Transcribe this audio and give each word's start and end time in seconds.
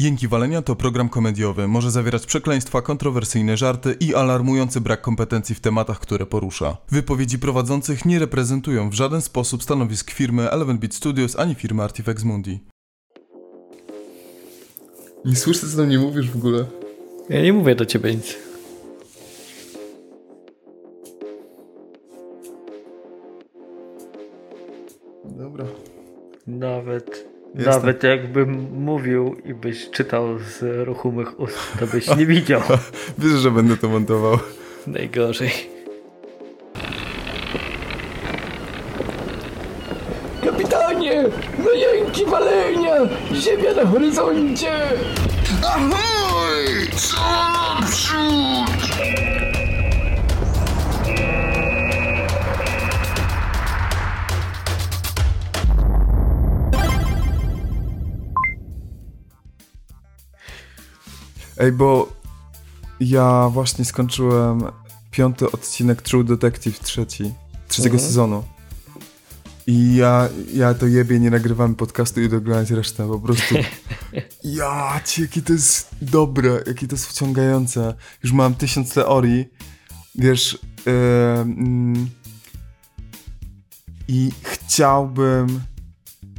Jęki 0.00 0.28
Walenia 0.28 0.62
to 0.62 0.76
program 0.76 1.08
komediowy. 1.08 1.68
Może 1.68 1.90
zawierać 1.90 2.26
przekleństwa, 2.26 2.82
kontrowersyjne 2.82 3.56
żarty 3.56 3.96
i 4.00 4.14
alarmujący 4.14 4.80
brak 4.80 5.00
kompetencji 5.00 5.54
w 5.54 5.60
tematach, 5.60 6.00
które 6.00 6.26
porusza. 6.26 6.76
Wypowiedzi 6.90 7.38
prowadzących 7.38 8.04
nie 8.04 8.18
reprezentują 8.18 8.90
w 8.90 8.94
żaden 8.94 9.22
sposób 9.22 9.62
stanowisk 9.62 10.10
firmy 10.10 10.50
Eleven 10.50 10.78
Beat 10.78 10.94
Studios 10.94 11.38
ani 11.38 11.54
firmy 11.54 11.82
Artifex 11.82 12.24
Mundi. 12.24 12.60
Nie 15.24 15.36
słyszę, 15.36 15.66
co 15.70 15.76
do 15.76 15.84
mnie 15.84 15.98
mówisz 15.98 16.30
w 16.30 16.36
ogóle. 16.36 16.64
Ja 17.28 17.42
nie 17.42 17.52
mówię 17.52 17.74
do 17.74 17.86
ciebie 17.86 18.14
nic. 18.14 18.36
Dobra. 25.24 25.64
Nawet, 26.46 27.33
Jestem. 27.54 27.74
nawet 27.74 28.02
jakbym 28.02 28.66
mówił 28.72 29.36
i 29.44 29.54
byś 29.54 29.90
czytał 29.90 30.38
z 30.38 30.86
ruchomych 30.86 31.40
ust, 31.40 31.58
to 31.80 31.86
byś 31.86 32.16
nie 32.16 32.26
widział. 32.26 32.60
Wiesz, 33.18 33.32
że 33.32 33.50
będę 33.50 33.76
to 33.76 33.88
montował. 33.88 34.38
Najgorzej. 34.86 35.50
Kapitanie! 40.44 41.24
No 41.64 41.70
jęki 41.70 42.24
walenia! 42.26 42.94
Ziemia 43.32 43.74
na 43.74 43.86
horyzoncie! 43.86 44.72
Ahoj! 45.66 46.66
Co 46.96 47.16
naprzód! 47.52 48.63
Ej, 61.58 61.72
bo 61.72 62.12
ja 63.00 63.48
właśnie 63.52 63.84
skończyłem 63.84 64.62
piąty 65.10 65.50
odcinek 65.50 66.02
True 66.02 66.24
Detective 66.24 66.80
trzeci, 66.80 67.34
trzeciego 67.68 67.94
Mhm. 67.94 68.08
sezonu. 68.08 68.44
I 69.66 69.96
ja, 69.96 70.28
ja 70.54 70.74
to 70.74 70.86
jebie, 70.86 71.20
nie 71.20 71.30
nagrywamy 71.30 71.74
podcastu 71.74 72.20
i 72.20 72.28
doglądać 72.28 72.70
resztę, 72.70 73.08
po 73.08 73.20
prostu. 73.20 73.54
Ja, 74.44 75.00
ci, 75.04 75.22
jakie 75.22 75.42
to 75.42 75.52
jest 75.52 75.88
dobre, 76.02 76.60
jakie 76.66 76.88
to 76.88 76.94
jest 76.94 77.06
wciągające. 77.06 77.94
Już 78.22 78.32
mam 78.32 78.54
tysiąc 78.54 78.94
teorii, 78.94 79.48
wiesz, 80.14 80.58
yy, 80.86 80.92
mm, 81.40 82.10
i 84.08 84.32
chciałbym 84.42 85.60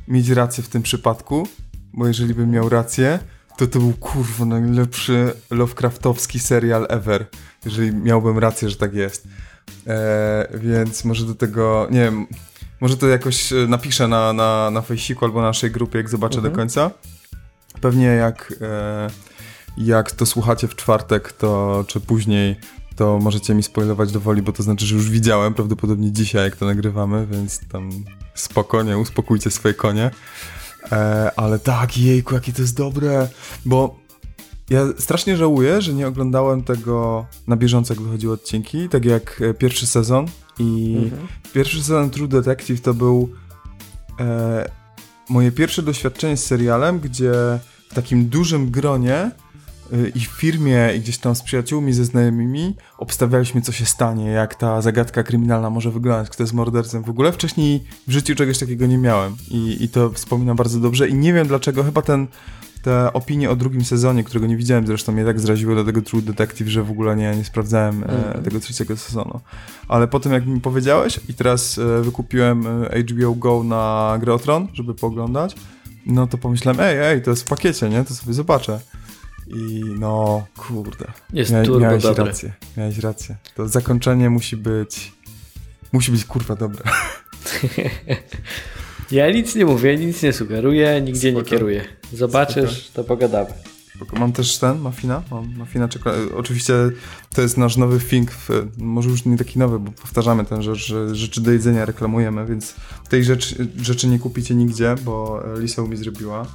mieć 0.07 0.29
rację 0.29 0.63
w 0.63 0.69
tym 0.69 0.81
przypadku, 0.81 1.47
bo 1.93 2.07
jeżeli 2.07 2.33
bym 2.33 2.51
miał 2.51 2.69
rację, 2.69 3.19
to 3.57 3.67
to 3.67 3.79
był 3.79 3.93
kurwa 3.93 4.45
najlepszy 4.45 5.33
Lovecraftowski 5.51 6.39
serial 6.39 6.87
ever, 6.89 7.25
jeżeli 7.65 7.95
miałbym 7.95 8.39
rację, 8.39 8.69
że 8.69 8.75
tak 8.75 8.93
jest. 8.93 9.27
E, 9.87 10.47
więc 10.53 11.05
może 11.05 11.25
do 11.25 11.35
tego, 11.35 11.87
nie 11.91 11.99
wiem, 11.99 12.27
może 12.81 12.97
to 12.97 13.07
jakoś 13.07 13.53
e, 13.53 13.55
napiszę 13.67 14.07
na, 14.07 14.33
na, 14.33 14.71
na 14.71 14.81
fejsiku 14.81 15.25
albo 15.25 15.41
na 15.41 15.47
naszej 15.47 15.71
grupie, 15.71 15.97
jak 15.97 16.09
zobaczę 16.09 16.41
do 16.41 16.51
końca. 16.51 16.91
Pewnie 17.81 18.05
jak, 18.05 18.53
e, 18.61 19.07
jak 19.77 20.11
to 20.11 20.25
słuchacie 20.25 20.67
w 20.67 20.75
czwartek, 20.75 21.31
to 21.31 21.83
czy 21.87 21.99
później, 21.99 22.55
to 22.95 23.19
możecie 23.19 23.53
mi 23.53 23.63
spoilować 23.63 24.11
do 24.11 24.19
woli, 24.19 24.41
bo 24.41 24.51
to 24.51 24.63
znaczy, 24.63 24.85
że 24.85 24.95
już 24.95 25.09
widziałem 25.09 25.53
prawdopodobnie 25.53 26.11
dzisiaj, 26.11 26.43
jak 26.43 26.55
to 26.55 26.65
nagrywamy, 26.65 27.27
więc 27.27 27.67
tam 27.67 27.89
spokojnie, 28.33 28.97
uspokójcie 28.97 29.51
swoje 29.51 29.73
konie. 29.73 30.11
E, 30.91 31.31
ale 31.35 31.59
tak, 31.59 31.97
jejku, 31.97 32.33
jakie 32.33 32.53
to 32.53 32.61
jest 32.61 32.77
dobre, 32.77 33.27
bo 33.65 33.99
ja 34.69 34.81
strasznie 34.99 35.37
żałuję, 35.37 35.81
że 35.81 35.93
nie 35.93 36.07
oglądałem 36.07 36.63
tego 36.63 37.25
na 37.47 37.55
bieżąco, 37.55 37.93
jak 37.93 38.03
wychodziły 38.03 38.33
odcinki, 38.33 38.89
tak 38.89 39.05
jak 39.05 39.41
e, 39.41 39.53
pierwszy 39.53 39.87
sezon 39.87 40.25
i 40.59 40.97
pierwszy 41.53 41.77
sezon 41.77 42.09
True 42.09 42.27
Detective 42.27 42.81
to 42.81 42.93
był 42.93 43.29
e, 44.19 44.69
moje 45.29 45.51
pierwsze 45.51 45.81
doświadczenie 45.81 46.37
z 46.37 46.45
serialem, 46.45 46.99
gdzie 46.99 47.33
w 47.89 47.93
takim 47.95 48.29
dużym 48.29 48.71
gronie 48.71 49.31
i 50.15 50.19
w 50.19 50.27
firmie, 50.27 50.89
i 50.97 50.99
gdzieś 50.99 51.17
tam 51.17 51.35
z 51.35 51.41
przyjaciółmi, 51.41 51.93
ze 51.93 52.05
znajomymi 52.05 52.75
obstawialiśmy, 52.97 53.61
co 53.61 53.71
się 53.71 53.85
stanie, 53.85 54.25
jak 54.25 54.55
ta 54.55 54.81
zagadka 54.81 55.23
kryminalna 55.23 55.69
może 55.69 55.91
wyglądać, 55.91 56.29
kto 56.29 56.43
jest 56.43 56.53
mordercą. 56.53 57.01
W 57.01 57.09
ogóle 57.09 57.31
wcześniej 57.31 57.83
w 58.07 58.11
życiu 58.11 58.35
czegoś 58.35 58.57
takiego 58.57 58.85
nie 58.85 58.97
miałem 58.97 59.35
i, 59.51 59.83
i 59.83 59.89
to 59.89 60.09
wspominam 60.09 60.55
bardzo 60.55 60.79
dobrze 60.79 61.09
i 61.09 61.13
nie 61.13 61.33
wiem 61.33 61.47
dlaczego, 61.47 61.83
chyba 61.83 62.01
ten 62.01 62.27
te 62.85 63.13
opinie 63.13 63.49
o 63.49 63.55
drugim 63.55 63.85
sezonie, 63.85 64.23
którego 64.23 64.47
nie 64.47 64.57
widziałem, 64.57 64.87
zresztą 64.87 65.11
mnie 65.11 65.25
tak 65.25 65.39
zraziły 65.39 65.75
do 65.75 65.83
tego 65.83 66.01
True 66.01 66.21
Detective, 66.21 66.67
że 66.67 66.83
w 66.83 66.91
ogóle 66.91 67.15
nie, 67.15 67.35
nie 67.35 67.43
sprawdzałem 67.43 68.03
e, 68.03 68.41
tego 68.43 68.59
trzeciego 68.59 68.97
sezonu. 68.97 69.39
Ale 69.87 70.07
po 70.07 70.19
tym, 70.19 70.33
jak 70.33 70.45
mi 70.45 70.61
powiedziałeś 70.61 71.19
i 71.29 71.33
teraz 71.33 71.77
e, 71.77 72.01
wykupiłem 72.01 72.67
e, 72.67 72.99
HBO 72.99 73.35
Go 73.35 73.63
na 73.63 74.17
Grę 74.19 74.33
o 74.33 74.39
Tron, 74.39 74.67
żeby 74.73 74.93
pooglądać, 74.93 75.55
no 76.05 76.27
to 76.27 76.37
pomyślałem, 76.37 76.81
ej, 76.81 76.97
ej, 76.99 77.21
to 77.21 77.29
jest 77.29 77.43
w 77.43 77.47
pakiecie, 77.47 77.89
nie? 77.89 78.03
To 78.03 78.13
sobie 78.13 78.33
zobaczę. 78.33 78.79
I 79.47 79.83
no, 79.99 80.45
kurde. 80.57 81.05
Jest 81.33 81.51
Mia- 81.51 81.65
turbo 81.65 81.79
miałeś 81.79 82.03
dobre. 82.03 82.25
rację, 82.25 82.53
miałeś 82.77 82.97
rację. 82.97 83.35
To 83.55 83.67
zakończenie 83.67 84.29
musi 84.29 84.57
być, 84.57 85.11
musi 85.91 86.11
być 86.11 86.25
kurwa 86.25 86.55
dobre. 86.55 86.83
Ja 89.11 89.31
nic 89.31 89.55
nie 89.55 89.65
mówię, 89.65 89.97
nic 89.97 90.23
nie 90.23 90.33
sugeruję, 90.33 91.01
nigdzie 91.01 91.31
nie 91.31 91.39
Spoko. 91.39 91.49
kieruję. 91.49 91.85
Zobaczysz, 92.13 92.89
to 92.93 93.03
pogadamy. 93.03 93.49
Spoko. 93.95 94.19
Mam 94.19 94.31
też 94.31 94.57
ten, 94.57 94.79
mafina, 94.79 95.23
mam 95.31 95.57
mafina 95.57 95.87
czekolady. 95.87 96.35
Oczywiście 96.35 96.73
to 97.35 97.41
jest 97.41 97.57
nasz 97.57 97.77
nowy 97.77 97.99
thing, 97.99 98.31
w, 98.31 98.49
może 98.77 99.09
już 99.09 99.25
nie 99.25 99.37
taki 99.37 99.59
nowy, 99.59 99.79
bo 99.79 99.91
powtarzamy 99.91 100.45
ten 100.45 100.61
rzecz, 100.61 100.87
że 100.87 101.15
rzeczy 101.15 101.41
do 101.41 101.51
jedzenia 101.51 101.85
reklamujemy, 101.85 102.45
więc 102.45 102.75
tej 103.09 103.23
rzecz, 103.23 103.55
rzeczy 103.81 104.07
nie 104.07 104.19
kupicie 104.19 104.55
nigdzie, 104.55 104.95
bo 105.05 105.43
Lisa 105.59 105.81
mi 105.81 105.97
zrobiła. 105.97 106.45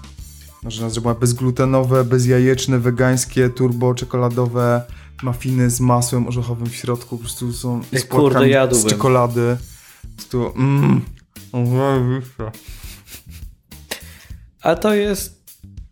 Nas 0.63 0.75
zrobiła 0.75 1.15
bezglutenowe, 1.15 2.05
bezjajeczne, 2.05 2.79
wegańskie, 2.79 3.49
turbo, 3.51 3.95
czekoladowe 3.95 4.83
mafiny 5.23 5.71
z 5.71 5.81
masłem 5.81 6.29
orzechowym 6.29 6.67
w 6.67 6.75
środku, 6.75 7.17
po 7.17 7.23
prostu 7.23 7.53
są 7.53 7.81
z 7.93 8.05
kurde, 8.05 8.45
z 8.45 8.47
jadłbym. 8.49 8.89
czekolady. 8.91 9.57
Po 10.03 10.09
prostu, 10.17 10.53
mmm. 10.57 11.01
A 14.63 14.77
to 14.77 14.95
jest 14.95 15.45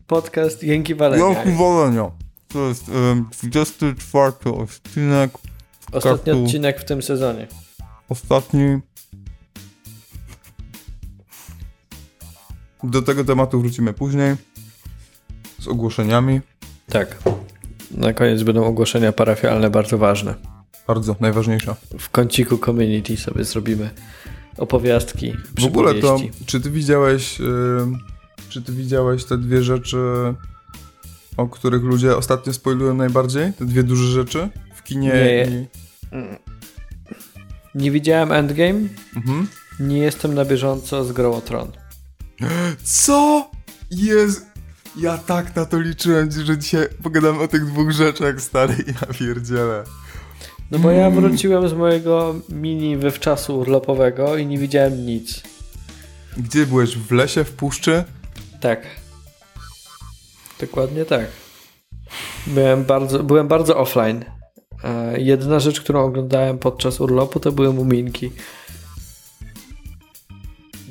podcast 0.07 0.63
Jęki 0.63 0.95
Walenia. 0.95 1.29
Jakie 1.29 1.53
walenia. 1.53 2.11
To 2.49 2.69
jest 2.69 2.89
um, 2.89 3.27
24 3.43 4.33
odcinek, 4.45 5.31
Ostatni 5.93 6.25
Kartu. 6.33 6.45
odcinek 6.45 6.81
w 6.81 6.85
tym 6.85 7.03
sezonie. 7.03 7.49
ostatni. 8.09 8.79
Do 12.85 13.03
tego 13.03 13.25
tematu 13.25 13.61
wrócimy 13.61 13.93
później. 13.93 14.37
Z 15.69 15.71
ogłoszeniami. 15.71 16.41
Tak. 16.91 17.17
Na 17.91 18.13
koniec 18.13 18.43
będą 18.43 18.65
ogłoszenia 18.65 19.13
parafialne, 19.13 19.71
bardzo 19.71 19.99
ważne. 19.99 20.35
Bardzo 20.87 21.17
najważniejsza. 21.21 21.77
W 21.99 22.11
kąciku 22.11 22.59
community 22.59 23.17
sobie 23.17 23.45
zrobimy 23.45 23.91
opowiastki, 24.59 25.33
W 25.61 25.65
ogóle 25.65 25.95
to, 25.95 26.19
czy 26.47 26.61
ty 26.61 26.71
widziałeś, 26.71 27.41
ym, 27.41 27.99
czy 28.49 28.63
ty 28.63 28.73
widziałeś 28.73 29.25
te 29.25 29.39
dwie 29.39 29.63
rzeczy, 29.63 29.99
o 31.37 31.47
których 31.49 31.83
ludzie 31.83 32.17
ostatnio 32.17 32.53
spoilują 32.53 32.95
najbardziej? 32.95 33.53
Te 33.53 33.65
dwie 33.65 33.83
duże 33.83 34.13
rzeczy 34.13 34.49
w 34.75 34.83
kinie 34.83 35.09
Nie. 35.09 35.47
i... 35.51 35.67
Nie 37.75 37.91
widziałem 37.91 38.33
Endgame, 38.33 38.81
Mhm. 39.17 39.49
nie 39.81 39.99
jestem 39.99 40.35
na 40.35 40.45
bieżąco 40.45 41.05
z 41.05 41.13
grą 41.13 41.35
o 41.35 41.41
Tron. 41.41 41.73
Co? 42.85 43.51
Jest... 43.91 44.47
Ja 44.99 45.19
tak 45.19 45.57
na 45.57 45.67
to 45.67 45.81
liczyłem, 45.81 46.31
że 46.31 46.59
dzisiaj 46.59 46.89
pogadamy 47.03 47.41
o 47.41 47.49
tych 47.49 47.67
dwóch 47.67 47.93
rzeczach, 47.93 48.41
stary, 48.41 48.75
ja 49.01 49.15
pierdzielę. 49.15 49.85
No 50.71 50.79
bo 50.79 50.91
ja 50.91 51.11
wróciłem 51.11 51.69
z 51.69 51.73
mojego 51.73 52.35
mini 52.49 52.97
wywczasu 52.97 53.59
urlopowego 53.59 54.37
i 54.37 54.47
nie 54.47 54.59
widziałem 54.59 55.07
nic. 55.07 55.43
Gdzie 56.37 56.67
byłeś? 56.67 56.97
W 56.97 57.13
lesie, 57.13 57.45
w 57.45 57.53
puszczy? 57.53 58.05
Tak. 58.61 58.83
Dokładnie 60.61 61.05
tak. 61.05 61.27
Byłem 62.47 62.85
bardzo, 62.85 63.23
byłem 63.23 63.49
bardzo 63.49 63.77
offline. 63.77 64.25
E, 64.85 65.21
Jedyna 65.21 65.61
rzecz, 65.61 65.81
którą 65.81 66.05
oglądałem 66.05 66.59
podczas 66.59 67.01
urlopu, 67.01 67.41
to 67.41 67.53
były 67.53 67.73
muminki. 67.73 68.31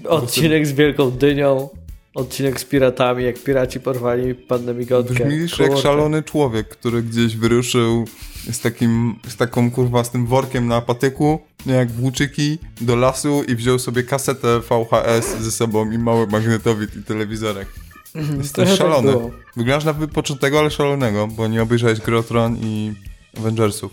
Odcinek 0.05 0.67
z 0.67 0.71
Wielką 0.71 1.11
Dynią, 1.11 1.69
odcinek 2.17 2.59
z 2.59 2.65
piratami, 2.65 3.23
jak 3.23 3.39
piraci 3.43 3.79
porwali 3.79 4.35
pannę 4.35 4.73
migotkę. 4.73 5.13
Brzmisz 5.13 5.59
jak 5.59 5.77
szalony 5.77 6.23
człowiek, 6.23 6.67
który 6.69 7.03
gdzieś 7.03 7.35
wyruszył 7.35 8.05
z 8.51 8.59
takim, 8.59 9.15
z 9.27 9.35
taką 9.35 9.71
kurwa, 9.71 10.03
z 10.03 10.11
tym 10.11 10.25
workiem 10.25 10.67
na 10.67 10.81
patyku, 10.81 11.39
nie 11.65 11.73
jak 11.73 11.91
włóczyki, 11.91 12.57
do 12.81 12.95
lasu 12.95 13.43
i 13.43 13.55
wziął 13.55 13.79
sobie 13.79 14.03
kasetę 14.03 14.59
VHS 14.59 15.37
ze 15.39 15.51
sobą 15.51 15.91
i 15.91 15.97
mały 15.97 16.27
magnetowid 16.27 16.95
i 16.95 17.03
telewizorek. 17.03 17.67
Jesteś 18.15 18.51
trochę 18.51 18.69
tak 18.69 18.77
szalony. 18.77 19.11
było. 19.11 19.31
Wyglądasz 19.57 19.85
na 19.85 19.93
wypoczętego, 19.93 20.59
ale 20.59 20.71
szalonego, 20.71 21.27
bo 21.27 21.47
nie 21.47 21.61
obejrzałeś 21.61 21.99
Grotron 21.99 22.57
i 22.61 22.93
Avengersów. 23.37 23.91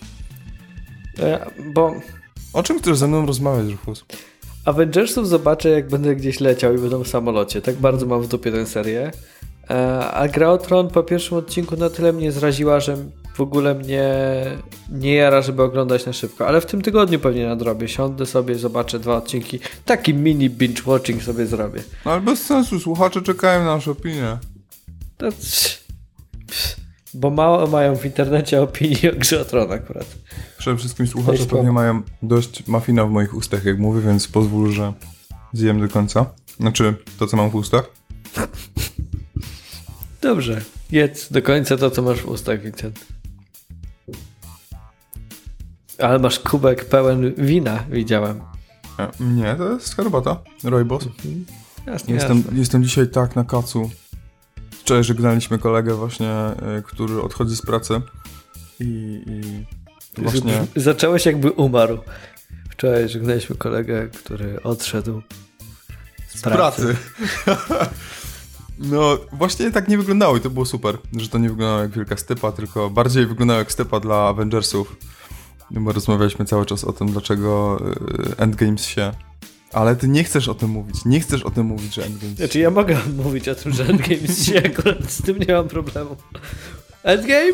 E, 1.19 1.51
Bo 1.75 1.95
O 2.53 2.63
czym 2.63 2.79
chcesz 2.79 2.99
ze 2.99 3.09
mną 3.09 3.27
rozmawiać, 3.27 3.71
Rufus? 3.73 4.05
Avengersów 4.65 5.29
zobaczę, 5.29 5.69
jak 5.69 5.89
będę 5.89 6.17
gdzieś 6.17 6.41
leciał 6.41 6.75
i 6.75 6.79
będą 6.79 7.05
w 7.05 7.09
samolocie. 7.09 7.63
Tak 7.63 7.75
bardzo 7.75 8.07
mam 8.07 8.23
w 8.23 8.29
dupie 8.29 8.53
tę 8.53 8.67
serię. 8.67 9.13
E, 9.71 10.11
A 10.11 10.29
gra 10.29 10.51
o 10.51 10.59
Tron 10.59 10.89
po 10.89 11.03
pierwszym 11.03 11.39
odcinku 11.39 11.77
na 11.77 11.91
tyle 11.91 12.13
mnie 12.13 12.33
zraziła, 12.33 12.81
że 12.81 12.97
w 13.35 13.41
ogóle 13.41 13.75
mnie 13.75 14.15
nie 14.91 15.15
jara, 15.15 15.43
żeby 15.43 15.63
oglądać 15.63 16.07
na 16.07 16.13
szybko. 16.13 16.47
Ale 16.47 16.61
w 16.61 16.67
tym 16.67 16.83
tygodniu 16.83 17.19
pewnie 17.19 17.47
nadrobię. 17.47 17.89
Siądę 17.89 18.27
sobie, 18.27 18.55
zobaczę 18.55 18.99
dwa 18.99 19.17
odcinki. 19.17 19.61
Taki 19.85 20.15
mini 20.15 20.51
binge-watching 20.51 21.21
sobie 21.21 21.47
zrobię. 21.47 21.83
No 22.05 22.13
ale 22.13 22.21
bez 22.21 22.43
sensu, 22.43 22.81
słuchacze 22.81 23.23
czekają 23.23 23.65
na 23.65 23.75
nasze 23.75 23.91
opinie. 23.91 24.39
To... 25.17 25.29
Bo 27.15 27.31
mało 27.31 27.67
mają 27.67 27.97
w 27.97 28.05
internecie 28.05 28.63
opinii 28.63 29.11
o 29.11 29.17
grze 29.17 29.41
o 29.41 29.45
Tron 29.45 29.73
akurat. 29.73 30.07
Przede 30.59 30.77
wszystkim 30.77 31.07
słuchacze 31.07 31.39
spoko. 31.39 31.57
pewnie 31.57 31.73
mają 31.73 32.03
dość 32.23 32.67
mafina 32.67 33.05
w 33.05 33.11
moich 33.11 33.35
ustach, 33.35 33.65
jak 33.65 33.79
mówię, 33.79 34.01
więc 34.01 34.29
pozwól, 34.29 34.73
że 34.73 34.93
zjem 35.53 35.81
do 35.81 35.89
końca. 35.89 36.27
Znaczy, 36.61 36.95
to 37.19 37.27
co 37.27 37.37
mam 37.37 37.51
w 37.51 37.55
ustach. 37.55 37.91
Dobrze. 40.23 40.61
Jedz 40.91 41.33
do 41.33 41.43
końca 41.43 41.77
to, 41.77 41.91
co 41.91 42.03
masz 42.03 42.21
w 42.21 42.29
ustach, 42.29 42.61
Vincent. 42.63 43.05
Ale 45.99 46.19
masz 46.19 46.39
kubek 46.41 46.85
pełen 46.85 47.35
wina, 47.39 47.85
widziałem. 47.91 48.41
E, 48.99 49.11
Nie, 49.21 49.55
to 49.55 49.73
jest 49.73 49.97
herbata. 49.97 50.41
Roybos. 50.65 51.05
Jasne, 51.87 52.15
Jestem, 52.15 52.37
jasne. 52.39 52.59
jestem 52.59 52.85
dzisiaj 52.85 53.09
tak 53.09 53.37
na 53.37 53.45
kacu. 53.45 53.91
Wczoraj 54.85 55.05
żegnaliśmy 55.05 55.59
kolegę 55.59 55.95
właśnie, 55.95 56.31
e, 56.31 56.83
który 56.87 57.23
odchodzi 57.23 57.57
z 57.57 57.63
pracy. 57.63 58.01
I, 58.81 58.85
i 59.27 60.23
właśnie... 60.23 60.67
Zacząłeś 60.77 61.27
jakby 61.27 61.51
umarł. 61.51 61.99
Wczoraj 62.71 63.09
żegnaliśmy 63.09 63.57
kolegę, 63.57 64.09
który 64.09 64.63
odszedł 64.63 65.23
z 66.29 66.39
Z 66.39 66.43
pracy. 66.43 66.97
pracy. 67.45 67.91
No, 68.79 69.19
właśnie 69.33 69.71
tak 69.71 69.89
nie 69.89 69.99
wyglądało 69.99 70.37
i 70.37 70.41
to 70.41 70.51
było 70.51 70.67
super, 70.67 70.99
że 71.17 71.29
to 71.29 71.39
nie 71.39 71.49
wyglądało 71.49 71.81
jak 71.81 71.91
wielka 71.91 72.17
stypa, 72.17 72.53
tylko 72.53 72.91
bardziej 72.91 73.27
wyglądało 73.27 73.59
jak 73.59 73.73
stypa 73.73 74.01
dla 74.01 74.17
Avengersów. 74.29 74.97
Bo 75.71 75.93
rozmawialiśmy 75.93 76.45
cały 76.45 76.67
czas 76.67 76.85
o 76.85 76.93
tym, 76.93 77.09
dlaczego 77.13 77.81
y, 78.31 78.37
Endgames 78.37 78.85
się... 78.85 79.13
Ale 79.75 79.97
ty 79.97 80.09
nie 80.09 80.25
chcesz 80.25 80.49
o 80.49 80.55
tym 80.55 80.71
mówić, 80.71 81.05
nie 81.05 81.21
chcesz 81.21 81.43
o 81.43 81.51
tym 81.51 81.67
mówić, 81.67 81.95
że 81.95 82.05
Endgames 82.05 82.37
Znaczy 82.37 82.59
ja 82.59 82.71
mogę 82.71 82.99
mówić 83.25 83.49
o 83.49 83.55
tym, 83.55 83.73
że 83.73 83.85
Endgame 83.85 84.29
się 84.29 84.59
akurat 84.67 85.11
z 85.11 85.23
tym 85.23 85.39
nie 85.39 85.55
mam 85.55 85.69
problemu. 85.69 86.17
Endgame? 87.03 87.53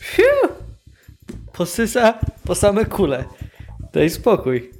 Fiu! 0.00 0.22
Posysa 1.52 2.18
po 2.44 2.54
same 2.54 2.84
kule. 2.84 3.24
Daj 3.92 4.10
spokój. 4.10 4.70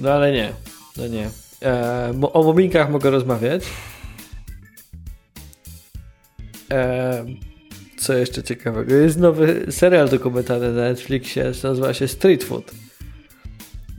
No 0.00 0.10
ale 0.12 0.32
nie. 0.32 0.52
No 0.96 1.06
nie. 1.06 1.30
E, 1.62 2.20
o 2.32 2.42
mominkach 2.42 2.90
mogę 2.90 3.10
rozmawiać. 3.10 3.64
E, 6.72 7.24
co 7.98 8.12
jeszcze 8.12 8.42
ciekawego? 8.42 8.94
Jest 8.94 9.18
nowy 9.18 9.66
serial 9.70 10.08
dokumentalny 10.08 10.72
na 10.72 10.82
Netflixie, 10.82 11.52
nazywa 11.62 11.94
się 11.94 12.08
Street 12.08 12.44
Food. 12.44 12.74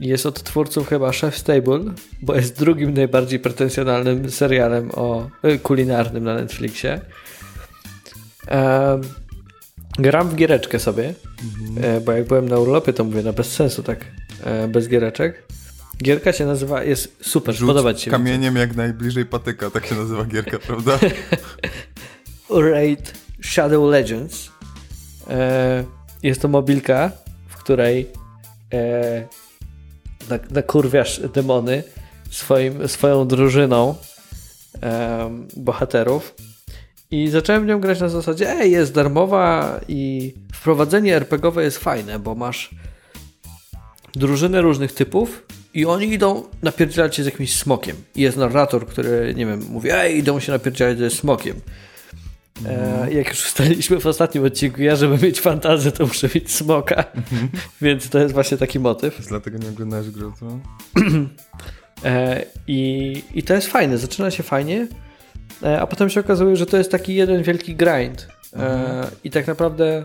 Jest 0.02 0.26
od 0.26 0.42
twórców 0.42 0.88
chyba 0.88 1.12
Chef 1.12 1.38
Stable, 1.38 1.80
bo 2.22 2.34
jest 2.34 2.58
drugim 2.58 2.94
najbardziej 2.94 3.38
pretensjonalnym 3.38 4.30
serialem 4.30 4.90
o 4.94 5.30
y, 5.44 5.58
kulinarnym 5.58 6.24
na 6.24 6.34
Netflixie. 6.34 7.00
Gram 9.98 10.28
w 10.28 10.34
giereczkę 10.34 10.78
sobie, 10.78 11.14
e, 11.80 12.00
bo 12.00 12.12
jak 12.12 12.26
byłem 12.26 12.48
na 12.48 12.58
urlopie, 12.58 12.92
to 12.92 13.04
mówię, 13.04 13.22
no 13.22 13.32
bez 13.32 13.52
sensu 13.52 13.82
tak, 13.82 14.04
e, 14.44 14.68
bez 14.68 14.88
giereczek. 14.88 15.42
Gierka 16.02 16.32
się 16.32 16.46
nazywa, 16.46 16.84
jest 16.84 17.16
super, 17.20 17.54
Rzuć 17.54 17.66
podoba 17.68 17.94
ci 17.94 18.04
się. 18.04 18.10
kamieniem 18.10 18.56
jak 18.56 18.76
najbliżej 18.76 19.26
patyka, 19.26 19.70
tak 19.70 19.86
się 19.86 19.94
nazywa 19.94 20.24
gierka, 20.24 20.58
prawda? 20.66 20.98
Raid 22.72 23.12
Shadow 23.42 23.90
Legends. 23.90 24.50
E, 25.30 25.84
jest 26.22 26.42
to 26.42 26.48
mobilka, 26.48 27.10
w 27.48 27.56
której 27.56 28.06
e, 28.72 29.28
nakurwiasz 30.50 31.20
demony 31.20 31.82
swoim, 32.30 32.88
swoją 32.88 33.28
drużyną 33.28 33.94
em, 34.80 35.48
bohaterów. 35.56 36.34
I 37.10 37.28
zacząłem 37.28 37.66
nią 37.66 37.80
grać 37.80 38.00
na 38.00 38.08
zasadzie, 38.08 38.50
ej, 38.50 38.72
jest 38.72 38.94
darmowa 38.94 39.80
i 39.88 40.34
wprowadzenie 40.54 41.16
RPGowe 41.16 41.64
jest 41.64 41.78
fajne, 41.78 42.18
bo 42.18 42.34
masz 42.34 42.70
drużynę 44.14 44.60
różnych 44.60 44.92
typów 44.92 45.46
i 45.74 45.86
oni 45.86 46.12
idą 46.12 46.42
napierdzielać 46.62 47.16
się 47.16 47.22
z 47.22 47.26
jakimś 47.26 47.56
smokiem. 47.56 47.96
I 48.14 48.22
jest 48.22 48.36
narrator, 48.36 48.86
który, 48.86 49.34
nie 49.36 49.46
wiem, 49.46 49.66
mówi, 49.70 49.90
ej, 49.92 50.18
idą 50.18 50.40
się 50.40 50.52
napierdzielać 50.52 50.98
ze 50.98 51.10
smokiem. 51.10 51.60
E, 52.66 53.12
jak 53.12 53.28
już 53.28 53.46
ustaliliśmy 53.46 54.00
w 54.00 54.06
ostatnim 54.06 54.44
odcinku, 54.44 54.82
ja 54.82 54.96
żeby 54.96 55.26
mieć 55.26 55.40
fantazję, 55.40 55.92
to 55.92 56.06
muszę 56.06 56.28
mieć 56.34 56.52
smoka. 56.52 57.04
Więc 57.82 58.08
to 58.08 58.18
jest 58.18 58.34
właśnie 58.34 58.56
taki 58.56 58.80
motyw. 58.80 59.26
Dlatego 59.28 59.58
nie 59.58 59.68
oglądałeś 59.68 60.10
gry 60.10 60.26
o 60.26 60.32
Tron? 60.32 60.60
E, 62.04 62.44
i, 62.66 63.22
I 63.34 63.42
to 63.42 63.54
jest 63.54 63.66
fajne, 63.66 63.98
zaczyna 63.98 64.30
się 64.30 64.42
fajnie, 64.42 64.88
e, 65.62 65.80
a 65.80 65.86
potem 65.86 66.10
się 66.10 66.20
okazuje, 66.20 66.56
że 66.56 66.66
to 66.66 66.76
jest 66.76 66.90
taki 66.90 67.14
jeden 67.14 67.42
wielki 67.42 67.74
grind. 67.76 68.28
E, 68.56 69.06
I 69.24 69.30
tak 69.30 69.46
naprawdę 69.46 70.04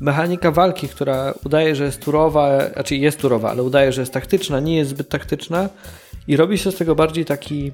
mechanika 0.00 0.50
walki, 0.50 0.88
która 0.88 1.34
udaje, 1.44 1.76
że 1.76 1.84
jest 1.84 2.00
turowa, 2.00 2.70
znaczy 2.72 2.96
jest 2.96 3.20
turowa, 3.20 3.50
ale 3.50 3.62
udaje, 3.62 3.92
że 3.92 4.02
jest 4.02 4.12
taktyczna, 4.12 4.60
nie 4.60 4.76
jest 4.76 4.90
zbyt 4.90 5.08
taktyczna 5.08 5.68
i 6.28 6.36
robi 6.36 6.58
się 6.58 6.72
z 6.72 6.76
tego 6.76 6.94
bardziej 6.94 7.24
taki 7.24 7.72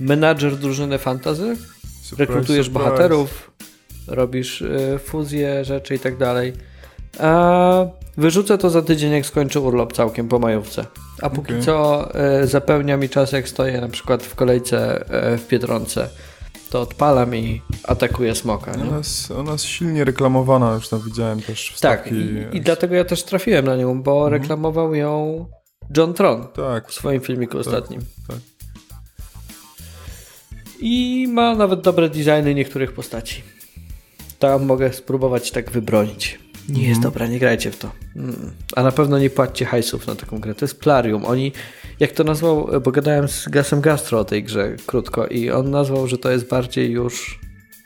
menadżer 0.00 0.56
drużyny 0.56 0.98
fantasy. 0.98 1.56
Surprise, 2.08 2.32
rekrutujesz 2.32 2.66
surprise. 2.66 2.84
bohaterów, 2.90 3.50
robisz 4.06 4.62
y, 4.62 4.98
fuzje, 5.04 5.64
rzeczy 5.64 5.94
i 5.94 5.98
tak 5.98 6.16
dalej. 6.16 6.52
A 7.20 7.86
wyrzucę 8.16 8.58
to 8.58 8.70
za 8.70 8.82
tydzień, 8.82 9.12
jak 9.12 9.26
skończę 9.26 9.60
urlop 9.60 9.92
całkiem 9.92 10.28
po 10.28 10.38
majówce. 10.38 10.84
A 11.22 11.30
póki 11.30 11.52
Okej. 11.52 11.62
co 11.64 12.08
y, 12.42 12.46
zapełnia 12.46 12.96
mi 12.96 13.08
czas, 13.08 13.32
jak 13.32 13.48
stoję 13.48 13.80
na 13.80 13.88
przykład 13.88 14.22
w 14.22 14.34
kolejce 14.34 15.02
y, 15.34 15.38
w 15.38 15.48
Biedronce. 15.48 16.08
To 16.70 16.80
odpalam 16.80 17.36
i 17.36 17.62
atakuję 17.84 18.34
smoka. 18.34 18.72
Nie? 18.76 18.82
Ona 18.82 18.98
jest, 18.98 19.30
ona 19.30 19.52
jest 19.52 19.64
silnie 19.64 20.04
reklamowana, 20.04 20.74
już 20.74 20.88
tam 20.88 21.00
widziałem 21.00 21.40
też 21.42 21.66
Tak, 21.68 21.74
wstawki. 21.74 22.14
i, 22.14 22.56
i 22.56 22.60
dlatego 22.60 22.94
ja 22.94 23.04
też 23.04 23.22
trafiłem 23.22 23.64
na 23.64 23.76
nią, 23.76 24.02
bo 24.02 24.28
reklamował 24.28 24.94
ją 24.94 25.46
John 25.96 26.14
Tron 26.14 26.46
Tak, 26.56 26.88
w 26.88 26.94
swoim 26.94 27.20
filmiku 27.20 27.58
ostatnim. 27.58 28.00
tak. 28.28 28.36
I 30.80 31.26
ma 31.28 31.54
nawet 31.54 31.80
dobre 31.80 32.08
designy 32.08 32.54
niektórych 32.54 32.92
postaci. 32.92 33.42
Tam 34.38 34.64
mogę 34.64 34.92
spróbować 34.92 35.50
tak 35.50 35.70
wybronić. 35.70 36.38
Nie 36.68 36.88
jest 36.88 37.00
dobra, 37.00 37.26
nie 37.26 37.38
grajcie 37.38 37.70
w 37.70 37.78
to. 37.78 37.90
Mm. 38.16 38.50
A 38.76 38.82
na 38.82 38.92
pewno 38.92 39.18
nie 39.18 39.30
płaccie 39.30 39.64
hajsów 39.64 40.06
na 40.06 40.14
taką 40.14 40.38
grę. 40.38 40.54
To 40.54 40.64
jest 40.64 40.80
Plarium. 40.80 41.24
Oni, 41.24 41.52
jak 42.00 42.12
to 42.12 42.24
nazwał, 42.24 42.68
bo 42.84 42.90
gadałem 42.90 43.28
z 43.28 43.48
Gasem 43.48 43.80
Gastro 43.80 44.20
o 44.20 44.24
tej 44.24 44.44
grze 44.44 44.76
krótko 44.86 45.26
i 45.26 45.50
on 45.50 45.70
nazwał, 45.70 46.06
że 46.06 46.18
to 46.18 46.30
jest 46.30 46.48
bardziej 46.48 46.90
już 46.90 47.40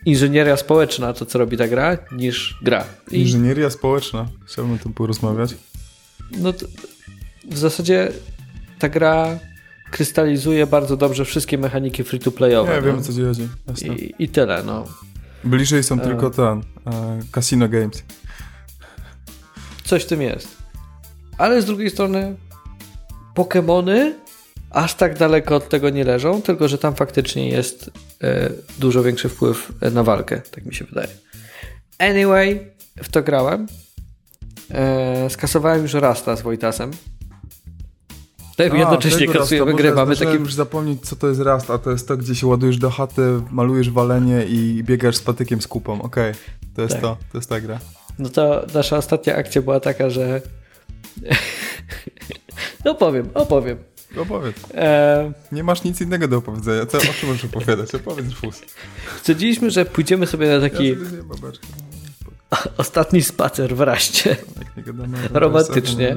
inżynieria 0.05 0.57
społeczna, 0.57 1.13
to 1.13 1.27
co 1.27 1.39
robi 1.39 1.57
ta 1.57 1.69
gra, 1.69 1.99
niż 2.13 2.59
gra. 2.63 2.85
I 3.11 3.21
Inżynieria 3.21 3.71
społeczna. 3.71 4.29
Chciałbym 4.47 4.75
o 4.75 4.79
tym 4.79 4.93
porozmawiać. 4.93 5.55
no 6.39 6.53
to, 6.53 6.67
w 7.51 7.59
zasadzie 7.59 8.13
ta 8.79 8.89
gra 8.89 9.39
krystalizuje 9.93 10.67
bardzo 10.67 10.97
dobrze 10.97 11.25
wszystkie 11.25 11.59
mechaniki 11.59 12.05
free-to-playowe. 12.05 12.75
Nie 12.75 12.81
no. 12.81 12.87
wiem, 12.87 13.03
co. 13.03 13.13
Jasne. 13.69 13.95
I, 13.95 14.15
I 14.19 14.29
tyle, 14.29 14.63
no. 14.63 14.85
Bliżej 15.45 15.83
są 15.83 16.01
E. 16.01 16.05
tylko 16.05 16.31
ten, 16.31 16.63
e, 16.87 17.21
Casino 17.33 17.69
Games. 17.69 18.05
Coś 19.85 20.03
w 20.03 20.07
tym 20.07 20.23
jest. 20.23 20.49
Ale 21.39 21.63
z 21.63 21.65
drugiej 21.65 21.91
strony 21.91 22.37
Pokémony 23.37 24.13
aż 24.71 24.95
tak 24.95 25.19
daleko 25.19 25.57
od 25.57 25.69
tego 25.69 25.91
nie 25.91 26.05
leżą, 26.05 26.43
tylko 26.43 26.69
że 26.69 26.79
tam 26.79 26.95
faktycznie 26.95 27.49
jest 27.49 27.91
e, 28.23 28.51
dużo 28.79 29.03
większy 29.03 29.29
wpływ 29.29 29.73
na 29.93 30.03
walkę, 30.03 30.41
tak 30.51 30.67
mi 30.67 30.75
się 30.75 30.85
wydaje. 30.85 31.09
Anyway, 31.99 32.71
w 33.03 33.09
to 33.09 33.23
grałem. 33.23 33.67
E, 34.71 35.31
skasowałem 35.31 35.83
już 35.83 35.95
Rasta 35.95 36.37
z 36.37 36.43
Wojtasem. 36.43 36.91
Tak, 38.65 38.75
A, 38.75 38.77
jednocześnie 38.81 39.29
kasujemy 39.29 39.75
grę. 39.75 39.95
Mamy 39.95 40.15
zdążyłem 40.15 40.33
taki 40.35 40.45
już 40.45 40.55
zapomnieć, 40.55 41.01
co 41.03 41.17
to 41.17 41.29
jest 41.29 41.41
Rast, 41.41 41.71
a 41.71 41.79
to 41.79 41.91
jest 41.91 42.09
to, 42.09 42.17
gdzie 42.17 42.35
się 42.35 42.47
ładujesz 42.47 42.79
do 42.79 42.91
chaty, 42.91 43.23
malujesz 43.51 43.91
walenie 43.91 44.45
i 44.45 44.83
biegasz 44.85 45.17
z 45.17 45.23
patykiem 45.23 45.63
z 45.63 45.67
kupą. 45.69 46.03
Okej, 46.03 46.35
to 46.77 46.83
jest 46.83 46.95
Tak. 46.95 47.03
to, 47.03 47.17
to 47.33 47.39
jest 47.39 47.49
ta 47.49 47.61
gra. 47.61 47.79
No 48.19 48.29
to 48.29 48.67
nasza 48.75 48.97
ostatnia 48.97 49.37
akcja 49.37 49.63
była 49.63 49.81
taka, 49.81 50.11
że. 50.11 50.41
no 52.85 52.95
powiem, 52.95 53.29
opowiem. 53.35 53.79
Opowiedz. 54.17 54.57
E, 54.75 55.33
Nie 55.53 55.65
masz 55.65 55.85
nic 55.85 56.01
innego 56.01 56.29
do 56.29 56.37
opowiedzenia. 56.37 56.87
Co, 56.87 56.99
o 56.99 57.01
czym 57.01 57.29
możesz 57.29 57.45
opowiadać? 57.45 57.95
Opowiedz 57.95 58.27
Rufus. 58.31 58.63
stwierdziliśmy, 59.19 59.71
że 59.71 59.85
pójdziemy 59.85 60.27
sobie 60.27 60.49
na 60.49 60.61
taki 60.61 60.89
Ja 60.89 60.95
sobie 60.97 61.23
ostatni 62.79 63.23
spacer 63.23 63.77
w 63.77 63.81
raście. 63.81 64.37
O 65.35 65.39
Romantycznie. 65.39 66.17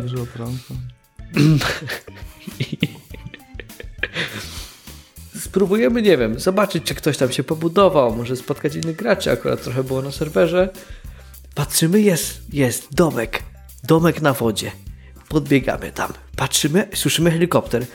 Spróbujemy, 5.46 6.02
nie 6.02 6.18
wiem, 6.18 6.40
zobaczyć, 6.40 6.84
czy 6.84 6.96
ktoś 6.96 7.18
tam 7.18 7.32
się 7.32 7.44
pobudował, 7.44 8.16
może 8.16 8.36
spotkać 8.36 8.76
innych 8.76 8.96
graczy. 8.96 9.32
Akurat 9.32 9.64
trochę 9.64 9.84
było 9.84 10.02
na 10.02 10.12
serwerze. 10.12 10.70
Patrzymy, 11.56 12.02
jest, 12.02 12.54
jest 12.54 12.96
domek. 12.96 13.44
Domek 13.84 14.22
na 14.22 14.34
wodzie. 14.34 14.72
Podbiegamy 15.30 15.92
tam. 15.92 16.14
Patrzymy, 16.36 16.88
słyszymy 16.94 17.32
helikopter. 17.32 17.86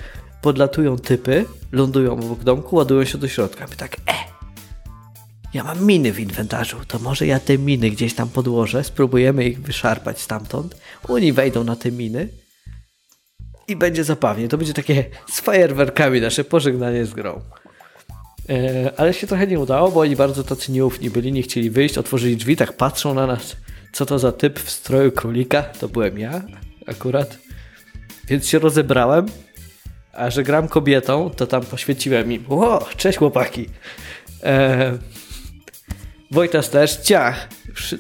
Podlatują 0.43 0.97
typy, 0.99 1.45
lądują 1.73 2.13
obok 2.13 2.45
domku, 2.45 2.77
ładują 2.77 3.05
się 3.05 3.19
do 3.19 3.29
środka. 3.29 3.67
My 3.71 3.77
tak, 3.77 3.97
e, 3.97 4.31
ja 5.55 5.65
mam 5.65 5.87
miny 5.87 6.13
w 6.13 6.21
inwentarzu, 6.21 6.77
to 6.89 6.99
może 6.99 7.27
ja 7.27 7.41
te 7.41 7.59
miny 7.59 7.91
gdzieś 7.91 8.15
tam 8.15 8.29
podłożę, 8.29 8.85
spróbujemy 8.85 9.45
ich 9.45 9.63
wyszarpać 9.63 10.21
stamtąd. 10.21 10.77
Oni 11.09 11.33
wejdą 11.33 11.65
na 11.65 11.77
te 11.77 11.93
miny 11.93 12.29
i 13.71 13.77
będzie 13.77 14.05
zabawnie. 14.05 14.49
To 14.49 14.59
będzie 14.59 14.75
takie 14.75 15.05
z 15.29 15.41
fajerwerkami 15.41 16.21
nasze 16.21 16.45
pożegnanie 16.45 17.05
z 17.05 17.15
grą. 17.15 17.41
E, 18.49 18.93
ale 18.97 19.15
się 19.15 19.27
trochę 19.27 19.47
nie 19.47 19.61
udało, 19.61 19.91
bo 19.91 20.01
oni 20.01 20.17
bardzo 20.17 20.45
tacy 20.45 20.73
nieufni 20.73 21.11
byli, 21.11 21.33
nie 21.33 21.43
chcieli 21.43 21.71
wyjść, 21.71 21.99
otworzyli 21.99 22.37
drzwi, 22.37 22.57
tak 22.57 22.73
patrzą 22.73 23.15
na 23.15 23.27
nas. 23.27 23.57
Co 23.93 24.07
to 24.07 24.19
za 24.19 24.33
typ 24.33 24.61
w 24.61 24.71
stroju 24.71 25.13
królika? 25.13 25.63
To 25.63 25.89
byłem 25.89 26.19
ja 26.19 26.43
akurat. 26.87 27.39
Więc 28.29 28.49
się 28.49 28.59
rozebrałem, 28.59 29.27
a 30.13 30.31
że 30.31 30.43
gram 30.43 30.69
kobietą, 30.69 31.31
to 31.31 31.47
tam 31.47 31.63
poświeciłem 31.63 32.33
im. 32.33 32.45
Ło, 32.49 32.89
cześć 32.97 33.19
chłopaki. 33.19 33.67
E, 34.43 34.99
Wojtas 36.31 36.71
też, 36.71 36.97
ciach, 36.97 37.49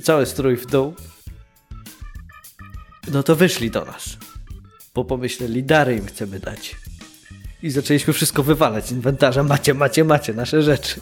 cały 0.02 0.26
strój 0.26 0.56
w 0.56 0.66
dół. 0.66 0.94
No 3.12 3.22
to 3.22 3.36
wyszli 3.36 3.70
do 3.70 3.84
nas 3.84 4.29
bo 4.94 5.04
pomyśleli, 5.04 5.62
dary 5.62 5.96
im 5.96 6.06
chcemy 6.06 6.40
dać. 6.40 6.76
I 7.62 7.70
zaczęliśmy 7.70 8.12
wszystko 8.12 8.42
wywalać 8.42 8.86
z 8.86 8.92
inwentarza. 8.92 9.42
Macie, 9.42 9.74
macie, 9.74 10.04
macie 10.04 10.34
nasze 10.34 10.62
rzeczy. 10.62 11.00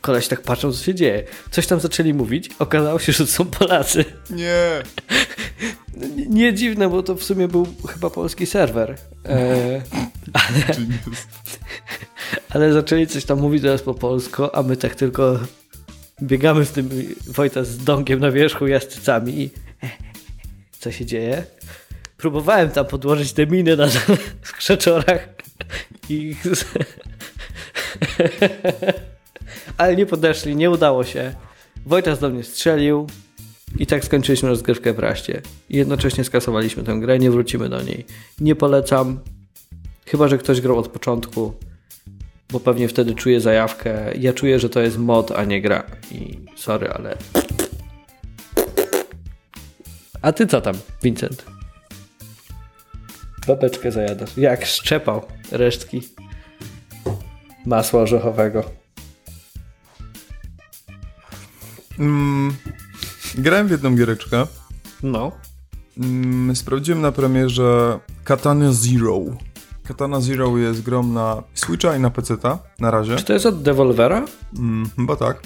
Koleś 0.00 0.28
tak 0.28 0.42
patrzą, 0.42 0.72
co 0.72 0.84
się 0.84 0.94
dzieje. 0.94 1.24
Coś 1.50 1.66
tam 1.66 1.80
zaczęli 1.80 2.14
mówić. 2.14 2.50
Okazało 2.58 2.98
się, 2.98 3.12
że 3.12 3.26
to 3.26 3.32
są 3.32 3.44
Polacy. 3.44 4.04
Nie. 4.30 4.82
Nie, 6.16 6.26
nie 6.26 6.54
dziwne, 6.54 6.88
bo 6.88 7.02
to 7.02 7.14
w 7.14 7.24
sumie 7.24 7.48
był 7.48 7.66
chyba 7.88 8.10
polski 8.10 8.46
serwer. 8.46 8.96
E, 9.24 9.82
Genius. 10.66 11.26
ale 12.48 12.72
zaczęli 12.72 13.06
coś 13.06 13.24
tam 13.24 13.40
mówić 13.40 13.62
teraz 13.62 13.82
po 13.82 13.94
polsku, 13.94 14.42
a 14.52 14.62
my 14.62 14.76
tak 14.76 14.94
tylko 14.94 15.40
biegamy 16.22 16.64
z 16.64 16.70
tym 16.70 16.90
Wojta 17.26 17.64
z 17.64 17.78
dągiem 17.78 18.20
na 18.20 18.30
wierzchu 18.30 18.66
jastrzycami 18.66 19.40
i 19.40 19.50
co 20.78 20.92
się 20.92 21.06
dzieje? 21.06 21.44
Próbowałem 22.20 22.70
tam 22.70 22.86
podłożyć 22.86 23.32
te 23.32 23.46
miny 23.46 23.76
na 23.76 23.86
skrzeczorach 24.42 25.28
i 26.08 26.36
ale 29.78 29.96
nie 29.96 30.06
podeszli, 30.06 30.56
nie 30.56 30.70
udało 30.70 31.04
się. 31.04 31.34
Wojtas 31.86 32.18
do 32.18 32.30
mnie 32.30 32.44
strzelił 32.44 33.06
i 33.78 33.86
tak 33.86 34.04
skończyliśmy 34.04 34.48
rozgrywkę 34.48 34.92
w 34.92 34.98
raście. 34.98 35.42
Jednocześnie 35.70 36.24
skasowaliśmy 36.24 36.82
tę 36.82 36.94
grę, 37.00 37.18
nie 37.18 37.30
wrócimy 37.30 37.68
do 37.68 37.82
niej. 37.82 38.06
Nie 38.40 38.54
polecam, 38.54 39.20
chyba 40.06 40.28
że 40.28 40.38
ktoś 40.38 40.60
grał 40.60 40.78
od 40.78 40.88
początku, 40.88 41.54
bo 42.50 42.60
pewnie 42.60 42.88
wtedy 42.88 43.14
czuje 43.14 43.40
zajawkę. 43.40 44.14
Ja 44.18 44.32
czuję, 44.32 44.58
że 44.58 44.68
to 44.68 44.80
jest 44.80 44.98
mod, 44.98 45.32
a 45.32 45.44
nie 45.44 45.62
gra. 45.62 45.86
I 46.12 46.38
sorry, 46.56 46.90
ale. 46.90 47.16
A 50.22 50.32
ty 50.32 50.46
co 50.46 50.60
tam, 50.60 50.74
Vincent? 51.02 51.59
Babeczkę 53.46 53.92
zajadasz. 53.92 54.36
Jak 54.36 54.66
szczepał 54.66 55.22
resztki 55.52 56.02
masła 57.66 58.02
orzechowego. 58.02 58.64
Mm, 61.98 62.54
grałem 63.34 63.68
w 63.68 63.70
jedną 63.70 63.96
giereczkę. 63.96 64.46
No. 65.02 65.32
Mm, 65.98 66.56
sprawdziłem 66.56 67.00
na 67.00 67.12
premierze 67.12 67.98
Katana 68.24 68.72
Zero. 68.72 69.20
Katana 69.84 70.20
Zero 70.20 70.58
jest 70.58 70.82
grą 70.82 71.02
na 71.02 71.42
Switcha 71.54 71.96
i 71.96 72.00
na 72.00 72.10
PC-ta 72.10 72.58
na 72.78 72.90
razie. 72.90 73.16
Czy 73.16 73.24
to 73.24 73.32
jest 73.32 73.46
od 73.46 73.62
Devolvera? 73.62 74.24
Mm, 74.58 74.90
chyba 74.96 75.16
tak. 75.16 75.42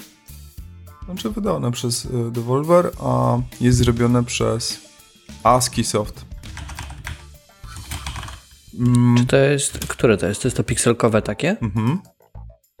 Znaczy 1.05 1.29
wydane 1.29 1.71
przez 1.71 2.05
y, 2.05 2.09
Devolver, 2.31 2.91
a 2.99 3.37
jest 3.61 3.77
zrobione 3.77 4.23
przez 4.23 4.81
ASCII 5.43 5.83
Soft. 5.83 6.24
Mm, 8.79 9.17
Czy 9.17 9.25
to 9.25 9.37
jest. 9.37 9.77
Które 9.87 10.17
to 10.17 10.27
jest? 10.27 10.41
To 10.41 10.47
jest 10.47 10.57
to 10.57 10.63
pikselkowe 10.63 11.21
takie? 11.21 11.55
mhm, 11.61 11.99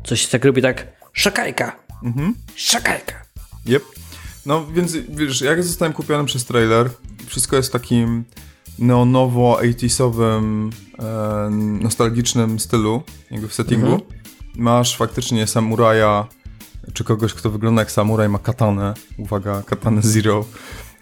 Coś 0.03 0.21
się 0.21 0.27
tak 0.27 0.45
robi 0.45 0.61
tak. 0.61 0.87
Szakajka! 1.13 1.75
mhm. 2.03 2.33
Szakajka! 2.55 3.13
Yep. 3.67 3.83
No 4.45 4.65
więc 4.67 4.93
wiesz, 5.09 5.41
jak 5.41 5.63
zostałem 5.63 5.93
kupiony 5.93 6.25
przez 6.25 6.45
trailer, 6.45 6.89
wszystko 7.27 7.55
jest 7.55 7.69
w 7.69 7.71
takim 7.71 8.23
neonowo 8.79 9.59
80sowym, 9.61 10.69
e, 10.99 11.49
nostalgicznym 11.83 12.59
stylu, 12.59 13.03
jakby 13.31 13.47
w 13.47 13.53
settingu. 13.53 14.01
Masz 14.55 14.97
faktycznie 14.97 15.47
samuraja, 15.47 16.27
czy 16.93 17.03
kogoś, 17.03 17.33
kto 17.33 17.49
wygląda 17.49 17.81
jak 17.81 17.91
samuraj, 17.91 18.29
ma 18.29 18.39
katanę. 18.39 18.93
Uwaga, 19.17 19.63
katanę 19.65 20.01
Zero. 20.01 20.45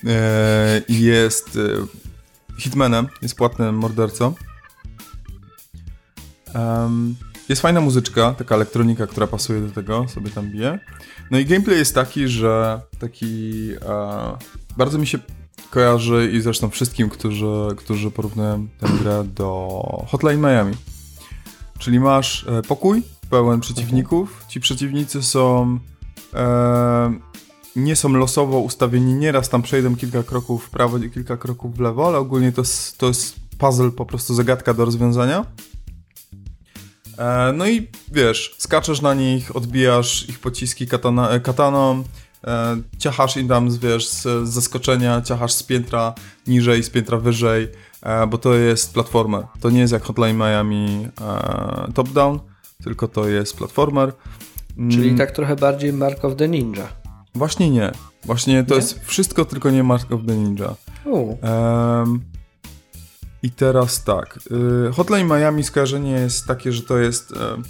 E, 0.05 0.81
I 0.87 1.01
jest 1.01 1.57
e, 1.57 1.59
hitmanem, 2.61 3.07
jest 3.21 3.35
płatnym 3.35 3.75
mordercą. 3.75 4.33
Em, 6.53 7.15
jest 7.49 7.61
fajna 7.61 7.81
muzyczka, 7.81 8.33
taka 8.33 8.55
elektronika, 8.55 9.07
która 9.07 9.27
pasuje 9.27 9.61
do 9.61 9.71
tego, 9.71 10.07
sobie 10.07 10.31
tam 10.31 10.49
bije. 10.49 10.79
No 11.31 11.39
i 11.39 11.45
gameplay 11.45 11.77
jest 11.77 11.95
taki, 11.95 12.27
że 12.27 12.81
taki 12.99 13.71
e, 13.81 14.37
bardzo 14.77 14.97
mi 14.97 15.07
się 15.07 15.19
kojarzy 15.69 16.31
i 16.33 16.41
zresztą 16.41 16.69
wszystkim, 16.69 17.09
którzy, 17.09 17.67
którzy 17.77 18.11
porównują 18.11 18.67
tę 18.79 18.87
grę 19.01 19.23
do 19.23 19.79
Hotline 20.07 20.41
Miami. 20.41 20.73
Czyli 21.79 21.99
masz 21.99 22.45
e, 22.47 22.61
pokój 22.61 23.03
pełen 23.29 23.59
przeciwników. 23.59 24.45
Ci 24.47 24.59
przeciwnicy 24.59 25.23
są 25.23 25.79
e, 26.33 27.13
nie 27.75 27.95
są 27.95 28.09
losowo 28.09 28.59
ustawieni, 28.59 29.13
nieraz 29.13 29.49
tam 29.49 29.61
przejdą 29.61 29.95
kilka 29.95 30.23
kroków 30.23 30.65
w 30.65 30.69
prawo, 30.69 30.99
kilka 30.99 31.37
kroków 31.37 31.77
w 31.77 31.79
lewo, 31.79 32.07
ale 32.07 32.17
ogólnie 32.17 32.51
to 32.51 32.61
jest, 32.61 32.97
to 32.97 33.07
jest 33.07 33.35
puzzle, 33.57 33.91
po 33.91 34.05
prostu 34.05 34.33
zagadka 34.33 34.73
do 34.73 34.85
rozwiązania. 34.85 35.45
E, 37.17 37.53
no 37.53 37.67
i 37.67 37.87
wiesz, 38.11 38.55
skaczesz 38.57 39.01
na 39.01 39.13
nich, 39.13 39.55
odbijasz 39.55 40.29
ich 40.29 40.39
pociski 40.39 40.87
katana, 40.87 41.29
e, 41.29 41.39
kataną, 41.39 42.03
e, 42.47 42.77
ciachasz 42.97 43.37
im 43.37 43.47
tam, 43.47 43.77
wiesz, 43.79 44.07
z, 44.07 44.21
z 44.21 44.49
zaskoczenia, 44.49 45.21
ciachasz 45.21 45.53
z 45.53 45.63
piętra 45.63 46.13
niżej, 46.47 46.83
z 46.83 46.89
piętra 46.89 47.17
wyżej, 47.17 47.67
e, 48.01 48.27
bo 48.27 48.37
to 48.37 48.53
jest 48.53 48.93
platformer. 48.93 49.43
To 49.61 49.69
nie 49.69 49.79
jest 49.79 49.93
jak 49.93 50.03
Hotline 50.03 50.37
Miami 50.37 51.07
e, 51.21 51.91
top-down, 51.93 52.39
tylko 52.83 53.07
to 53.07 53.27
jest 53.29 53.57
platformer. 53.57 54.13
Mm, 54.77 54.91
Czyli 54.91 55.15
tak 55.15 55.31
trochę 55.31 55.55
bardziej 55.55 55.93
Mark 55.93 56.25
of 56.25 56.35
the 56.35 56.47
Ninja. 56.47 56.87
Właśnie 57.35 57.69
nie. 57.69 57.91
Właśnie 58.25 58.63
to 58.63 58.69
Nie? 58.75 58.81
jest 58.81 58.99
wszystko, 59.05 59.45
tylko 59.45 59.71
nie 59.71 59.83
Mark 59.83 60.11
of 60.11 60.21
the 60.27 60.35
Ninja. 60.35 60.75
U, 61.05 61.37
Em, 61.41 62.19
I 63.43 63.51
teraz 63.51 64.03
tak. 64.03 64.39
y, 64.89 64.93
Hotline 64.93 65.27
Miami 65.27 65.63
skojarzenie 65.63 66.11
jest 66.11 66.45
takie, 66.47 66.71
że 66.71 66.81
to 66.81 66.97
jest. 66.97 67.31
e, 67.31 67.61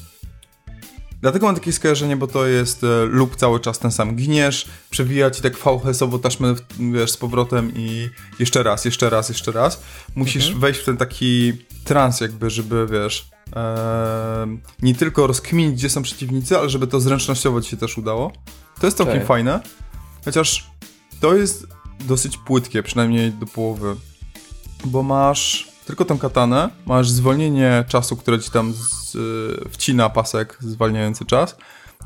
Dlatego 1.22 1.46
mam 1.46 1.56
takie 1.56 1.72
skojarzenie, 1.72 2.18
bo 2.18 2.28
to 2.28 2.46
jest 2.48 2.84
e, 2.84 3.06
lub 3.06 3.36
cały 3.36 3.60
czas 3.60 3.80
ten 3.80 3.92
sam. 3.92 4.16
Giniesz, 4.16 4.68
przewija 4.90 5.32
ci 5.32 5.42
tak 5.42 5.58
VHS-owo 5.58 6.20
taśmę 6.20 6.56
wiesz, 6.94 7.12
z 7.12 7.18
powrotem 7.18 7.72
i 7.76 8.10
jeszcze 8.40 8.64
raz, 8.64 8.86
jeszcze 8.86 9.10
raz, 9.10 9.30
jeszcze 9.30 9.52
raz. 9.52 9.82
Musisz 10.16 10.54
wejść 10.54 10.80
w 10.80 10.86
ten 10.86 10.98
taki 10.98 11.54
trans 11.84 12.22
jakby, 12.22 12.50
żeby 12.50 12.88
wiesz, 12.92 13.30
em, 13.56 14.62
nie 14.82 14.96
tylko 14.96 15.28
rozkminić, 15.28 15.76
gdzie 15.76 15.90
są 15.90 16.02
przeciwnicy, 16.02 16.58
ale 16.58 16.70
żeby 16.70 16.88
to 16.88 17.00
zręcznościowo 17.00 17.62
ci 17.62 17.70
się 17.70 17.78
też 17.78 17.98
udało. 17.98 18.32
To 18.80 18.88
jest 18.88 18.98
całkiem 18.98 19.26
fajne. 19.26 19.60
Chociaż 20.26 20.68
to 21.20 21.36
jest 21.36 21.68
dosyć 22.00 22.38
płytkie, 22.38 22.84
przynajmniej 22.84 23.32
do 23.32 23.46
połowy. 23.46 23.96
Bo 24.86 25.04
masz 25.04 25.72
tylko 25.86 26.06
tą 26.06 26.18
katanę, 26.18 26.70
masz 26.86 27.10
zwolnienie 27.10 27.86
czasu, 27.88 28.18
które 28.18 28.40
ci 28.40 28.52
tam 28.52 28.74
z, 28.74 29.16
y, 29.16 29.70
wcina 29.70 30.10
pasek 30.10 30.58
zwalniający 30.60 31.26
czas. 31.26 31.56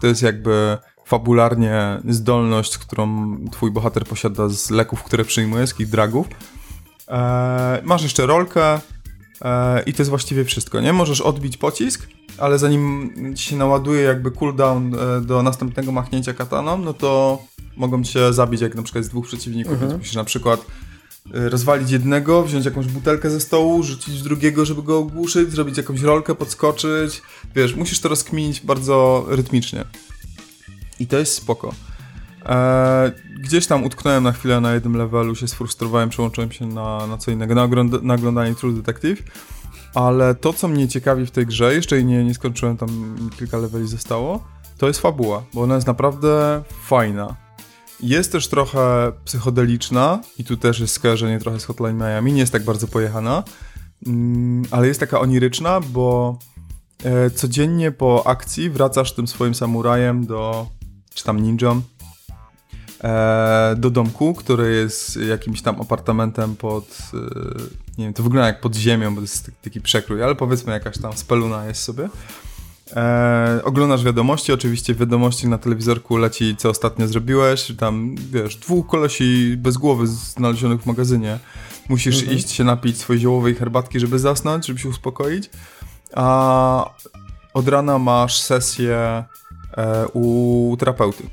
To 0.01 0.07
jest 0.07 0.21
jakby 0.21 0.77
fabularnie 1.05 2.01
zdolność, 2.09 2.77
którą 2.77 3.35
twój 3.51 3.71
bohater 3.71 4.05
posiada 4.05 4.49
z 4.49 4.69
leków, 4.69 5.03
które 5.03 5.25
przyjmuje, 5.25 5.67
z 5.67 5.71
takich 5.71 5.89
dragów. 5.89 6.27
Eee, 7.07 7.81
masz 7.83 8.03
jeszcze 8.03 8.25
rolkę 8.25 8.79
E, 9.41 9.83
I 9.85 9.93
to 9.93 10.01
jest 10.01 10.09
właściwie 10.09 10.45
wszystko, 10.45 10.81
nie? 10.81 10.93
Możesz 10.93 11.21
odbić 11.21 11.57
pocisk, 11.57 12.07
ale 12.37 12.59
zanim 12.59 13.13
ci 13.35 13.49
się 13.49 13.55
naładuje 13.55 14.01
jakby 14.01 14.31
cooldown 14.31 14.95
e, 14.95 15.21
do 15.21 15.43
następnego 15.43 15.91
machnięcia 15.91 16.33
kataną, 16.33 16.77
no 16.77 16.93
to 16.93 17.41
mogą 17.77 18.03
cię 18.03 18.33
zabić, 18.33 18.61
jak 18.61 18.75
na 18.75 18.83
przykład 18.83 19.03
z 19.03 19.09
dwóch 19.09 19.27
przeciwników, 19.27 19.79
więc 19.79 19.93
musisz 19.93 20.15
na 20.15 20.23
przykład 20.23 20.59
e, 20.59 20.63
rozwalić 21.31 21.91
jednego, 21.91 22.43
wziąć 22.43 22.65
jakąś 22.65 22.87
butelkę 22.87 23.29
ze 23.29 23.39
stołu, 23.39 23.83
rzucić 23.83 24.21
drugiego, 24.21 24.65
żeby 24.65 24.83
go 24.83 24.97
ogłuszyć, 24.97 25.51
zrobić 25.51 25.77
jakąś 25.77 26.01
rolkę, 26.01 26.35
podskoczyć. 26.35 27.21
Wiesz, 27.55 27.75
musisz 27.75 27.99
to 27.99 28.09
rozkminić 28.09 28.61
bardzo 28.61 29.25
rytmicznie. 29.27 29.85
I 30.99 31.07
to 31.07 31.17
jest 31.17 31.33
spoko. 31.33 31.73
Eee, 32.45 33.11
gdzieś 33.39 33.67
tam 33.67 33.83
utknąłem 33.83 34.23
na 34.23 34.31
chwilę 34.31 34.61
na 34.61 34.73
jednym 34.73 34.97
levelu, 34.97 35.35
się 35.35 35.47
sfrustrowałem, 35.47 36.09
przełączyłem 36.09 36.51
się 36.51 36.67
na, 36.67 37.07
na 37.07 37.17
co 37.17 37.31
innego, 37.31 37.55
na, 37.55 37.67
na 38.01 38.13
oglądanie 38.13 38.55
True 38.55 38.73
Detective. 38.73 39.23
Ale 39.93 40.35
to, 40.35 40.53
co 40.53 40.67
mnie 40.67 40.87
ciekawi 40.87 41.25
w 41.25 41.31
tej 41.31 41.45
grze, 41.45 41.73
jeszcze 41.73 42.03
nie, 42.03 42.25
nie 42.25 42.33
skończyłem, 42.33 42.77
tam 42.77 43.15
kilka 43.39 43.57
leveli 43.57 43.87
zostało, 43.87 44.43
to 44.77 44.87
jest 44.87 44.99
fabuła, 44.99 45.43
bo 45.53 45.61
ona 45.61 45.75
jest 45.75 45.87
naprawdę 45.87 46.63
fajna. 46.83 47.46
Jest 47.99 48.31
też 48.31 48.47
trochę 48.47 49.11
psychodeliczna 49.25 50.21
i 50.37 50.43
tu 50.43 50.57
też 50.57 50.79
jest 50.79 50.93
skojarzenie 50.93 51.39
trochę 51.39 51.59
z 51.59 51.65
Hotline 51.65 51.97
Miami, 51.97 52.33
nie 52.33 52.39
jest 52.39 52.51
tak 52.51 52.63
bardzo 52.63 52.87
pojechana, 52.87 53.43
mm, 54.07 54.65
ale 54.71 54.87
jest 54.87 54.99
taka 54.99 55.19
oniryczna, 55.19 55.81
bo 55.81 56.37
e, 57.03 57.29
codziennie 57.29 57.91
po 57.91 58.27
akcji 58.27 58.69
wracasz 58.69 59.13
tym 59.13 59.27
swoim 59.27 59.55
samurajem 59.55 60.25
do, 60.25 60.67
czy 61.13 61.23
tam 61.23 61.39
ninją, 61.41 61.81
e, 63.03 63.75
do 63.77 63.89
domku, 63.89 64.33
który 64.33 64.75
jest 64.75 65.15
jakimś 65.17 65.61
tam 65.61 65.81
apartamentem 65.81 66.55
pod, 66.55 66.97
e, 67.13 67.17
nie 67.97 68.05
wiem, 68.05 68.13
to 68.13 68.23
wygląda 68.23 68.47
jak 68.47 68.61
pod 68.61 68.75
ziemią, 68.75 69.09
bo 69.09 69.15
to 69.15 69.21
jest 69.21 69.51
taki 69.61 69.81
przekrój, 69.81 70.23
ale 70.23 70.35
powiedzmy 70.35 70.73
jakaś 70.73 70.97
tam 70.97 71.17
speluna 71.17 71.65
jest 71.65 71.83
sobie. 71.83 72.09
E, 72.95 73.61
oglądasz 73.63 74.03
wiadomości, 74.03 74.53
oczywiście 74.53 74.93
w 74.93 74.97
wiadomości 74.97 75.47
na 75.47 75.57
telewizorku 75.57 76.17
leci 76.17 76.55
co 76.57 76.69
ostatnio 76.69 77.07
zrobiłeś, 77.07 77.71
tam 77.77 78.15
wiesz, 78.15 78.55
dwóch 78.55 78.87
kolesi 78.87 79.55
bez 79.57 79.77
głowy 79.77 80.07
znalezionych 80.07 80.81
w 80.81 80.85
magazynie. 80.85 81.39
Musisz 81.89 82.23
iść 82.23 82.51
się 82.51 82.63
napić 82.63 82.97
swojej 82.97 83.21
ziołowej 83.21 83.55
herbatki, 83.55 83.99
żeby 83.99 84.19
zasnąć, 84.19 84.65
żeby 84.65 84.79
się 84.79 84.89
uspokoić. 84.89 85.49
A 86.15 86.89
od 87.53 87.67
rana 87.67 87.99
masz 87.99 88.41
sesję 88.41 89.23
e, 89.77 90.07
u 90.13 90.75
terapeuty. 90.79 91.23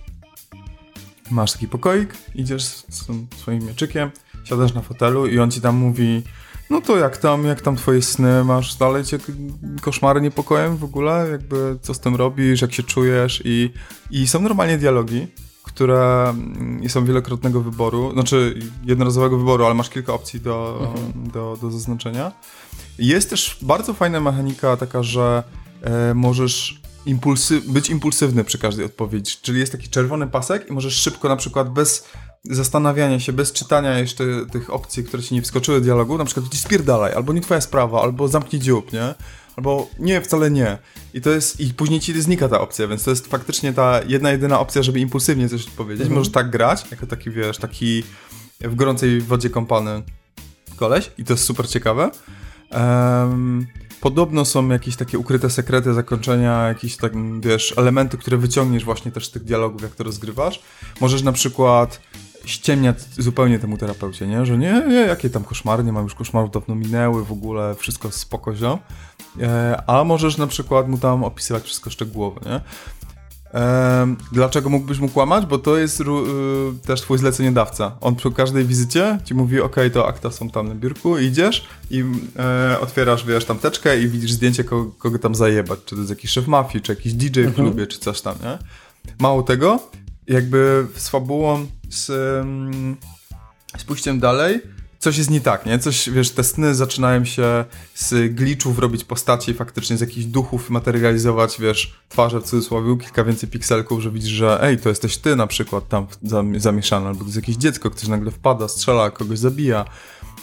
Masz 1.30 1.52
taki 1.52 1.68
pokoik, 1.68 2.14
idziesz 2.34 2.64
z, 2.64 3.06
swoim 3.36 3.66
mieczykiem, 3.66 4.10
siadasz 4.44 4.74
na 4.74 4.82
fotelu 4.82 5.26
i 5.26 5.38
on 5.38 5.50
ci 5.50 5.60
tam 5.60 5.76
mówi 5.76 6.22
no 6.70 6.80
to 6.80 6.96
jak 6.96 7.16
tam, 7.16 7.44
jak 7.44 7.60
tam 7.60 7.76
twoje 7.76 8.02
sny, 8.02 8.44
masz 8.44 8.74
dalej 8.74 9.04
cię 9.04 9.18
koszmary 9.80 10.20
niepokojem 10.20 10.76
w 10.76 10.84
ogóle, 10.84 11.28
jakby 11.30 11.78
co 11.82 11.94
z 11.94 12.00
tym 12.00 12.16
robisz, 12.16 12.62
jak 12.62 12.72
się 12.72 12.82
czujesz? 12.82 13.42
I, 13.44 13.70
i 14.10 14.26
są 14.26 14.40
normalnie 14.40 14.78
dialogi, 14.78 15.26
które 15.62 16.28
mm, 16.28 16.88
są 16.88 17.04
wielokrotnego 17.04 17.60
wyboru, 17.60 18.12
znaczy 18.12 18.60
jednorazowego 18.84 19.38
wyboru, 19.38 19.64
ale 19.64 19.74
masz 19.74 19.90
kilka 19.90 20.12
opcji 20.12 20.40
do, 20.40 20.88
do, 21.14 21.58
do 21.60 21.70
zaznaczenia. 21.70 22.32
Jest 22.98 23.30
też 23.30 23.58
bardzo 23.62 23.94
fajna 23.94 24.20
mechanika 24.20 24.76
taka, 24.76 25.02
że 25.02 25.42
e, 25.82 26.14
możesz 26.14 26.80
impulsy, 27.06 27.60
być 27.60 27.90
impulsywny 27.90 28.44
przy 28.44 28.58
każdej 28.58 28.86
odpowiedzi, 28.86 29.36
czyli 29.42 29.60
jest 29.60 29.72
taki 29.72 29.88
czerwony 29.88 30.26
pasek 30.26 30.70
i 30.70 30.72
możesz 30.72 30.94
szybko 30.94 31.28
na 31.28 31.36
przykład 31.36 31.72
bez 31.72 32.08
zastanawiania 32.44 33.20
się, 33.20 33.32
bez 33.32 33.52
czytania 33.52 33.98
jeszcze 33.98 34.24
tych 34.52 34.70
opcji, 34.70 35.04
które 35.04 35.22
ci 35.22 35.34
nie 35.34 35.42
wskoczyły 35.42 35.80
dialogu, 35.80 36.18
na 36.18 36.24
przykład 36.24 36.48
ci 36.48 36.58
spierdalaj, 36.58 37.12
albo 37.12 37.32
nie 37.32 37.40
twoja 37.40 37.60
sprawa, 37.60 38.02
albo 38.02 38.28
zamknij 38.28 38.62
dziób, 38.62 38.92
nie? 38.92 39.14
Albo 39.56 39.88
nie, 39.98 40.20
wcale 40.20 40.50
nie. 40.50 40.78
I 41.14 41.20
to 41.20 41.30
jest, 41.30 41.60
i 41.60 41.74
później 41.74 42.00
ci 42.00 42.22
znika 42.22 42.48
ta 42.48 42.60
opcja, 42.60 42.88
więc 42.88 43.04
to 43.04 43.10
jest 43.10 43.26
faktycznie 43.26 43.72
ta 43.72 44.00
jedna, 44.06 44.30
jedyna 44.30 44.60
opcja, 44.60 44.82
żeby 44.82 45.00
impulsywnie 45.00 45.48
coś 45.48 45.66
odpowiedzieć. 45.66 46.08
Możesz 46.08 46.32
tak 46.32 46.50
grać, 46.50 46.90
jako 46.90 47.06
taki, 47.06 47.30
wiesz, 47.30 47.58
taki 47.58 48.02
w 48.60 48.74
gorącej 48.74 49.20
wodzie 49.20 49.50
kąpany 49.50 50.02
koleś 50.76 51.10
i 51.18 51.24
to 51.24 51.32
jest 51.32 51.44
super 51.44 51.68
ciekawe. 51.68 52.10
Em, 52.70 53.66
podobno 54.00 54.44
są 54.44 54.68
jakieś 54.68 54.96
takie 54.96 55.18
ukryte 55.18 55.50
sekrety 55.50 55.94
zakończenia, 55.94 56.68
jakieś 56.68 56.96
tak, 56.96 57.12
wiesz, 57.40 57.74
elementy, 57.76 58.18
które 58.18 58.36
wyciągniesz 58.36 58.84
właśnie 58.84 59.12
też 59.12 59.26
z 59.26 59.30
tych 59.30 59.44
dialogów, 59.44 59.82
jak 59.82 59.94
to 59.94 60.04
rozgrywasz. 60.04 60.62
Możesz 61.00 61.22
na 61.22 61.32
przykład 61.32 62.00
ściemniać 62.44 63.00
zupełnie 63.18 63.58
temu 63.58 63.76
terapeucie, 63.76 64.26
nie? 64.26 64.46
Że 64.46 64.58
nie, 64.58 64.82
nie, 64.88 64.94
jakie 64.94 65.30
tam 65.30 65.44
koszmary, 65.44 65.84
nie 65.84 65.92
mam 65.92 66.04
już 66.04 66.14
koszmarów, 66.14 66.50
dawno 66.50 66.74
minęły, 66.74 67.24
w 67.24 67.32
ogóle 67.32 67.74
wszystko 67.74 68.10
spoko 68.10 68.56
ziom. 68.56 68.78
E, 69.40 69.82
a 69.86 70.04
możesz 70.04 70.36
na 70.36 70.46
przykład 70.46 70.88
mu 70.88 70.98
tam 70.98 71.24
opisywać 71.24 71.62
wszystko 71.62 71.90
szczegółowo, 71.90 72.40
nie? 72.46 72.60
Em, 73.54 74.16
dlaczego 74.32 74.70
mógłbyś 74.70 74.98
mu 74.98 75.08
kłamać? 75.08 75.46
Bo 75.46 75.58
to 75.58 75.76
jest 75.76 76.00
y, 76.00 76.04
też 76.86 77.00
twój 77.00 77.18
zleceniodawca. 77.18 77.96
On 78.00 78.16
przy 78.16 78.30
każdej 78.30 78.64
wizycie 78.64 79.18
ci 79.24 79.34
mówi, 79.34 79.60
ok, 79.60 79.76
to 79.92 80.08
akta 80.08 80.30
są 80.30 80.50
tam 80.50 80.68
na 80.68 80.74
biurku, 80.74 81.18
idziesz 81.18 81.68
i 81.90 82.04
e, 82.38 82.80
otwierasz, 82.80 83.26
wiesz, 83.26 83.44
tam 83.44 83.58
teczkę 83.58 84.00
i 84.00 84.08
widzisz 84.08 84.32
zdjęcie, 84.32 84.64
kogo, 84.64 84.90
kogo 84.98 85.18
tam 85.18 85.34
zajebać. 85.34 85.78
Czy 85.84 85.94
to 85.94 86.00
jest 86.00 86.10
jakiś 86.10 86.30
szef 86.30 86.46
mafii, 86.46 86.82
czy 86.82 86.92
jakiś 86.92 87.12
DJ 87.12 87.40
w 87.40 87.54
klubie, 87.54 87.86
czy 87.86 87.98
coś 87.98 88.20
tam, 88.20 88.34
nie? 88.42 88.58
Mało 89.18 89.42
tego, 89.42 89.80
jakby 90.26 90.86
z 90.96 91.08
fabułą, 91.08 91.66
z, 91.94 92.06
z 93.78 93.84
pójściem 93.84 94.20
dalej, 94.20 94.60
coś 94.98 95.18
jest 95.18 95.30
nie 95.30 95.40
tak, 95.40 95.66
nie? 95.66 95.78
Coś, 95.78 96.10
wiesz, 96.10 96.30
te 96.30 96.44
sny 96.44 96.74
zaczynają 96.74 97.24
się 97.24 97.64
z 97.94 98.34
glitchów 98.34 98.78
robić 98.78 99.04
postaci, 99.04 99.54
faktycznie 99.54 99.96
z 99.96 100.00
jakichś 100.00 100.26
duchów 100.26 100.70
materializować, 100.70 101.60
wiesz, 101.60 101.94
twarze 102.08 102.40
w 102.40 102.44
cudzysłowie, 102.44 102.96
kilka 103.04 103.24
więcej 103.24 103.48
pikselków, 103.48 104.00
że 104.02 104.10
widzisz, 104.10 104.30
że 104.30 104.62
ej, 104.62 104.78
to 104.78 104.88
jesteś 104.88 105.16
ty 105.16 105.36
na 105.36 105.46
przykład 105.46 105.88
tam 105.88 106.06
zam- 106.22 106.60
zamieszany, 106.60 107.06
albo 107.06 107.20
to 107.20 107.24
jest 107.24 107.36
jakieś 107.36 107.56
dziecko, 107.56 107.90
ktoś 107.90 108.08
nagle 108.08 108.30
wpada, 108.30 108.68
strzela, 108.68 109.10
kogoś 109.10 109.38
zabija. 109.38 109.84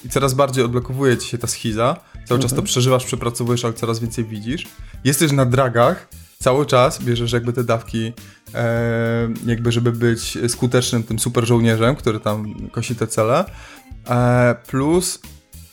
I 0.06 0.10
coraz 0.10 0.34
bardziej 0.34 0.64
odblokowuje 0.64 1.18
ci 1.18 1.30
się 1.30 1.38
ta 1.38 1.48
schiza, 1.48 2.00
cały 2.26 2.40
czas 2.40 2.54
to 2.54 2.62
przeżywasz, 2.62 3.06
przepracowujesz, 3.06 3.66
ale 3.66 3.74
coraz 3.74 4.00
więcej 4.00 4.26
widzisz. 4.26 4.68
Jesteś 5.04 5.32
na 5.32 5.46
dragach, 5.46 6.08
cały 6.42 6.66
czas 6.66 7.04
bierzesz 7.04 7.32
jakby 7.32 7.54
te 7.54 7.64
dawki, 7.64 8.14
e, 8.54 9.30
jakby 9.46 9.72
żeby 9.72 9.92
być 9.92 10.38
skutecznym 10.48 11.04
tym 11.04 11.20
super 11.20 11.46
żołnierzem, 11.46 11.96
który 11.96 12.20
tam 12.20 12.70
kosi 12.72 12.96
te 12.96 13.08
cele. 13.08 13.46
E, 14.10 14.56
plus, 14.68 15.20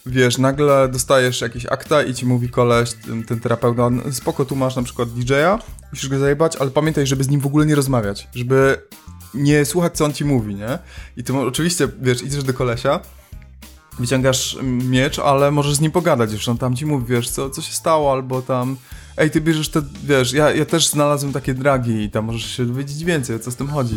wiesz, 0.07 0.39
nagle 0.39 0.89
dostajesz 0.89 1.41
jakieś 1.41 1.67
akta 1.67 2.03
i 2.03 2.15
ci 2.15 2.27
mówi 2.27 2.49
koleś, 2.49 2.93
ten, 2.93 3.25
ten 3.25 3.41
terapeuta, 3.41 3.91
"No, 3.91 4.03
spoko, 4.13 4.45
tu 4.45 4.57
masz 4.57 4.77
na 4.77 4.83
przykład 4.83 5.09
DJ-a, 5.09 5.59
musisz 5.93 6.09
go 6.09 6.19
zajebać, 6.19 6.57
ale 6.57 6.71
pamiętaj, 6.71 7.07
żeby 7.07 7.25
z 7.25 7.29
nim 7.29 7.41
w 7.41 7.47
ogóle 7.47 7.67
nie 7.67 7.75
rozmawiać, 7.75 8.29
żeby 8.35 8.83
nie 9.35 9.65
słuchać, 9.65 9.97
co 9.97 10.05
on 10.05 10.13
ci 10.13 10.25
mówi, 10.25 10.55
nie? 10.55 10.79
I 11.17 11.25
ty 11.25 11.37
oczywiście, 11.39 11.89
wiesz, 12.01 12.23
idziesz 12.23 12.45
do 12.45 12.55
kolesia, 12.55 13.01
wyciągasz 13.99 14.59
miecz, 14.63 15.19
ale 15.19 15.51
możesz 15.51 15.75
z 15.75 15.81
nim 15.81 15.93
pogadać, 15.93 16.33
już 16.33 16.49
on 16.49 16.59
tam 16.59 16.77
ci 16.77 16.87
mówi, 16.87 17.05
wiesz, 17.07 17.31
co, 17.31 17.51
co 17.51 17.63
się 17.63 17.73
stało, 17.73 18.13
albo 18.13 18.43
tam, 18.43 18.77
ej, 19.17 19.31
ty 19.31 19.41
bierzesz 19.41 19.69
te, 19.69 19.83
wiesz, 20.05 20.33
ja, 20.33 20.51
ja 20.51 20.65
też 20.65 20.89
znalazłem 20.89 21.33
takie 21.33 21.55
dragi 21.55 22.03
i 22.03 22.11
tam 22.11 22.25
możesz 22.25 22.57
się 22.57 22.67
dowiedzieć 22.67 23.05
więcej, 23.05 23.37
o 23.37 23.39
co 23.39 23.51
z 23.51 23.57
tym 23.57 23.69
chodzi. 23.69 23.97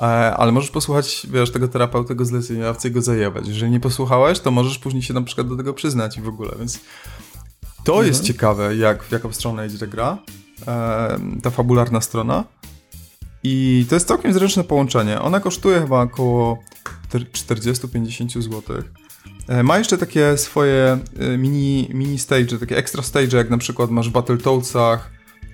E, 0.00 0.02
ale 0.36 0.52
możesz 0.52 0.70
posłuchać, 0.70 1.26
wiesz, 1.30 1.50
tego 1.50 1.68
terapeuty, 1.68 2.08
tego 2.08 2.24
zleceniodawcy 2.24 2.88
i 2.88 2.90
go 2.90 3.02
zajebać. 3.02 3.48
Jeżeli 3.48 3.72
nie 3.72 3.80
posłuchałeś, 3.80 4.40
to 4.40 4.50
możesz 4.50 4.78
później 4.78 5.02
się 5.02 5.14
na 5.14 5.22
przykład 5.22 5.48
do 5.48 5.56
tego 5.56 5.74
przyznać 5.74 6.16
i 6.16 6.20
w 6.20 6.28
ogóle, 6.28 6.50
więc 6.58 6.80
to 7.84 8.02
jest 8.02 8.24
ciekawe, 8.24 8.76
jak, 8.76 9.04
w 9.04 9.12
jaką 9.12 9.32
stronę 9.32 9.66
idzie 9.66 9.78
ta 9.78 9.86
gra, 9.86 10.18
e, 10.66 11.18
ta 11.42 11.50
fabularna 11.50 12.00
strona. 12.00 12.44
I 13.42 13.86
to 13.88 13.96
jest 13.96 14.08
całkiem 14.08 14.32
zręczne 14.32 14.64
połączenie. 14.64 15.20
Ona 15.20 15.40
kosztuje 15.40 15.80
chyba 15.80 16.02
około 16.02 16.58
40-50 17.12 18.42
zł. 18.42 18.62
E, 19.48 19.62
Ma 19.62 19.78
jeszcze 19.78 19.98
takie 19.98 20.36
swoje 20.38 20.98
e, 21.18 21.38
mini, 21.38 21.88
mini 21.94 22.18
stage, 22.18 22.58
takie 22.58 22.76
extra 22.76 23.02
stage, 23.02 23.36
jak 23.36 23.50
na 23.50 23.58
przykład 23.58 23.90
masz 23.90 24.08
w 24.08 24.12
Battletoadsach, 24.12 25.10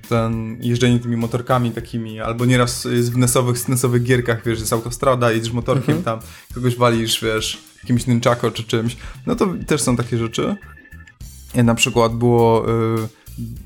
ten 0.08 0.56
jeżdżenie 0.60 0.98
tymi 0.98 1.16
motorkami 1.16 1.70
takimi, 1.70 2.20
albo 2.20 2.44
nieraz 2.44 2.84
jest 2.84 3.12
w 3.12 3.16
nesowych, 3.16 3.58
SNESowych 3.58 4.02
gierkach, 4.02 4.44
wiesz, 4.44 4.60
jest 4.60 4.72
autostrada, 4.72 5.32
jedziesz 5.32 5.52
motorkiem 5.52 6.02
tam, 6.02 6.18
kogoś 6.54 6.76
walisz, 6.76 7.20
wiesz, 7.24 7.62
jakimś 7.82 8.06
nunchako 8.06 8.50
czy 8.50 8.64
czymś. 8.64 8.96
No 9.26 9.36
to 9.36 9.46
też 9.66 9.82
są 9.82 9.96
takie 9.96 10.18
rzeczy. 10.18 10.56
E, 11.54 11.62
Na 11.62 11.74
przykład 11.74 12.12
było, 12.14 12.66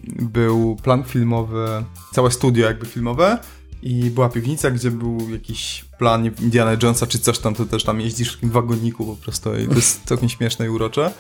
był 0.07 0.77
plan 0.83 1.05
filmowy, 1.05 1.67
całe 2.13 2.31
studio 2.31 2.67
jakby 2.67 2.87
filmowe 2.87 3.39
i 3.83 4.11
była 4.11 4.29
piwnica, 4.29 4.71
gdzie 4.71 4.91
był 4.91 5.31
jakiś 5.31 5.85
plan 5.99 6.31
Indiana 6.41 6.77
Jonesa 6.83 7.07
czy 7.07 7.19
coś 7.19 7.39
tam, 7.39 7.55
to 7.55 7.67
też 7.67 7.85
tam 7.85 8.01
jeździsz 8.01 8.33
w 8.33 8.35
takim 8.35 8.51
wagoniku 8.51 9.07
po 9.07 9.23
prostu 9.23 9.57
i 9.57 9.69
to 9.69 9.75
jest 9.75 10.05
całkiem 10.09 10.29
śmieszne 10.29 10.67
i 10.67 10.69
urocze. 10.69 11.13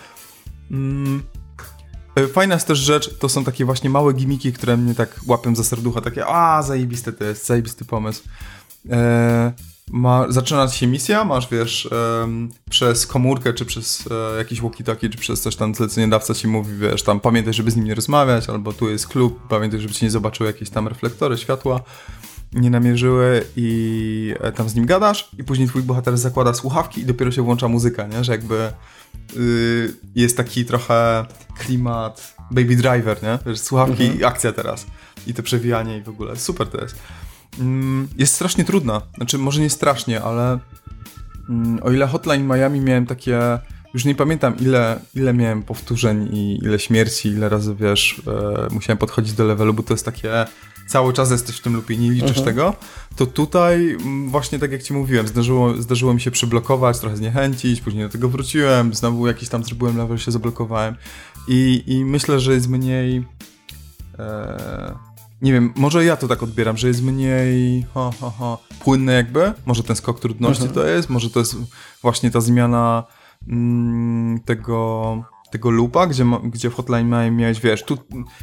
Mm. 0.70 1.22
E, 2.14 2.28
Fajna 2.28 2.54
jest 2.54 2.66
też 2.66 2.78
rzecz, 2.78 3.18
to 3.18 3.28
są 3.28 3.44
takie 3.44 3.64
właśnie 3.64 3.90
małe 3.90 4.12
gimiki, 4.12 4.52
które 4.52 4.76
mnie 4.76 4.94
tak 4.94 5.20
łapią 5.26 5.54
za 5.54 5.64
serducha, 5.64 6.00
takie 6.00 6.26
a 6.26 6.62
zajebiste 6.62 7.12
to 7.12 7.24
jest, 7.24 7.46
zajebisty 7.46 7.84
pomysł. 7.84 8.22
E, 8.90 9.52
ma, 9.90 10.26
zaczyna 10.28 10.68
się 10.68 10.86
misja, 10.86 11.24
masz, 11.24 11.48
wiesz, 11.48 11.88
przez 12.70 13.06
komórkę, 13.06 13.52
czy 13.52 13.64
przez 13.64 14.08
e, 14.34 14.38
jakiś 14.38 14.60
walkie-talkie, 14.60 15.10
czy 15.10 15.18
przez 15.18 15.40
coś 15.40 15.56
tam 15.56 15.74
zleceniodawca 15.74 16.34
ci 16.34 16.48
mówi, 16.48 16.76
wiesz, 16.78 17.02
tam 17.02 17.20
pamiętaj, 17.20 17.54
żeby 17.54 17.70
z 17.70 17.76
nim 17.76 17.84
nie 17.84 17.94
rozmawiać, 17.94 18.48
albo 18.48 18.72
tu 18.72 18.90
jest 18.90 19.08
klub, 19.08 19.48
pamiętaj, 19.48 19.80
żeby 19.80 19.94
ci 19.94 20.04
nie 20.04 20.10
zobaczyły 20.10 20.46
jakieś 20.46 20.70
tam 20.70 20.88
reflektory, 20.88 21.38
światła 21.38 21.80
nie 22.56 22.70
namierzyły 22.70 23.44
i 23.56 24.34
e, 24.40 24.52
tam 24.52 24.68
z 24.68 24.74
nim 24.74 24.86
gadasz 24.86 25.30
i 25.38 25.44
później 25.44 25.68
twój 25.68 25.82
bohater 25.82 26.18
zakłada 26.18 26.54
słuchawki 26.54 27.00
i 27.00 27.04
dopiero 27.04 27.32
się 27.32 27.42
włącza 27.42 27.68
muzyka, 27.68 28.06
nie? 28.06 28.24
Że 28.24 28.32
jakby 28.32 28.72
y, 29.36 29.94
jest 30.14 30.36
taki 30.36 30.64
trochę 30.64 31.26
klimat 31.58 32.36
Baby 32.50 32.76
Driver, 32.76 33.22
nie? 33.22 33.38
Że 33.46 33.56
słuchawki 33.56 34.04
i 34.04 34.24
akcja 34.24 34.52
teraz. 34.52 34.86
I 35.26 35.34
to 35.34 35.42
przewijanie 35.42 35.98
i 35.98 36.02
w 36.02 36.08
ogóle. 36.08 36.36
Super 36.36 36.68
to 36.68 36.80
jest. 36.80 36.96
Mm, 37.58 38.08
jest 38.18 38.34
strasznie 38.34 38.64
trudna. 38.64 39.02
Znaczy, 39.16 39.38
może 39.38 39.60
nie 39.60 39.70
strasznie, 39.70 40.22
ale 40.22 40.58
mm, 41.48 41.78
o 41.82 41.92
ile 41.92 42.06
Hotline 42.06 42.46
Miami 42.46 42.80
miałem 42.80 43.06
takie... 43.06 43.58
Już 43.96 44.04
nie 44.04 44.14
pamiętam 44.14 44.58
ile, 44.58 45.00
ile 45.14 45.34
miałem 45.34 45.62
powtórzeń 45.62 46.28
i 46.32 46.58
ile 46.62 46.78
śmierci, 46.78 47.28
ile 47.28 47.48
razy, 47.48 47.74
wiesz, 47.74 48.22
e, 48.26 48.74
musiałem 48.74 48.98
podchodzić 48.98 49.32
do 49.32 49.44
levelu, 49.44 49.74
bo 49.74 49.82
to 49.82 49.94
jest 49.94 50.04
takie 50.04 50.44
cały 50.88 51.12
czas 51.12 51.30
jesteś 51.30 51.56
w 51.56 51.62
tym 51.62 51.76
lupie, 51.76 51.96
nie 51.96 52.10
liczysz 52.10 52.40
tego, 52.40 52.74
to 53.16 53.26
tutaj 53.26 53.90
mm, 53.90 54.30
właśnie 54.30 54.58
tak 54.58 54.72
jak 54.72 54.82
ci 54.82 54.94
mówiłem, 54.94 55.28
zdarzyło, 55.28 55.82
zdarzyło 55.82 56.14
mi 56.14 56.20
się 56.20 56.30
przyblokować, 56.30 56.98
trochę 56.98 57.16
zniechęcić, 57.16 57.80
później 57.80 58.04
do 58.04 58.10
tego 58.10 58.28
wróciłem, 58.28 58.94
znowu 58.94 59.26
jakiś 59.26 59.48
tam 59.48 59.64
zrobiłem 59.64 59.96
level, 59.96 60.18
się 60.18 60.30
zablokowałem. 60.30 60.96
I, 61.48 61.82
i 61.86 62.04
myślę, 62.04 62.40
że 62.40 62.54
jest 62.54 62.68
mniej 62.68 63.24
e, 64.18 64.94
nie 65.42 65.52
wiem, 65.52 65.72
może 65.76 66.04
ja 66.04 66.16
to 66.16 66.28
tak 66.28 66.42
odbieram, 66.42 66.76
że 66.76 66.88
jest 66.88 67.02
mniej 67.02 67.86
ha, 67.94 68.10
ha, 68.20 68.32
ha, 68.38 68.58
płynne 68.80 69.12
jakby, 69.12 69.52
może 69.66 69.82
ten 69.82 69.96
skok 69.96 70.20
trudności 70.20 70.68
to 70.68 70.86
jest, 70.86 71.10
może 71.10 71.30
to 71.30 71.38
jest 71.38 71.56
właśnie 72.02 72.30
ta 72.30 72.40
zmiana 72.40 73.04
mm, 73.48 74.40
tego 74.44 75.22
tego 75.50 75.70
loopa, 75.70 76.06
gdzie, 76.06 76.24
gdzie 76.44 76.70
w 76.70 76.74
Hotline 76.74 77.36
miałeś, 77.36 77.60
wiesz, 77.60 77.82
tu 77.82 77.98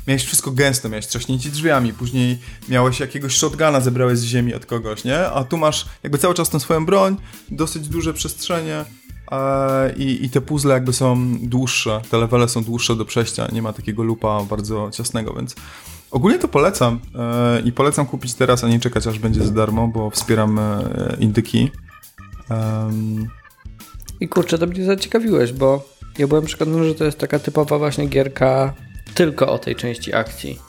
miałeś 0.07 0.23
wszystko 0.23 0.51
gęste, 0.51 0.89
miałeś 0.89 1.07
trzaśnięcie 1.07 1.49
drzwiami, 1.49 1.93
później 1.93 2.39
miałeś 2.69 2.99
jakiegoś 2.99 3.37
shotguna, 3.37 3.81
zebrałeś 3.81 4.19
z 4.19 4.23
ziemi 4.23 4.53
od 4.53 4.65
kogoś, 4.65 5.03
nie? 5.03 5.19
A 5.19 5.43
tu 5.43 5.57
masz 5.57 5.85
jakby 6.03 6.17
cały 6.17 6.33
czas 6.33 6.49
tą 6.49 6.59
swoją 6.59 6.85
broń, 6.85 7.17
dosyć 7.51 7.87
duże 7.87 8.13
przestrzenie 8.13 8.85
e, 9.31 9.93
i, 9.93 10.25
i 10.25 10.29
te 10.29 10.41
puzzle 10.41 10.73
jakby 10.73 10.93
są 10.93 11.37
dłuższe, 11.41 12.01
te 12.09 12.17
levele 12.17 12.49
są 12.49 12.63
dłuższe 12.63 12.95
do 12.95 13.05
przejścia, 13.05 13.47
nie 13.51 13.61
ma 13.61 13.73
takiego 13.73 14.03
loopa 14.03 14.43
bardzo 14.43 14.89
ciasnego, 14.91 15.33
więc 15.33 15.55
ogólnie 16.11 16.39
to 16.39 16.47
polecam 16.47 16.99
e, 17.15 17.61
i 17.61 17.71
polecam 17.71 18.05
kupić 18.05 18.33
teraz, 18.33 18.63
a 18.63 18.67
nie 18.67 18.79
czekać 18.79 19.07
aż 19.07 19.19
będzie 19.19 19.43
za 19.43 19.53
darmo, 19.53 19.87
bo 19.87 20.09
wspieram 20.09 20.59
e, 20.59 20.81
indyki. 21.19 21.71
Em, 22.49 23.29
I 24.23 24.27
kurczę, 24.27 24.57
to 24.57 24.67
mnie 24.67 24.85
zaciekawiłeś, 24.85 25.53
bo 25.53 25.89
ja 26.17 26.27
byłem 26.27 26.45
przekonany, 26.45 26.83
że 26.87 26.95
to 26.95 27.05
jest 27.05 27.17
taka 27.17 27.39
typowa 27.39 27.77
właśnie 27.77 28.05
gierka 28.07 28.73
tylko 29.13 29.51
o 29.51 29.57
tej 29.59 29.75
części 29.75 30.13
akcji. 30.13 30.59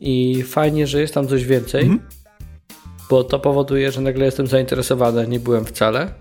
I 0.00 0.42
fajnie, 0.42 0.86
że 0.86 1.00
jest 1.00 1.14
tam 1.14 1.28
coś 1.28 1.44
więcej, 1.44 1.82
Mhm. 1.82 2.00
bo 3.10 3.24
to 3.24 3.38
powoduje, 3.38 3.92
że 3.92 4.00
nagle 4.00 4.24
jestem 4.24 4.46
zainteresowany, 4.46 5.28
nie 5.28 5.40
byłem 5.40 5.64
wcale. 5.64 6.14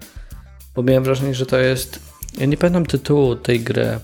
Bo 0.75 0.83
miałem 0.83 1.03
wrażenie, 1.03 1.33
że 1.35 1.45
to 1.45 1.57
jest. 1.57 1.99
Ja 2.37 2.45
nie 2.45 2.57
pamiętam 2.57 2.85
tytułu 2.85 3.35
tej 3.35 3.59
gry, 3.59 3.99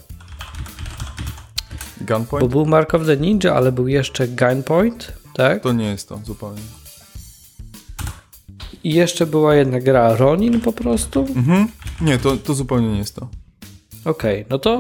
bo 2.02 2.06
Gunpoint? 2.16 2.52
był 2.52 2.66
Mark 2.66 2.94
of 2.94 3.06
the 3.06 3.18
Ninja, 3.18 3.56
ale 3.56 3.72
był 3.72 3.88
jeszcze 3.88 4.28
Gunpoint, 4.28 5.14
tak? 5.36 5.64
To 5.64 5.74
nie 5.74 5.86
jest 5.92 6.10
to 6.10 6.20
zupełnie. 6.26 6.62
I 8.84 8.94
jeszcze 8.94 9.26
była 9.26 9.56
jedna 9.56 9.80
gra 9.80 10.16
Ronin 10.16 10.62
po 10.62 10.74
prostu. 10.74 11.20
Mhm. 11.36 11.68
Nie, 12.02 12.18
to, 12.18 12.38
to 12.38 12.54
zupełnie 12.54 12.88
nie 12.88 12.98
jest 12.98 13.16
to. 13.16 13.28
Okej, 14.06 14.46
no 14.50 14.60
to 14.60 14.80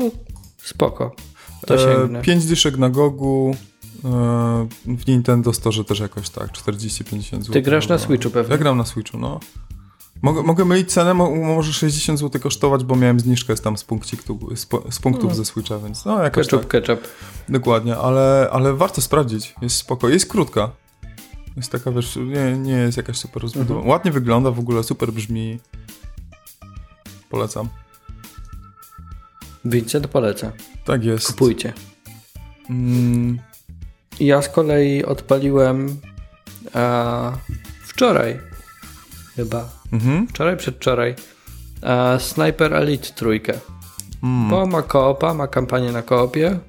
spoko. 0.57 1.15
To 1.67 1.77
sięgnę. 1.77 2.19
E, 2.19 2.21
5 2.21 2.45
dyszek 2.45 2.77
na 2.77 2.89
Gogu. 2.89 3.55
E, 4.05 4.67
w 4.85 5.07
Nintendo 5.07 5.53
Store 5.53 5.83
też 5.83 5.99
jakoś 5.99 6.29
tak, 6.29 6.51
40-50 6.51 7.21
zł. 7.21 7.53
Ty 7.53 7.62
grasz 7.62 7.88
na 7.88 7.97
Switchu 7.97 8.29
pewnie. 8.29 8.51
Ja 8.51 8.57
gram 8.57 8.77
na 8.77 8.85
Switchu, 8.85 9.17
no. 9.17 9.39
Mogę, 10.21 10.43
mogę 10.43 10.65
mylić 10.65 10.91
cenę, 10.91 11.13
mo, 11.13 11.35
może 11.35 11.73
60 11.73 12.19
zł 12.19 12.41
kosztować, 12.41 12.83
bo 12.83 12.95
miałem 12.95 13.19
zniżkę 13.19 13.55
tam 13.55 13.77
z, 13.77 13.83
punkcik, 13.83 14.23
z, 14.55 14.67
z 14.95 14.99
punktów 14.99 15.35
ze 15.35 15.45
Switcha, 15.45 15.79
więc 15.79 16.05
no 16.05 16.23
jakoś 16.23 16.47
Ketchup, 16.47 16.62
tak. 16.62 16.83
ketchup. 16.85 17.07
Dokładnie, 17.49 17.97
ale, 17.97 18.49
ale 18.51 18.73
warto 18.73 19.01
sprawdzić. 19.01 19.55
Jest 19.62 19.75
spoko. 19.75 20.09
Jest 20.09 20.29
krótka. 20.29 20.71
Jest 21.57 21.71
taka, 21.71 21.91
wiesz, 21.91 22.15
nie, 22.15 22.57
nie 22.57 22.71
jest 22.73 22.97
jakaś 22.97 23.17
super 23.17 23.43
rozbudowana. 23.43 23.75
Mhm. 23.75 23.89
Ładnie 23.89 24.12
wygląda, 24.12 24.51
w 24.51 24.59
ogóle 24.59 24.83
super 24.83 25.12
brzmi. 25.12 25.59
Polecam. 27.29 27.69
Vincent 29.65 30.07
poleca. 30.07 30.51
Tak 30.85 31.03
jest. 31.05 31.27
Kupujcie. 31.27 31.73
Mm, 32.69 33.39
Ja 34.19 34.41
z 34.41 34.49
kolei 34.49 35.05
odpaliłem 35.05 35.97
a, 36.73 37.31
wczoraj 37.83 38.39
chyba. 39.35 39.69
mhm. 39.93 40.27
Wczoraj, 40.27 40.57
przedwczoraj. 40.57 41.15
A, 41.81 42.19
Sniper 42.19 42.73
Elite 42.73 43.09
trójkę. 43.13 43.53
Mm. 44.23 44.49
Bo 44.49 44.65
ma 44.65 44.81
koopa, 44.81 45.33
ma 45.33 45.47
kampanię 45.47 45.91
na 45.91 46.01
koopie. 46.01 46.59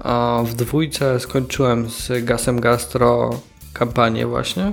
A 0.00 0.42
w 0.46 0.54
dwójce 0.54 1.20
skończyłem 1.20 1.90
z 1.90 2.24
Gasem 2.24 2.60
Gastro 2.60 3.40
kampanię 3.72 4.26
właśnie. 4.26 4.72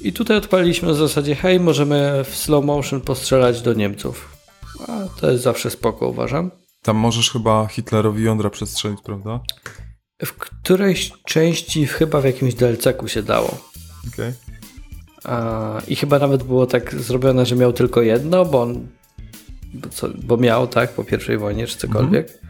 I 0.00 0.12
tutaj 0.12 0.36
odpaliliśmy 0.36 0.88
na 0.88 0.94
zasadzie, 0.94 1.34
hej, 1.34 1.60
możemy 1.60 2.24
w 2.24 2.36
slow 2.36 2.64
motion 2.64 3.00
postrzelać 3.00 3.62
do 3.62 3.74
Niemców. 3.74 4.36
A 4.88 5.20
to 5.20 5.30
jest 5.30 5.44
zawsze 5.44 5.70
spoko, 5.70 6.08
uważam. 6.08 6.50
Tam 6.82 6.96
możesz 6.96 7.30
chyba 7.30 7.66
Hitlerowi 7.66 8.24
jądra 8.24 8.50
przestrzelić, 8.50 9.00
prawda? 9.04 9.40
W 10.24 10.32
którejś 10.32 11.12
części 11.24 11.86
chyba 11.86 12.20
w 12.20 12.24
jakimś 12.24 12.54
DLC-ku 12.54 13.08
się 13.08 13.22
dało. 13.22 13.58
Okej. 14.14 14.32
A, 15.24 15.80
I 15.88 15.96
chyba 15.96 16.18
nawet 16.18 16.42
było 16.42 16.66
tak 16.66 16.94
zrobione, 16.94 17.46
że 17.46 17.56
miał 17.56 17.72
tylko 17.72 18.02
jedno, 18.02 18.44
bo 18.44 18.62
on 18.62 18.86
bo, 19.74 19.88
co, 19.88 20.08
bo 20.24 20.36
miał, 20.36 20.66
tak, 20.66 20.92
po 20.92 21.04
pierwszej 21.04 21.38
wojnie 21.38 21.66
czy 21.66 21.78
cokolwiek. 21.78 22.38
A, 22.42 22.47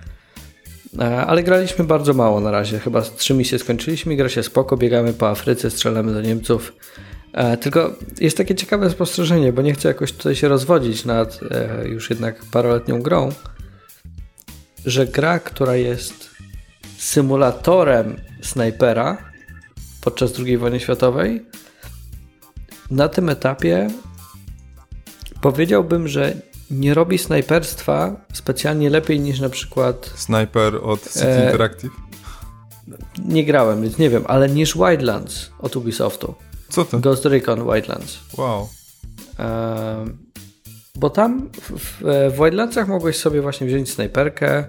Ale 1.27 1.43
graliśmy 1.43 1.85
bardzo 1.85 2.15
mało 2.15 2.41
na 2.41 2.51
razie. 2.51 2.79
Chyba 2.79 3.03
z 3.03 3.15
trzy 3.15 3.35
misje 3.35 3.59
skończyliśmy, 3.59 4.17
gra 4.17 4.29
się 4.29 4.43
spoko, 4.43 4.77
biegamy 4.77 5.13
po 5.13 5.29
Afryce, 5.29 5.71
strzelamy 5.71 6.13
do 6.13 6.21
Niemców. 6.21 6.73
E, 7.33 7.57
tylko 7.57 7.95
jest 8.21 8.37
takie 8.37 8.55
ciekawe 8.55 8.91
spostrzeżenie, 8.91 9.53
bo 9.53 9.63
nie 9.63 9.75
chcę 9.75 9.89
jakoś 9.89 10.13
tutaj 10.13 10.37
się 10.37 10.49
rozwodzić 10.49 11.05
nad 11.05 11.41
e, 11.51 11.89
już 11.89 12.11
jednak 12.11 12.45
paroletnią 12.45 13.03
grą, 13.03 13.29
że 14.87 15.07
gra, 15.07 15.39
która 15.39 15.77
jest 15.77 16.31
symulatorem 16.99 18.17
snajpera 18.43 19.19
podczas 20.01 20.33
II 20.41 20.59
wojny 20.59 20.81
światowej, 20.81 21.47
na 22.91 23.09
tym 23.09 23.29
etapie 23.29 23.89
powiedziałbym, 25.41 26.09
że 26.09 26.35
nie 26.71 26.95
robi 26.95 27.19
snajperstwa 27.19 28.17
specjalnie 28.33 28.91
lepiej 28.91 29.21
niż 29.21 29.41
na 29.41 29.49
przykład 29.49 30.13
Sniper 30.17 30.75
od 30.83 31.13
City 31.13 31.27
E, 31.29 31.45
Interactive. 31.45 31.93
nie 33.25 33.45
grałem, 33.45 33.83
więc 33.83 33.99
nie 33.99 34.11
wiem, 34.11 34.25
ale 34.27 34.49
niż 34.49 34.75
Wildlands 34.75 35.51
od 35.59 35.77
Ubisoftu. 35.77 36.35
Co 36.69 36.85
to? 36.85 36.99
Ghost 36.99 37.25
Recon 37.25 37.65
Wildlands. 37.65 38.19
Wow. 38.37 38.69
Ehm, 39.39 40.17
bo 40.95 41.11
tam 41.11 41.51
w, 41.53 41.71
w, 41.79 42.01
w 42.33 42.37
Wildlandsach 42.37 42.89
mogłeś 42.89 43.17
sobie 43.17 43.43
właśnie 43.43 43.67
wziąć 43.67 43.91
snajperkę. 43.93 44.65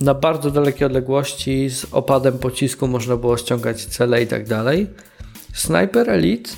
Na 0.00 0.14
bardzo 0.14 0.50
dalekie 0.50 0.86
odległości 0.86 1.70
z 1.70 1.86
opadem 1.92 2.38
pocisku 2.38 2.88
można 2.88 3.16
było 3.16 3.36
ściągać 3.36 3.84
cele 3.86 4.22
i 4.22 4.26
tak 4.26 4.48
dalej. 4.48 4.86
Sniper 5.54 6.10
Elite, 6.10 6.50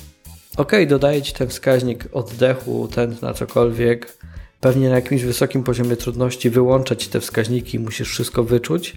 ok, 0.57 0.71
dodaje 0.87 1.21
ci 1.21 1.33
ten 1.33 1.47
wskaźnik 1.49 2.05
oddechu, 2.11 2.87
ten 2.95 3.15
na 3.21 3.33
cokolwiek. 3.33 4.17
Pewnie 4.61 4.89
na 4.89 4.95
jakimś 4.95 5.23
wysokim 5.23 5.63
poziomie 5.63 5.95
trudności 5.95 6.49
wyłącza 6.49 6.95
ci 6.95 7.09
te 7.09 7.19
wskaźniki, 7.19 7.79
musisz 7.79 8.09
wszystko 8.09 8.43
wyczuć, 8.43 8.95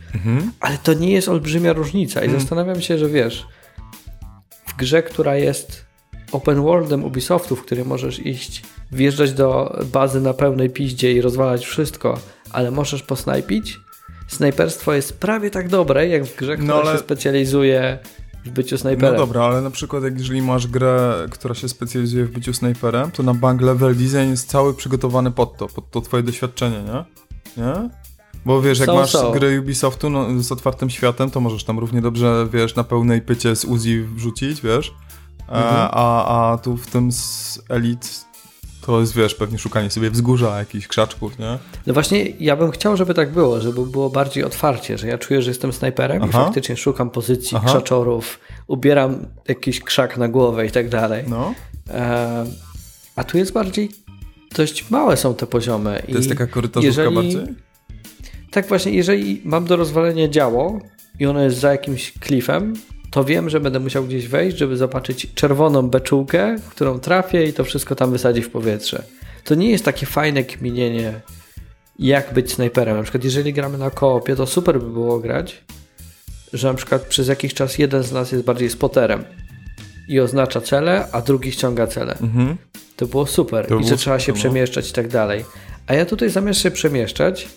ale 0.60 0.78
to 0.78 0.94
nie 0.94 1.12
jest 1.12 1.28
olbrzymia 1.28 1.72
różnica. 1.72 2.24
I 2.24 2.30
zastanawiam 2.30 2.80
się, 2.80 2.98
że 2.98 3.08
wiesz, 3.08 3.46
w 4.66 4.76
grze, 4.76 5.02
która 5.02 5.36
jest 5.36 5.84
open 6.32 6.62
worldem 6.62 7.04
Ubisoftu, 7.04 7.56
w 7.56 7.62
której 7.64 7.84
możesz 7.84 8.18
iść, 8.26 8.62
wjeżdżać 8.92 9.32
do 9.32 9.78
bazy 9.92 10.20
na 10.20 10.34
pełnej 10.34 10.70
piździe 10.70 11.12
i 11.12 11.20
rozwalać 11.20 11.66
wszystko, 11.66 12.18
ale 12.50 12.70
możesz 12.70 13.02
posnajpić, 13.02 13.80
snajperstwo 14.28 14.92
jest 14.94 15.18
prawie 15.18 15.50
tak 15.50 15.68
dobre, 15.68 16.08
jak 16.08 16.24
w 16.24 16.36
grze, 16.36 16.56
która 16.56 16.74
No, 16.74 16.82
ale- 16.82 16.92
się 16.92 16.98
specjalizuje 16.98 17.98
w 18.44 18.50
byciu 18.50 18.74
No 18.74 18.78
snajperem. 18.78 19.16
dobra, 19.16 19.44
ale 19.44 19.60
na 19.62 19.70
przykład 19.70 20.02
jak 20.02 20.18
jeżeli 20.18 20.42
masz 20.42 20.66
grę, 20.66 21.14
która 21.30 21.54
się 21.54 21.68
specjalizuje 21.68 22.24
w 22.24 22.30
byciu 22.32 22.52
snajperem, 22.52 23.10
to 23.10 23.22
na 23.22 23.34
bank 23.34 23.60
level 23.60 23.94
design 23.96 24.30
jest 24.30 24.48
cały 24.48 24.74
przygotowany 24.74 25.30
pod 25.30 25.56
to, 25.56 25.66
pod 25.68 25.90
to 25.90 26.00
twoje 26.00 26.22
doświadczenie, 26.22 26.82
nie? 26.82 27.04
Nie? 27.64 27.90
Bo 28.46 28.62
wiesz, 28.62 28.78
jak 28.78 28.86
Są, 28.86 28.94
masz 28.94 29.10
są. 29.12 29.32
gry 29.32 29.60
Ubisoftu 29.60 30.10
no, 30.10 30.42
z 30.42 30.52
otwartym 30.52 30.90
światem, 30.90 31.30
to 31.30 31.40
możesz 31.40 31.64
tam 31.64 31.78
równie 31.78 32.00
dobrze, 32.02 32.48
wiesz, 32.52 32.74
na 32.74 32.84
pełnej 32.84 33.20
pycie 33.22 33.56
z 33.56 33.64
Uzi 33.64 34.02
wrzucić, 34.02 34.60
wiesz? 34.60 34.94
E, 35.48 35.52
a, 35.54 36.52
a 36.52 36.58
tu 36.58 36.76
w 36.76 36.86
tym 36.86 37.12
z 37.12 37.60
Elite 37.68 38.08
to 38.86 39.00
jest, 39.00 39.14
wiesz, 39.14 39.34
pewnie 39.34 39.58
szukanie 39.58 39.90
sobie 39.90 40.10
wzgórza, 40.10 40.58
jakichś 40.58 40.86
krzaczków, 40.86 41.38
nie? 41.38 41.58
No 41.86 41.94
właśnie, 41.94 42.24
ja 42.40 42.56
bym 42.56 42.70
chciał, 42.70 42.96
żeby 42.96 43.14
tak 43.14 43.32
było, 43.32 43.60
żeby 43.60 43.86
było 43.86 44.10
bardziej 44.10 44.44
otwarcie, 44.44 44.98
że 44.98 45.08
ja 45.08 45.18
czuję, 45.18 45.42
że 45.42 45.50
jestem 45.50 45.72
snajperem 45.72 46.22
i 46.22 46.24
Aha. 46.28 46.44
faktycznie 46.44 46.76
szukam 46.76 47.10
pozycji 47.10 47.56
Aha. 47.56 47.66
krzaczorów, 47.66 48.40
ubieram 48.66 49.26
jakiś 49.48 49.80
krzak 49.80 50.16
na 50.16 50.28
głowę 50.28 50.66
i 50.66 50.70
tak 50.70 50.88
dalej. 50.88 51.24
No. 51.28 51.54
E, 51.90 52.44
a 53.16 53.24
tu 53.24 53.38
jest 53.38 53.52
bardziej, 53.52 53.90
dość 54.56 54.90
małe 54.90 55.16
są 55.16 55.34
te 55.34 55.46
poziomy. 55.46 56.02
To 56.06 56.16
jest 56.16 56.28
taka 56.28 56.46
korytarzówka 56.46 57.02
jeżeli- 57.02 57.14
bardziej? 57.14 57.54
Tak 58.50 58.68
właśnie, 58.68 58.92
jeżeli 58.92 59.40
mam 59.44 59.64
do 59.64 59.76
rozwalenia 59.76 60.28
działo 60.28 60.78
i 61.20 61.26
ono 61.26 61.40
jest 61.42 61.58
za 61.58 61.70
jakimś 61.72 62.12
klifem, 62.12 62.74
to 63.14 63.24
wiem, 63.24 63.50
że 63.50 63.60
będę 63.60 63.80
musiał 63.80 64.04
gdzieś 64.04 64.28
wejść, 64.28 64.56
żeby 64.56 64.76
zobaczyć 64.76 65.26
czerwoną 65.34 65.88
beczułkę, 65.88 66.56
w 66.58 66.68
którą 66.68 66.98
trafię 66.98 67.44
i 67.46 67.52
to 67.52 67.64
wszystko 67.64 67.94
tam 67.94 68.10
wysadzi 68.10 68.42
w 68.42 68.50
powietrze. 68.50 69.02
To 69.44 69.54
nie 69.54 69.70
jest 69.70 69.84
takie 69.84 70.06
fajne 70.06 70.44
kminienie, 70.44 71.20
jak 71.98 72.34
być 72.34 72.52
snajperem. 72.52 72.96
Na 72.96 73.02
przykład 73.02 73.24
jeżeli 73.24 73.52
gramy 73.52 73.78
na 73.78 73.90
koopie, 73.90 74.36
to 74.36 74.46
super 74.46 74.80
by 74.80 74.90
było 74.90 75.18
grać, 75.18 75.64
że 76.52 76.68
na 76.68 76.74
przykład 76.74 77.02
przez 77.02 77.28
jakiś 77.28 77.54
czas 77.54 77.78
jeden 77.78 78.02
z 78.02 78.12
nas 78.12 78.32
jest 78.32 78.44
bardziej 78.44 78.70
spoterem 78.70 79.24
i 80.08 80.20
oznacza 80.20 80.60
cele, 80.60 81.08
a 81.12 81.20
drugi 81.20 81.52
ściąga 81.52 81.86
cele. 81.86 82.18
Mhm. 82.18 82.56
To 82.96 83.06
było 83.06 83.26
super. 83.26 83.66
To 83.66 83.78
I 83.78 83.84
że 83.84 83.96
trzeba 83.96 84.18
się 84.18 84.32
no. 84.32 84.38
przemieszczać 84.38 84.90
i 84.90 84.92
tak 84.92 85.08
dalej. 85.08 85.44
A 85.86 85.94
ja 85.94 86.06
tutaj 86.06 86.30
zamiast 86.30 86.60
się 86.60 86.70
przemieszczać, 86.70 87.48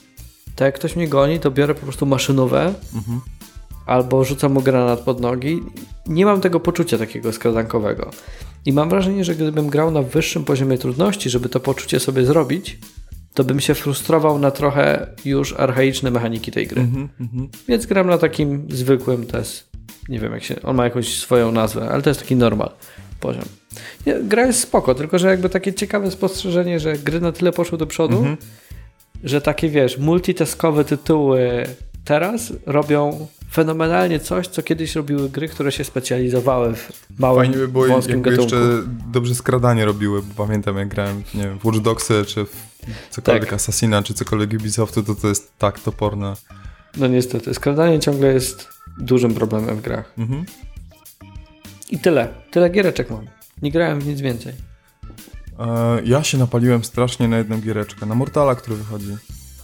to 0.56 0.65
jak 0.65 0.76
ktoś 0.76 0.96
mnie 0.96 1.08
goni, 1.08 1.39
to 1.39 1.52
biorę 1.52 1.76
po 1.76 1.82
prostu 1.82 2.06
maszynówę 2.06 2.74
Mhm. 2.96 3.22
Albo 3.88 4.23
rzucam 4.23 4.54
mu 4.54 4.62
granat 4.62 5.00
pod 5.00 5.19
nogi. 5.21 5.63
Nie 6.08 6.26
mam 6.26 6.41
tego 6.41 6.60
poczucia 6.60 6.97
takiego 6.97 7.34
skradankowego. 7.34 8.12
I 8.65 8.73
mam 8.73 8.89
wrażenie, 8.89 9.23
że 9.26 9.36
gdybym 9.36 9.69
grał 9.69 9.91
na 9.91 10.02
wyższym 10.02 10.43
poziomie 10.43 10.78
trudności, 10.78 11.30
żeby 11.30 11.50
to 11.50 11.60
poczucie 11.60 12.00
sobie 12.00 12.26
zrobić, 12.26 12.78
to 13.34 13.43
bym 13.43 13.60
się 13.60 13.73
frustrował 13.73 14.39
na 14.39 14.52
trochę 14.52 15.08
już 15.26 15.54
archaiczne 15.54 16.12
mechaniki 16.12 16.52
tej 16.52 16.67
gry. 16.67 16.82
Mhm. 16.82 17.10
Mhm. 17.19 17.50
Więc 17.67 17.86
gram 17.86 18.08
na 18.08 18.17
takim 18.17 18.67
zwykłym, 18.69 19.26
to 19.26 19.38
jest, 19.38 19.69
nie 20.10 20.19
wiem 20.19 20.32
jak 20.34 20.43
się, 20.43 20.62
on 20.63 20.76
ma 20.76 20.84
jakąś 20.84 21.17
swoją 21.17 21.52
nazwę, 21.52 21.89
ale 21.89 22.02
to 22.02 22.10
jest 22.10 22.19
taki 22.19 22.36
normal 22.36 22.69
poziom. 23.19 23.45
Gra 24.23 24.45
jest 24.45 24.60
spoko, 24.60 24.95
tylko 24.95 25.19
że 25.19 25.28
jakby 25.28 25.50
takie 25.50 25.73
ciekawe 25.73 26.12
spostrzeżenie, 26.12 26.80
że 26.80 26.93
gry 26.93 27.21
na 27.21 27.32
tyle 27.32 27.52
poszły 27.52 27.78
do 27.78 27.88
przodu, 27.88 28.17
Mhm. 28.17 28.38
że 29.23 29.41
takie 29.41 29.69
wiesz, 29.69 29.97
multitaskowe 29.97 30.86
tytuły 30.86 31.65
teraz 32.06 32.54
robią 32.65 33.28
fenomenalnie 33.51 34.19
coś, 34.19 34.47
co 34.47 34.63
kiedyś 34.63 34.95
robiły 34.95 35.29
gry, 35.29 35.47
które 35.47 35.71
się 35.71 35.83
specjalizowały 35.83 36.75
w 36.75 36.91
małym, 37.19 37.39
Fajnie 37.45 37.57
by 37.57 37.67
było, 37.67 37.88
wąskim 37.88 38.13
jakby 38.15 38.29
gatunku. 38.31 38.55
jeszcze 38.55 38.83
dobrze 39.12 39.36
skradanie 39.36 39.86
robiły, 39.86 40.21
bo 40.21 40.45
pamiętam 40.45 40.77
jak 40.77 40.88
grałem, 40.88 41.23
nie 41.33 41.43
wiem, 41.43 41.60
w 41.60 41.65
Watch 41.65 41.79
Dogsy, 41.79 42.25
czy 42.25 42.45
w 42.45 42.55
cokolwiek 43.10 43.43
Tak. 43.45 43.53
Assassina, 43.53 44.03
czy 44.03 44.13
cokolwiek 44.13 44.53
Ubisoftu, 44.53 45.03
to 45.03 45.15
to 45.15 45.27
jest 45.27 45.51
tak 45.57 45.79
toporne. 45.79 46.33
No 46.97 47.07
niestety, 47.07 47.53
skradanie 47.53 47.99
ciągle 47.99 48.33
jest 48.33 48.67
dużym 48.97 49.33
problemem 49.33 49.75
w 49.77 49.81
grach. 49.81 50.13
Mhm. 50.17 50.45
I 51.89 51.99
tyle. 51.99 52.27
Tyle 52.51 52.69
giereczek 52.69 53.10
mam. 53.10 53.25
Nie 53.62 53.71
grałem 53.71 53.99
w 54.01 54.07
nic 54.07 54.21
więcej. 54.21 54.53
E, 55.60 56.01
ja 56.05 56.23
się 56.23 56.38
napaliłem 56.38 56.83
strasznie 56.83 57.27
na 57.27 57.38
jedną 57.38 57.62
giereczkę, 57.62 58.05
na 58.05 58.15
Mortala, 58.15 58.55
który 58.55 58.75
wychodzi. 58.75 59.17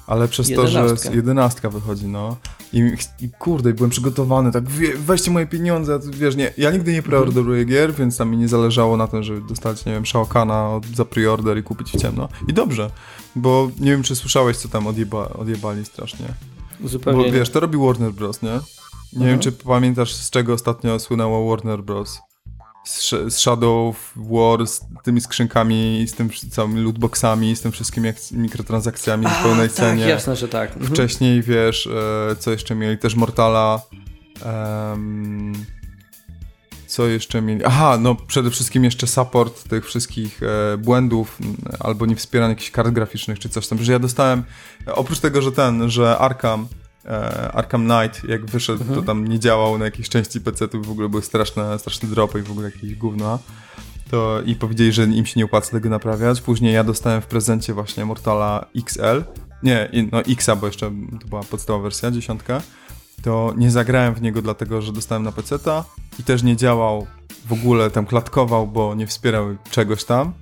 Ale 0.08 0.28
przez 0.28 0.48
to, 0.56 0.68
że 0.68 0.80
Jedenastka. 0.80 1.12
jedenastka 1.16 1.70
wychodzi, 1.70 2.08
no. 2.08 2.38
I, 2.74 2.92
I 3.26 3.30
kurde, 3.40 3.74
byłem 3.74 3.90
przygotowany, 3.90 4.52
tak 4.52 4.70
wie, 4.70 4.98
weźcie 4.98 5.32
moje 5.32 5.48
pieniądze, 5.48 6.00
wiesz, 6.14 6.36
nie, 6.36 6.54
ja 6.58 6.72
nigdy 6.72 6.94
nie 6.94 7.04
preorderuję 7.04 7.66
gier, 7.66 7.94
więc 7.96 8.18
tam 8.18 8.30
mi 8.30 8.38
nie 8.38 8.48
zależało 8.48 8.98
na 8.98 9.08
tym, 9.08 9.24
żeby 9.24 9.42
dostać, 9.48 9.86
nie 9.86 9.92
wiem, 9.92 10.06
Shao 10.06 10.26
Kahna 10.26 10.70
od, 10.70 10.86
za 10.86 11.06
preorder 11.06 11.58
i 11.58 11.64
kupić 11.64 11.92
w 11.92 12.02
ciemno. 12.02 12.30
I 12.48 12.54
dobrze, 12.54 12.90
bo 13.36 13.70
nie 13.80 13.92
wiem, 13.92 14.04
czy 14.04 14.16
słyszałeś, 14.16 14.58
co 14.58 14.68
tam 14.70 14.88
odjeba, 14.88 15.30
odjebali 15.30 15.86
strasznie. 15.86 16.26
Zupełnie 16.86 17.26
Bo 17.26 17.32
wiesz, 17.32 17.50
to 17.50 17.60
robi 17.60 17.78
Warner 17.78 18.12
Bros., 18.12 18.42
nie? 18.42 18.50
Nie 18.50 18.60
Mhm. 19.14 19.32
wiem, 19.32 19.40
czy 19.40 19.52
pamiętasz, 19.52 20.14
z 20.16 20.30
czego 20.30 20.54
ostatnio 20.54 21.00
słynęło 21.00 21.50
Warner 21.50 21.84
Bros. 21.84 22.20
Z, 22.86 23.02
Sh- 23.02 23.30
z 23.30 23.38
Shadow 23.40 24.14
War, 24.16 24.68
z 24.68 24.82
tymi 25.04 25.22
skrzynkami, 25.22 26.06
z 26.08 26.14
tym 26.14 26.30
całymi 26.52 26.82
lootboxami, 26.82 27.56
z 27.56 27.62
tym 27.62 27.72
wszystkimi 27.72 28.10
mikrotransakcjami 28.32 29.26
w 29.28 29.44
pełnej 29.44 29.68
tak, 29.68 29.78
cenie. 29.78 30.04
jasne, 30.08 30.36
że 30.36 30.48
tak. 30.48 30.72
Mhm. 30.72 30.92
Wcześniej, 30.92 31.42
wiesz, 31.42 31.88
e, 32.32 32.36
co 32.36 32.52
jeszcze 32.52 32.76
mieli? 32.76 32.98
Też 32.98 33.16
Mortala. 33.16 33.82
em, 34.46 35.54
co 36.88 37.08
jeszcze 37.08 37.42
mieli? 37.42 37.66
Aha, 37.66 37.98
no 38.02 38.16
przede 38.16 38.52
wszystkim 38.52 38.84
jeszcze 38.84 39.08
support 39.08 39.70
tych 39.70 39.86
wszystkich 39.86 40.42
e, 40.44 40.78
błędów 40.78 41.38
albo 41.80 42.06
niewspieranie 42.06 42.50
jakichś 42.54 42.72
kart 42.72 42.90
graficznych 42.90 43.40
czy 43.40 43.50
coś 43.50 43.68
tam. 43.68 43.84
Że 43.84 43.92
ja 43.92 44.00
dostałem, 44.00 44.44
oprócz 44.88 45.20
tego, 45.20 45.42
że 45.42 45.52
ten, 45.52 45.90
że 45.90 46.18
Arkham 46.18 46.68
Arkham 47.54 47.88
Knight, 47.88 48.30
jak 48.30 48.46
wyszedł, 48.46 48.96
to 48.96 49.02
tam 49.02 49.28
nie 49.28 49.40
działał 49.40 49.78
na 49.78 49.86
jakiejś 49.86 50.10
części 50.10 50.42
PC-ów, 50.42 50.88
w 50.88 50.92
ogóle 50.92 51.10
były 51.10 51.22
straszne, 51.22 51.80
straszne 51.80 52.10
dropy 52.10 52.40
i 52.40 52.42
w 52.42 52.52
ogóle 52.52 52.72
jakieś 52.72 52.96
gówno. 52.96 53.40
To 54.12 54.42
i 54.46 54.56
powiedzieli, 54.56 54.92
że 54.92 55.04
im 55.04 55.26
się 55.26 55.40
nie 55.40 55.46
opłaca 55.46 55.72
tego 55.72 55.90
naprawiać. 55.90 56.42
Później 56.42 56.74
ja 56.74 56.84
dostałem 56.84 57.22
w 57.22 57.26
prezencie 57.26 57.74
właśnie 57.74 58.06
Mortala 58.06 58.66
XL. 58.76 59.24
Nie, 59.64 59.90
no 60.12 60.20
Xa, 60.20 60.56
bo 60.56 60.68
jeszcze 60.68 60.92
to 61.22 61.28
była 61.28 61.44
podstawowa 61.44 61.84
wersja, 61.84 62.12
dziesiątka. 62.12 62.62
To 63.22 63.54
nie 63.58 63.72
zagrałem 63.72 64.14
w 64.14 64.22
niego 64.22 64.42
dlatego, 64.42 64.82
że 64.82 64.94
dostałem 64.94 65.24
na 65.24 65.32
PC-ta 65.32 65.86
i 66.20 66.24
też 66.24 66.44
nie 66.44 66.58
działał 66.58 67.08
w 67.46 67.54
ogóle, 67.54 67.90
tam 67.90 68.06
klatkował, 68.06 68.68
bo 68.68 68.96
nie 68.96 69.08
wspierał 69.08 69.56
czegoś 69.72 70.04
tam. 70.04 70.34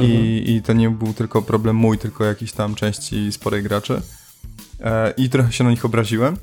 I, 0.00 0.42
I 0.46 0.62
to 0.62 0.72
nie 0.72 0.90
był 0.90 1.14
tylko 1.14 1.42
problem 1.42 1.76
mój, 1.76 1.98
tylko 1.98 2.24
jakiś 2.24 2.52
tam 2.52 2.74
części 2.74 3.32
sporej 3.32 3.62
graczy. 3.62 4.02
E, 4.80 5.14
I 5.16 5.30
trochę 5.30 5.52
się 5.52 5.64
na 5.64 5.70
nich 5.70 5.84
obraziłem. 5.84 6.36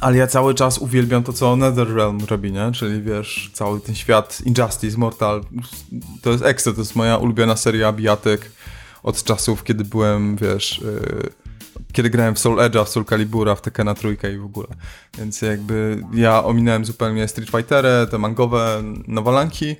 Ale 0.00 0.16
ja 0.16 0.26
cały 0.26 0.54
czas 0.54 0.78
uwielbiam 0.78 1.22
to, 1.22 1.32
co 1.32 1.56
NetherRealm 1.56 2.18
robi, 2.30 2.52
nie? 2.52 2.72
Czyli 2.72 3.02
wiesz, 3.02 3.50
cały 3.52 3.80
ten 3.80 3.94
świat 3.94 4.40
Injustice, 4.44 4.98
Mortal, 4.98 5.44
to 6.22 6.30
jest 6.30 6.44
ekstra, 6.44 6.72
to 6.72 6.80
jest 6.80 6.96
moja 6.96 7.16
ulubiona 7.16 7.56
seria 7.56 7.92
bijatyk 7.92 8.52
od 9.02 9.24
czasów, 9.24 9.64
kiedy 9.64 9.84
byłem, 9.84 10.36
wiesz, 10.36 10.80
yy, 10.84 11.30
kiedy 11.92 12.10
grałem 12.10 12.34
w 12.34 12.38
Soul 12.38 12.58
Edge'a, 12.58 12.84
w 12.84 12.88
Soul 12.88 13.04
Calibura, 13.04 13.54
w 13.54 13.60
Tekkena 13.60 13.94
trójkę 13.94 14.32
i 14.32 14.38
w 14.38 14.44
ogóle. 14.44 14.68
Więc 15.18 15.42
jakby 15.42 16.02
ja 16.14 16.44
ominąłem 16.44 16.84
zupełnie 16.84 17.28
Street 17.28 17.50
Fightery, 17.50 18.06
te 18.10 18.18
mangowe 18.18 18.82
nawalanki, 19.06 19.66
e, 19.70 19.76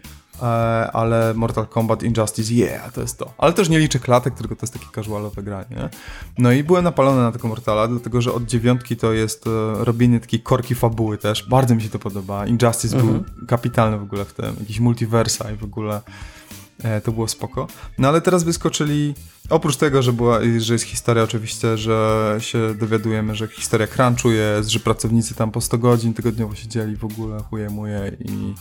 ale 0.92 1.34
Mortal 1.34 1.66
Kombat 1.66 2.02
Injustice, 2.02 2.54
yeah, 2.54 2.92
to 2.92 3.00
jest 3.00 3.18
to. 3.18 3.32
Ale 3.38 3.52
też 3.52 3.68
nie 3.68 3.78
liczę 3.78 3.98
klatek, 3.98 4.34
tylko 4.34 4.56
to 4.56 4.62
jest 4.62 4.72
takie 4.72 4.86
casualowe 4.94 5.42
granie. 5.42 5.76
nie? 5.76 5.88
No 6.38 6.52
i 6.52 6.64
byłem 6.64 6.84
napalony 6.84 7.20
na 7.22 7.32
tego 7.32 7.48
Mortala, 7.48 7.88
dlatego 7.88 8.20
że 8.20 8.32
od 8.32 8.44
dziewiątki 8.44 8.96
to 8.96 9.12
jest 9.12 9.46
e, 9.46 9.84
robienie 9.84 10.20
takiej 10.20 10.40
korki 10.40 10.74
fabuły 10.74 11.18
też. 11.18 11.48
Bardzo 11.48 11.74
mi 11.74 11.82
się 11.82 11.88
to 11.88 11.98
podoba. 11.98 12.46
Injustice 12.46 12.96
był 12.96 13.24
kapitalny 13.48 13.98
w 13.98 14.02
ogóle 14.02 14.24
w 14.24 14.32
tym, 14.32 14.56
jakiś 14.60 14.80
multiversa 14.80 15.50
i 15.50 15.56
w 15.56 15.64
ogóle 15.64 16.00
e, 16.82 17.00
to 17.00 17.12
było 17.12 17.28
spoko. 17.28 17.66
No 17.98 18.08
ale 18.08 18.20
teraz 18.20 18.44
wyskoczyli, 18.44 19.14
oprócz 19.50 19.76
tego, 19.76 20.02
że, 20.02 20.12
była, 20.12 20.40
że 20.58 20.72
jest 20.72 20.84
historia 20.84 21.22
oczywiście, 21.22 21.78
że 21.78 22.36
się 22.38 22.74
dowiadujemy, 22.74 23.34
że 23.34 23.48
historia 23.48 23.86
crunchu 23.86 24.30
jest, 24.30 24.68
że 24.68 24.80
pracownicy 24.80 25.34
tam 25.34 25.50
po 25.50 25.60
100 25.60 25.78
godzin 25.78 26.14
tygodniowo 26.14 26.54
siedzieli 26.54 26.96
w 26.96 27.04
ogóle, 27.04 27.42
chuje 27.42 27.70
muje 27.70 28.16
i 28.20 28.54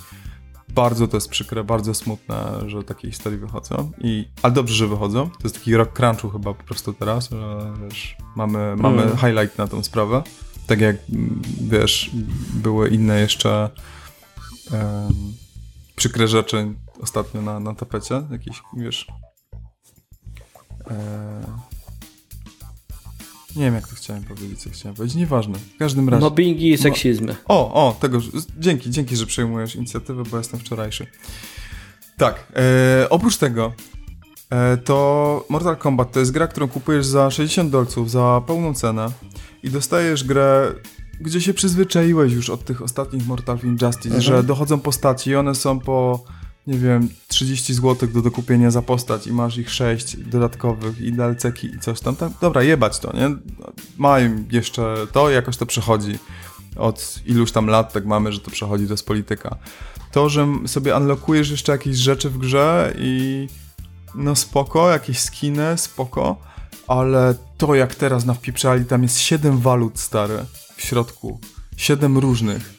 bardzo 0.78 1.08
to 1.08 1.18
jest 1.18 1.30
przykre, 1.30 1.64
bardzo 1.64 1.94
smutne, 1.94 2.36
że 2.68 2.84
takie 2.84 3.08
historie 3.12 3.38
wychodzą. 3.38 3.92
I, 4.02 4.28
ale 4.42 4.54
dobrze, 4.54 4.74
że 4.76 4.88
wychodzą. 4.88 5.30
To 5.30 5.44
jest 5.44 5.56
taki 5.56 5.76
rok 5.76 5.94
crunchu 5.94 6.30
chyba 6.30 6.54
po 6.54 6.64
prostu 6.64 6.94
teraz, 6.94 7.30
że 7.30 7.74
wiesz, 7.84 8.18
mamy, 8.36 8.76
mamy 8.76 9.04
Mm. 9.04 9.18
highlight 9.18 9.58
na 9.58 9.68
tą 9.68 9.84
sprawę. 9.84 10.24
Tak 10.68 10.82
jak, 10.82 10.96
wiesz, 11.62 12.12
były 12.54 12.90
inne 12.90 13.20
jeszcze 13.20 13.70
em, 14.72 15.14
przykre 15.96 16.28
rzeczy 16.28 16.74
ostatnio 17.02 17.42
na, 17.42 17.60
na 17.60 17.76
tapecie. 17.76 18.24
Jakieś, 18.32 18.62
wiesz... 18.78 19.08
E, 20.90 21.67
nie 23.58 23.64
wiem, 23.64 23.74
jak 23.74 23.88
to 23.88 23.96
chciałem 23.96 24.24
powiedzieć, 24.24 24.62
co 24.62 24.70
chciałem 24.70 24.96
powiedzieć. 24.96 25.18
Nieważne. 25.18 25.60
W 25.76 25.78
każdym 25.78 26.10
razie... 26.10 26.22
Mobbingi 26.22 26.72
i 26.72 26.78
seksizmy. 26.78 27.36
O, 27.46 27.74
o, 27.74 27.96
tego, 28.00 28.20
dzięki, 28.60 28.90
dzięki, 28.90 29.16
że 29.16 29.26
przejmujesz 29.26 29.76
inicjatywę, 29.76 30.24
bo 30.32 30.38
jestem 30.38 30.60
wczorajszy. 30.60 31.08
Tak, 32.18 32.52
e, 32.56 33.10
oprócz 33.10 33.38
tego, 33.38 33.74
e, 34.50 34.78
to 34.78 35.46
Mortal 35.50 35.78
Kombat 35.78 36.12
to 36.12 36.20
jest 36.20 36.32
gra, 36.32 36.48
którą 36.48 36.68
kupujesz 36.68 37.06
za 37.06 37.32
60 37.32 37.72
dolców, 37.72 38.12
za 38.12 38.42
pełną 38.48 38.74
cenę 38.74 39.12
i 39.64 39.70
dostajesz 39.70 40.24
grę, 40.24 40.74
gdzie 41.22 41.42
się 41.42 41.54
przyzwyczaiłeś 41.54 42.34
już 42.34 42.50
od 42.50 42.66
tych 42.66 42.82
ostatnich 42.82 43.28
Mortal 43.28 43.58
Injustice, 43.64 44.22
że 44.22 44.44
dochodzą 44.44 44.80
postaci 44.80 45.30
i 45.30 45.36
one 45.36 45.56
są 45.56 45.80
po, 45.80 46.24
nie 46.68 46.78
wiem, 46.78 47.10
30 47.28 47.74
zł 47.74 48.10
do 48.10 48.22
dokupienia 48.22 48.72
za 48.72 48.82
postać 48.82 49.28
i 49.28 49.34
masz 49.34 49.58
ich 49.58 49.70
6 49.70 50.18
dodatkowych 50.18 51.02
i 51.02 51.14
DLC-ki 51.14 51.68
i 51.68 51.80
coś 51.80 52.00
tam. 52.00 52.16
tam. 52.16 52.34
Dobra, 52.42 52.64
jebać 52.64 53.00
to, 53.00 53.14
nie? 53.18 53.36
Mają 53.98 54.44
jeszcze 54.52 54.96
to, 55.12 55.30
jakoś 55.30 55.58
to 55.58 55.66
przechodzi. 55.66 56.20
od 56.76 57.20
iluś 57.26 57.52
tam 57.52 57.68
lat 57.68 57.94
tak 57.94 58.06
mamy, 58.06 58.32
że 58.32 58.40
to 58.40 58.52
przechodzi 58.52 58.88
do 58.88 58.96
polityka. 59.06 59.56
To, 60.12 60.30
że 60.30 60.48
sobie 60.66 60.96
unlockujesz 60.96 61.50
jeszcze 61.50 61.72
jakieś 61.72 61.98
rzeczy 61.98 62.30
w 62.30 62.38
grze 62.38 62.94
i 62.98 63.48
no 64.16 64.36
spoko, 64.36 64.92
jakieś 64.92 65.20
skiny, 65.20 65.78
spoko, 65.78 66.38
ale 66.88 67.36
to 67.58 67.76
jak 67.76 67.96
teraz 67.96 68.26
nawpieprzali, 68.26 68.86
tam 68.86 69.04
jest 69.04 69.20
7 69.20 69.60
walut 69.60 70.00
stare 70.00 70.46
w 70.76 70.82
środku. 70.82 71.40
7 71.78 72.18
różnych 72.18 72.77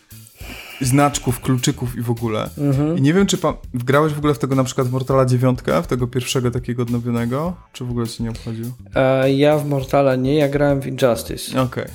znaczków, 0.80 1.40
kluczyków 1.40 1.96
i 1.96 2.02
w 2.02 2.10
ogóle. 2.10 2.50
I 2.96 3.02
nie 3.02 3.14
wiem, 3.14 3.26
czy 3.26 3.38
pan 3.38 3.54
grałeś 3.74 4.12
w 4.12 4.18
ogóle 4.18 4.34
w 4.34 4.38
tego 4.38 4.54
na 4.54 4.64
przykład 4.64 4.88
w 4.88 4.92
Mortala 4.92 5.26
9, 5.26 5.58
w 5.82 5.86
tego 5.86 6.06
pierwszego 6.06 6.50
takiego 6.50 6.82
odnowionego, 6.82 7.56
czy 7.72 7.84
w 7.84 7.90
ogóle 7.90 8.06
ci 8.06 8.22
nie 8.22 8.30
obchodził? 8.30 8.72
E, 8.94 9.32
ja 9.32 9.58
w 9.58 9.68
Mortala 9.68 10.16
nie, 10.16 10.34
ja 10.34 10.48
grałem 10.48 10.80
w 10.80 10.86
Injustice. 10.86 11.62
Okej. 11.62 11.86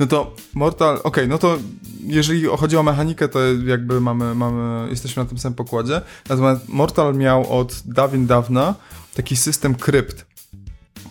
No 0.00 0.06
to 0.06 0.34
Mortal, 0.54 1.00
okej, 1.04 1.28
no 1.28 1.38
to 1.38 1.58
jeżeli 2.06 2.44
chodzi 2.44 2.76
o 2.76 2.82
mechanikę, 2.82 3.28
to 3.28 3.38
jakby 3.66 4.00
mamy, 4.00 4.34
mamy, 4.34 4.90
jesteśmy 4.90 5.22
na 5.22 5.28
tym 5.28 5.38
samym 5.38 5.56
pokładzie. 5.56 6.00
Natomiast 6.28 6.68
Mortal 6.68 7.14
miał 7.14 7.58
od 7.58 7.82
dawien 7.84 8.26
dawna 8.26 8.74
taki 9.14 9.36
system 9.36 9.74
krypt. 9.74 10.26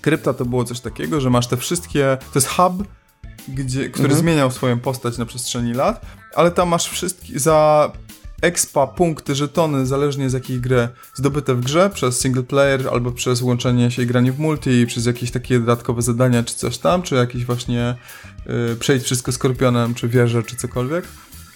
Krypta 0.02 0.34
to 0.34 0.46
było 0.46 0.64
coś 0.64 0.80
takiego, 0.80 1.22
że 1.22 1.30
masz 1.30 1.48
te 1.48 1.58
wszystkie, 1.58 2.18
to 2.34 2.40
jest 2.40 2.48
hub, 2.48 2.84
gdzie, 3.48 3.90
który 3.90 4.16
zmieniał 4.16 4.52
swoją 4.52 4.80
postać 4.80 5.18
na 5.18 5.26
przestrzeni 5.26 5.74
lat, 5.74 6.06
ale 6.36 6.52
tam 6.52 6.70
masz 6.70 6.90
wszystkie, 6.90 7.40
za 7.40 7.92
expa, 8.42 8.88
punkty, 8.88 9.36
żetony, 9.36 9.86
zależnie 9.86 10.30
z 10.30 10.34
jakiej 10.34 10.60
gry 10.60 10.88
zdobyte 11.14 11.56
w 11.56 11.62
grze, 11.62 11.90
przez 11.94 12.20
single 12.20 12.44
player, 12.44 12.90
albo 12.92 13.12
przez 13.12 13.42
łączenie 13.42 13.92
się 13.92 14.02
i 14.02 14.06
granie 14.06 14.32
w 14.32 14.40
multi, 14.40 14.88
przez 14.88 15.06
jakieś 15.06 15.32
takie 15.32 15.60
dodatkowe 15.60 16.02
zadania, 16.02 16.44
czy 16.44 16.56
coś 16.56 16.78
tam, 16.78 17.02
czy 17.02 17.16
jakieś 17.16 17.46
właśnie 17.46 17.96
y, 18.72 18.76
przejść 18.76 19.06
wszystko 19.06 19.32
skorpionem, 19.32 19.94
czy 19.94 20.08
wieżę, 20.08 20.44
czy 20.44 20.56
cokolwiek. 20.56 21.06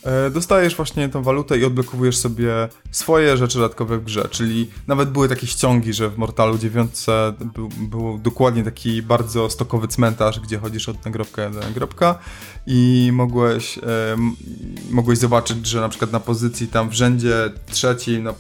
E, 0.06 0.30
Dostajesz 0.30 0.76
właśnie 0.76 1.10
tą 1.10 1.24
walutę 1.24 1.58
i 1.58 1.66
odblokowujesz 1.66 2.18
sobie 2.18 2.70
swoje 2.92 3.38
rzeczy 3.38 3.58
dodatkowe 3.58 3.98
w 3.98 4.04
grze, 4.04 4.28
czyli 4.32 4.70
nawet 4.88 5.10
były 5.10 5.30
takie 5.30 5.48
ściągi, 5.48 5.94
że 5.94 6.10
w 6.10 6.18
Mortalu 6.18 6.58
9 6.58 6.92
był, 7.56 7.70
był 7.70 8.18
dokładnie 8.18 8.64
taki 8.64 9.02
bardzo 9.02 9.50
stokowy 9.50 9.88
cmentarz, 9.88 10.40
gdzie 10.40 10.58
chodzisz 10.58 10.90
od 10.90 11.06
nagrobka 11.06 11.50
do 11.50 11.60
nagrobka 11.60 12.20
i 12.68 13.10
mogłeś, 13.14 13.78
e, 13.78 13.82
mogłeś 14.92 15.18
zobaczyć, 15.20 15.68
że 15.68 15.82
na 15.82 15.90
przykład 15.90 16.12
na 16.12 16.20
pozycji 16.20 16.68
tam 16.68 16.90
w 16.90 16.94
rzędzie 16.94 17.52
trzecim, 17.66 18.24
na 18.24 18.34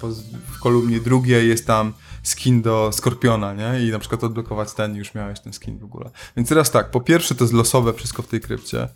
w 0.52 0.60
kolumnie 0.60 1.00
drugiej 1.00 1.50
jest 1.50 1.68
tam 1.68 1.94
skin 2.24 2.62
do 2.62 2.90
Skorpiona, 2.94 3.54
nie? 3.54 3.88
I 3.88 3.92
na 3.92 4.00
przykład 4.00 4.24
odblokować 4.24 4.74
ten 4.74 4.96
już 4.96 5.14
miałeś 5.14 5.40
ten 5.40 5.54
skin 5.54 5.78
w 5.78 5.84
ogóle. 5.84 6.10
Więc 6.38 6.50
teraz 6.50 6.72
tak, 6.72 6.92
po 6.92 7.02
pierwsze 7.02 7.36
to 7.36 7.44
jest 7.44 7.54
losowe 7.54 7.94
wszystko 7.94 8.24
w 8.24 8.28
tej 8.28 8.42
krypcie. 8.42 8.88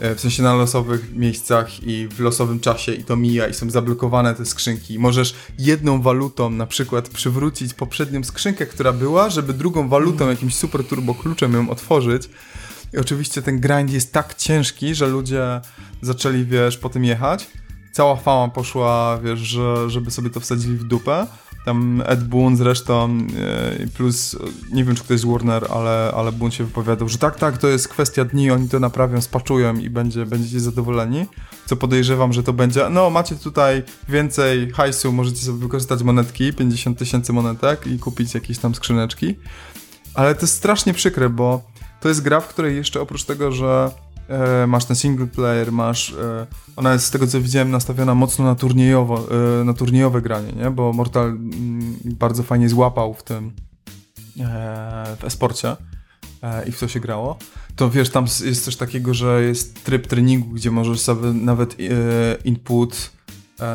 E, 0.00 0.14
w 0.14 0.20
sensie 0.20 0.42
na 0.42 0.54
losowych 0.54 1.16
miejscach 1.16 1.82
i 1.82 2.08
w 2.08 2.20
losowym 2.20 2.60
czasie 2.60 2.92
i 2.92 3.04
to 3.04 3.16
mija 3.16 3.48
i 3.48 3.54
są 3.54 3.70
zablokowane 3.70 4.34
te 4.34 4.46
skrzynki. 4.46 4.98
Możesz 4.98 5.34
jedną 5.58 6.02
walutą 6.02 6.50
na 6.50 6.66
przykład 6.66 7.08
przywrócić 7.08 7.74
poprzednią 7.74 8.24
skrzynkę, 8.24 8.66
która 8.66 8.92
była, 8.92 9.30
żeby 9.30 9.52
drugą 9.52 9.88
walutą, 9.88 10.28
jakimś 10.28 10.54
super 10.54 10.84
turbo 10.84 11.14
kluczem 11.14 11.52
ją 11.52 11.70
otworzyć. 11.70 12.30
I 12.94 12.98
oczywiście 12.98 13.42
ten 13.42 13.60
grind 13.60 13.90
jest 13.90 14.12
tak 14.12 14.34
ciężki, 14.34 14.94
że 14.94 15.06
ludzie 15.06 15.60
zaczęli, 16.02 16.44
wiesz, 16.44 16.78
po 16.78 16.88
tym 16.88 17.04
jechać. 17.04 17.46
Cała 17.92 18.16
fama 18.16 18.52
poszła, 18.52 19.18
wiesz, 19.24 19.38
że, 19.38 19.90
żeby 19.90 20.10
sobie 20.10 20.30
to 20.30 20.40
wsadzili 20.40 20.76
w 20.76 20.84
dupę. 20.84 21.26
Tam 21.68 22.02
Ed 22.06 22.24
Boon 22.24 22.56
zresztą, 22.56 23.18
e, 23.38 23.86
plus 23.86 24.36
nie 24.72 24.84
wiem 24.84 24.96
czy 24.96 25.04
ktoś 25.04 25.20
z 25.20 25.24
Warner, 25.24 25.66
ale, 25.70 26.12
ale 26.16 26.32
Boon 26.32 26.50
się 26.50 26.64
wypowiadał, 26.64 27.08
że 27.08 27.18
tak, 27.18 27.36
tak, 27.36 27.58
to 27.58 27.68
jest 27.68 27.88
kwestia 27.88 28.24
dni, 28.24 28.50
oni 28.50 28.68
to 28.68 28.80
naprawią, 28.80 29.20
spaczują 29.20 29.76
i 29.76 29.90
będzie, 29.90 30.26
będziecie 30.26 30.60
zadowoleni. 30.60 31.26
Co 31.66 31.76
podejrzewam, 31.76 32.32
że 32.32 32.42
to 32.42 32.52
będzie, 32.52 32.88
no 32.90 33.10
macie 33.10 33.36
tutaj 33.36 33.82
więcej 34.08 34.70
hajsu, 34.70 35.12
możecie 35.12 35.38
sobie 35.38 35.58
wykorzystać 35.58 36.02
monetki, 36.02 36.52
50 36.52 36.98
tysięcy 36.98 37.32
monetek 37.32 37.86
i 37.86 37.98
kupić 37.98 38.34
jakieś 38.34 38.58
tam 38.58 38.74
skrzyneczki. 38.74 39.34
Ale 40.14 40.34
to 40.34 40.40
jest 40.40 40.54
strasznie 40.54 40.94
przykre, 40.94 41.28
bo 41.28 41.62
to 42.00 42.08
jest 42.08 42.22
gra, 42.22 42.40
w 42.40 42.48
której 42.48 42.76
jeszcze 42.76 43.00
oprócz 43.00 43.24
tego, 43.24 43.52
że 43.52 43.90
e, 44.28 44.66
masz 44.66 44.84
ten 44.84 44.96
single 44.96 45.26
player, 45.26 45.72
masz. 45.72 46.12
E, 46.12 46.46
ona 46.76 46.92
jest 46.92 47.04
z 47.04 47.10
tego 47.10 47.26
co 47.26 47.40
widziałem 47.40 47.70
nastawiona 47.70 48.14
mocno 48.14 48.44
na 48.44 48.54
turniejowo, 48.54 49.26
e, 49.60 49.64
na 49.64 49.74
turniejowe 49.74 50.22
granie, 50.22 50.52
nie? 50.52 50.70
Bo 50.70 50.92
Mortal 50.92 51.28
mm, 51.28 51.96
bardzo 52.04 52.42
fajnie 52.42 52.68
złapał 52.68 53.14
w 53.14 53.22
tym 53.22 53.52
w 55.20 55.24
esporcie 55.24 55.76
i 56.66 56.72
w 56.72 56.76
co 56.76 56.88
się 56.88 57.00
grało. 57.00 57.38
To 57.76 57.90
wiesz, 57.90 58.10
tam 58.10 58.24
jest 58.44 58.64
coś 58.64 58.76
takiego, 58.76 59.14
że 59.14 59.42
jest 59.42 59.84
tryb 59.84 60.06
treningu, 60.06 60.48
gdzie 60.48 60.70
możesz 60.70 61.00
sobie 61.00 61.32
nawet 61.32 61.76
input 62.44 63.10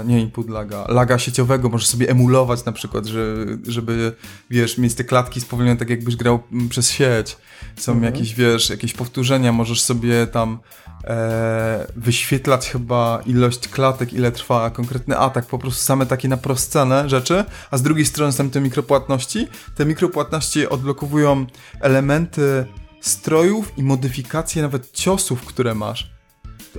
nie 0.06 0.22
input 0.22 0.50
laga, 0.50 0.86
laga 0.88 1.19
sieciowego 1.19 1.69
możesz 1.69 1.88
sobie 1.88 2.10
emulować 2.10 2.65
na 2.65 2.72
przykład, 2.72 3.06
że, 3.06 3.36
żeby, 3.67 4.15
wiesz, 4.50 4.78
mieć 4.78 4.93
te 4.93 5.04
klatki 5.04 5.41
spowolnione 5.41 5.80
tak 5.80 5.89
jakbyś 5.89 6.15
grał 6.15 6.39
mm, 6.52 6.69
przez 6.69 6.91
sieć. 6.91 7.38
Są 7.76 8.02
jakieś, 8.02 8.34
wiesz, 8.34 8.69
jakieś 8.69 8.93
powtórzenia, 8.93 9.52
możesz 9.52 9.82
sobie 9.82 10.28
tam 10.28 10.60
e, 11.04 11.88
wyświetlać 11.96 12.69
chyba 12.69 13.22
ilość 13.26 13.67
klatek, 13.67 14.13
ile 14.13 14.32
trwa 14.32 14.69
konkretny 14.69 15.17
atak, 15.17 15.46
po 15.46 15.60
prostu 15.60 15.82
same 15.82 16.06
takie 16.06 16.28
na 16.28 16.38
proscene 16.38 17.10
rzeczy, 17.10 17.46
a 17.72 17.78
z 17.78 17.82
drugiej 17.82 18.06
strony 18.06 18.32
są 18.32 18.50
te 18.50 18.62
mikropłatności. 18.62 19.48
Te 19.76 19.86
mikropłatności 19.86 20.69
odblokowują 20.69 21.46
elementy 21.82 22.65
strojów 23.02 23.78
i 23.78 23.84
modyfikacje 23.84 24.62
nawet 24.62 24.91
ciosów, 24.91 25.41
które 25.41 25.76
masz. 25.76 26.13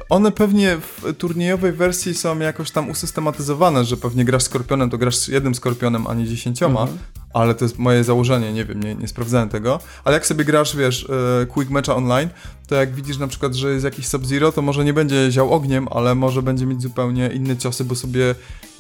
One 0.08 0.32
pewnie 0.32 0.76
w 0.76 1.14
turniejowej 1.18 1.72
wersji 1.72 2.14
są 2.14 2.38
jakoś 2.38 2.70
tam 2.70 2.90
usystematyzowane, 2.90 3.84
że 3.84 3.96
pewnie 3.96 4.24
grasz 4.24 4.42
skorpionem, 4.42 4.90
to 4.90 4.98
grasz 4.98 5.28
jednym 5.28 5.54
skorpionem, 5.54 6.06
a 6.06 6.14
nie 6.14 6.26
dziesięcioma, 6.26 6.88
ale 7.34 7.54
to 7.54 7.64
jest 7.64 7.78
moje 7.78 8.04
założenie, 8.04 8.52
nie 8.52 8.64
wiem, 8.64 8.82
nie, 8.82 8.94
nie 8.94 9.08
sprawdzałem 9.08 9.48
tego. 9.48 9.80
Ale 10.04 10.14
jak 10.14 10.26
sobie 10.26 10.44
grasz, 10.44 10.76
wiesz, 10.76 11.10
e, 11.42 11.46
quick 11.46 11.70
matcha 11.70 11.96
online, 11.96 12.28
to 12.66 12.74
jak 12.74 12.94
widzisz 12.94 13.18
na 13.18 13.26
przykład, 13.26 13.54
że 13.54 13.72
jest 13.72 13.84
jakiś 13.84 14.06
Sub-Zero, 14.06 14.52
to 14.52 14.62
może 14.62 14.84
nie 14.84 14.92
będzie 14.92 15.30
ział 15.30 15.52
ogniem, 15.52 15.88
ale 15.90 16.14
może 16.14 16.42
będzie 16.42 16.66
mieć 16.66 16.82
zupełnie 16.82 17.28
inne 17.28 17.56
ciosy, 17.56 17.84
bo 17.84 17.94
sobie 17.94 18.34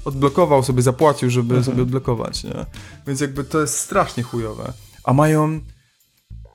odblokował, 0.04 0.62
sobie 0.62 0.82
zapłacił, 0.82 1.30
żeby 1.30 1.64
sobie 1.64 1.82
odblokować, 1.82 2.44
nie? 2.44 2.66
Więc 3.06 3.20
jakby 3.20 3.44
to 3.44 3.60
jest 3.60 3.78
strasznie 3.78 4.22
chujowe. 4.22 4.72
A 5.04 5.12
mają 5.12 5.60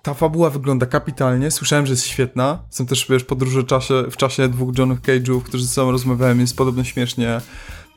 ta 0.01 0.13
fabuła 0.13 0.49
wygląda 0.49 0.85
kapitalnie, 0.85 1.51
słyszałem, 1.51 1.85
że 1.85 1.93
jest 1.93 2.05
świetna. 2.05 2.59
Są 2.69 2.85
też, 2.85 3.05
wiesz, 3.09 3.23
podróże 3.23 3.63
czasie, 3.63 4.03
w 4.11 4.17
czasie 4.17 4.49
dwóch 4.49 4.77
Johnów 4.77 5.01
Cage'ów, 5.01 5.43
którzy 5.43 5.65
ze 5.65 5.69
sobą 5.71 5.91
rozmawiają, 5.91 6.37
jest 6.37 6.57
podobno 6.57 6.83
śmiesznie. 6.83 7.41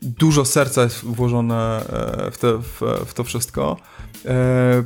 Dużo 0.01 0.45
serca 0.45 0.83
jest 0.83 1.05
włożone 1.05 1.85
e, 2.27 2.31
w, 2.31 2.37
te, 2.37 2.57
w, 2.57 2.81
w 3.05 3.13
to 3.13 3.23
wszystko. 3.23 3.77
E, 4.25 4.83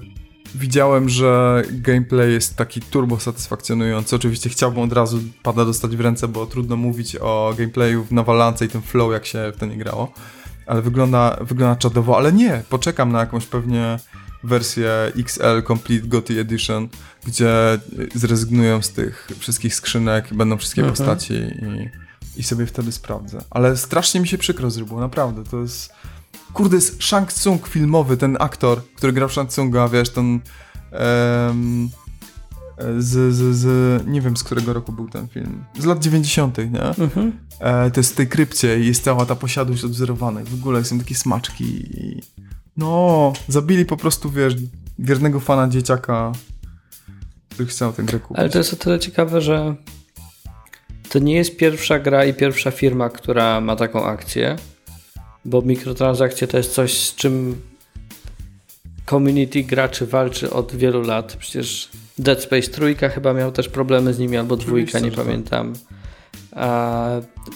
widziałem, 0.56 1.10
że 1.10 1.64
gameplay 1.72 2.34
jest 2.34 2.56
taki 2.56 2.82
turbo 2.82 3.20
satysfakcjonujący. 3.20 4.16
Oczywiście 4.16 4.50
chciałbym 4.50 4.84
od 4.84 4.94
razu 4.94 5.20
pada 5.44 5.66
dostać 5.66 5.96
w 5.96 6.02
ręce, 6.02 6.28
bo 6.28 6.46
trudno 6.46 6.76
mówić 6.76 7.16
o 7.16 7.54
gameplayu 7.58 8.04
w 8.04 8.12
nawalance 8.12 8.66
i 8.66 8.70
tym 8.70 8.82
flow, 8.82 9.14
jak 9.14 9.26
się 9.26 9.52
w 9.56 9.60
to 9.60 9.66
nie 9.66 9.78
grało. 9.78 10.12
Ale 10.66 10.82
wygląda, 10.82 11.38
wygląda 11.42 11.76
czadowo, 11.76 12.18
ale 12.18 12.34
nie, 12.34 12.64
poczekam 12.70 13.12
na 13.12 13.20
jakąś 13.20 13.46
pewnie 13.46 14.00
wersję 14.44 14.92
XL 15.18 15.64
Complete 15.68 16.08
GOTY 16.08 16.40
Edition, 16.40 16.88
gdzie 17.26 17.80
zrezygnują 18.16 18.82
z 18.82 18.90
tych 18.90 19.30
wszystkich 19.40 19.76
skrzynek, 19.76 20.34
będą 20.34 20.58
wszystkie 20.58 20.82
Mhm. 20.82 20.96
postaci 20.98 21.34
i, 21.34 21.90
i 22.40 22.44
sobie 22.44 22.66
wtedy 22.66 22.92
sprawdzę. 22.92 23.38
Ale 23.50 23.78
strasznie 23.78 24.22
mi 24.22 24.28
się 24.28 24.38
przykro 24.38 24.72
zrobiło, 24.72 25.00
naprawdę, 25.00 25.44
to 25.44 25.62
jest... 25.62 25.94
Kurde, 26.54 26.76
jest 26.76 27.04
Shang 27.04 27.34
Tsung 27.34 27.68
filmowy, 27.68 28.18
ten 28.18 28.38
aktor, 28.40 28.82
który 28.96 29.14
grał 29.14 29.30
Shang 29.30 29.50
Tsunga, 29.50 29.88
wiesz, 29.90 30.10
ten... 30.10 30.40
em, 30.92 31.90
z, 32.98 33.36
z, 33.36 33.56
z... 33.56 34.08
nie 34.08 34.22
wiem 34.22 34.38
z 34.38 34.44
którego 34.44 34.74
roku 34.74 34.92
był 34.92 35.10
ten 35.10 35.28
film. 35.28 35.64
Z 35.80 35.86
lat 35.86 36.00
90., 36.04 36.58
nie? 36.58 36.82
Mhm. 36.84 37.32
E, 37.60 37.92
to 37.92 38.00
jest 38.00 38.14
w 38.14 38.16
tej 38.16 38.28
krypcie 38.28 38.80
i 38.80 38.88
jest 38.88 39.04
cała 39.04 39.26
ta 39.26 39.36
posiadłość 39.36 39.84
odwzorowana. 39.84 40.42
i 40.42 40.44
W 40.44 40.54
ogóle 40.54 40.86
są 40.86 41.00
takie 41.00 41.16
smaczki 41.16 41.64
i... 41.66 42.22
No, 42.78 43.34
zabili 43.48 43.86
po 43.86 43.98
prostu, 43.98 44.30
wiesz, 44.30 44.56
wiernego 45.00 45.40
fana 45.40 45.68
dzieciaka, 45.68 46.32
który 47.50 47.70
chciał 47.70 47.94
tę 47.94 48.04
grę 48.04 48.20
kupić. 48.20 48.40
Ale 48.40 48.50
to 48.50 48.58
jest 48.58 48.74
o 48.74 48.76
tyle 48.76 49.00
ciekawe, 49.00 49.42
że 49.42 49.76
to 51.10 51.20
nie 51.20 51.36
jest 51.36 51.58
pierwsza 51.58 52.00
gra 52.00 52.26
i 52.26 52.34
pierwsza 52.34 52.72
firma, 52.72 53.10
która 53.10 53.62
ma 53.62 53.76
taką 53.76 54.06
akcję, 54.06 54.56
bo 55.46 55.62
mikrotransakcje 55.62 56.48
to 56.48 56.58
jest 56.58 56.74
coś, 56.74 56.98
z 56.98 57.16
czym 57.16 57.62
community 59.10 59.64
graczy 59.64 60.06
walczy 60.06 60.54
od 60.54 60.76
wielu 60.76 61.02
lat. 61.02 61.36
Przecież 61.40 61.90
Dead 62.18 62.42
Space 62.42 62.68
trójka 62.68 63.10
chyba 63.10 63.34
miał 63.34 63.52
też 63.52 63.70
problemy 63.70 64.14
z 64.14 64.20
nimi, 64.20 64.38
albo 64.38 64.58
dwójka, 64.58 65.00
nie 65.00 65.12
tak. 65.12 65.68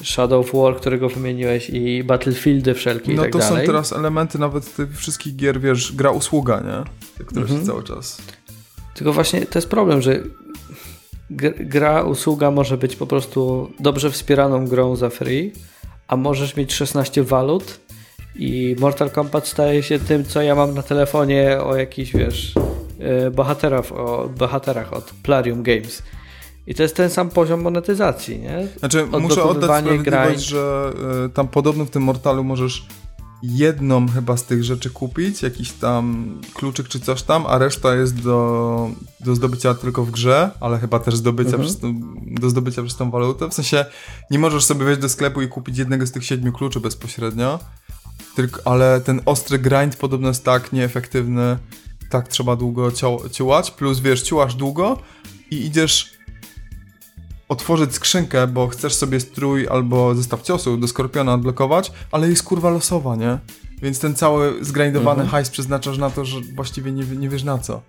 Shadow 0.04 0.46
of 0.48 0.54
War, 0.62 0.76
którego 0.76 1.10
wymieniłeś 1.10 1.70
i 1.70 2.04
Battlefieldy 2.04 2.74
wszelkie 2.74 3.12
i 3.12 3.16
No 3.16 3.22
tak 3.24 3.32
to 3.32 3.42
są 3.42 3.50
dalej. 3.50 3.66
teraz 3.68 3.94
elementy 3.94 4.40
nawet 4.40 4.76
tych 4.76 4.98
wszystkich 4.98 5.36
gier, 5.36 5.62
wiesz, 5.62 5.92
gra 5.96 6.12
usługa, 6.12 6.60
nie? 6.60 6.84
Która 7.26 7.42
Mhm. 7.42 7.60
się 7.60 7.66
cały 7.68 7.84
czas... 7.84 8.22
Tylko 8.94 9.14
właśnie 9.14 9.46
to 9.46 9.60
jest 9.60 9.70
problem, 9.70 10.02
że 10.02 10.20
gr- 11.32 11.54
gra, 11.68 12.04
usługa 12.04 12.52
może 12.52 12.78
być 12.78 12.96
po 12.96 13.08
prostu 13.08 13.72
dobrze 13.80 14.12
wspieraną 14.12 14.68
grą 14.68 14.96
za 14.96 15.10
free, 15.10 15.52
a 16.08 16.16
możesz 16.16 16.56
mieć 16.56 16.74
16 16.74 17.24
walut 17.24 17.80
i 18.36 18.76
Mortal 18.80 19.10
Kombat 19.10 19.48
staje 19.48 19.84
się 19.84 20.00
tym, 20.00 20.26
co 20.26 20.42
ja 20.42 20.56
mam 20.56 20.74
na 20.74 20.84
telefonie 20.84 21.58
o 21.64 21.76
jakichś, 21.76 22.12
wiesz, 22.14 22.54
e, 23.00 23.32
bohaterach, 23.32 23.92
o 23.92 24.30
bohaterach 24.38 24.94
od 24.94 25.12
Plarium 25.24 25.64
Games. 25.64 26.04
I 26.72 26.76
to 26.76 26.84
jest 26.84 26.96
ten 26.96 27.10
sam 27.10 27.30
poziom 27.30 27.62
monetyzacji, 27.62 28.40
nie? 28.40 28.68
Znaczy, 28.80 29.06
muszę 29.06 29.44
oddać 29.44 29.64
sprawiedliwość, 29.64 30.28
grind. 30.30 30.42
że 30.42 30.94
y, 31.26 31.30
tam 31.30 31.48
podobno 31.48 31.86
w 31.86 31.90
tym 31.90 32.04
Mortalu 32.04 32.44
możesz 32.44 32.88
jedną 33.44 34.08
chyba 34.08 34.38
z 34.38 34.44
tych 34.44 34.64
rzeczy 34.64 34.90
kupić, 34.90 35.42
jakiś 35.42 35.72
tam 35.72 36.36
kluczyk 36.54 36.88
czy 36.88 37.00
coś 37.00 37.22
tam, 37.24 37.46
a 37.48 37.58
reszta 37.58 37.96
jest 37.96 38.22
do, 38.22 38.90
do 39.20 39.36
zdobycia 39.36 39.74
tylko 39.74 40.06
w 40.06 40.12
grze, 40.12 40.52
ale 40.60 40.80
chyba 40.80 41.00
też 41.00 41.16
zdobycia 41.16 41.50
Mhm. 41.50 41.64
przez 41.64 41.80
tą, 41.80 42.00
do 42.26 42.50
zdobycia 42.50 42.84
przez 42.84 42.98
tą 42.98 43.12
walutę. 43.12 43.50
W 43.50 43.54
sensie 43.54 43.86
nie 44.32 44.40
możesz 44.40 44.66
sobie 44.66 44.86
wejść 44.86 45.02
do 45.02 45.10
sklepu 45.10 45.42
i 45.42 45.48
kupić 45.48 45.78
jednego 45.78 46.08
z 46.08 46.12
tych 46.12 46.26
siedmiu 46.26 46.52
kluczy 46.54 46.80
bezpośrednio, 46.80 47.60
tylko, 48.36 48.62
ale 48.66 49.02
ten 49.02 49.22
ostry 49.26 49.60
grind 49.60 49.96
podobno 49.96 50.28
jest 50.28 50.46
tak 50.46 50.74
nieefektywny, 50.74 51.58
tak 52.10 52.28
trzeba 52.28 52.56
długo 52.56 52.90
ciułać, 53.32 53.72
plus 53.72 54.00
wiesz, 54.00 54.22
ciułasz 54.22 54.56
długo 54.56 54.98
i 55.52 55.66
idziesz 55.66 56.21
otworzyć 57.52 57.96
skrzynkę, 57.96 58.48
bo 58.48 58.68
chcesz 58.68 58.94
sobie 58.94 59.20
strój 59.20 59.68
albo 59.68 60.16
zestaw 60.16 60.42
ciosów 60.42 60.80
do 60.80 60.88
Skorpiona 60.88 61.34
odblokować, 61.34 61.92
ale 62.12 62.30
jest 62.30 62.44
kurwa 62.44 62.70
losowa, 62.70 63.16
nie? 63.16 63.38
Więc 63.82 64.00
ten 64.00 64.16
cały 64.16 64.66
zgrindowany 64.66 65.28
hajs 65.28 65.50
przeznaczasz 65.50 65.98
na 65.98 66.10
to, 66.10 66.26
że 66.26 66.38
właściwie 66.56 66.92
nie, 66.92 67.04
nie 67.04 67.30
wiesz 67.30 67.44
na 67.44 67.58
co. 67.58 67.82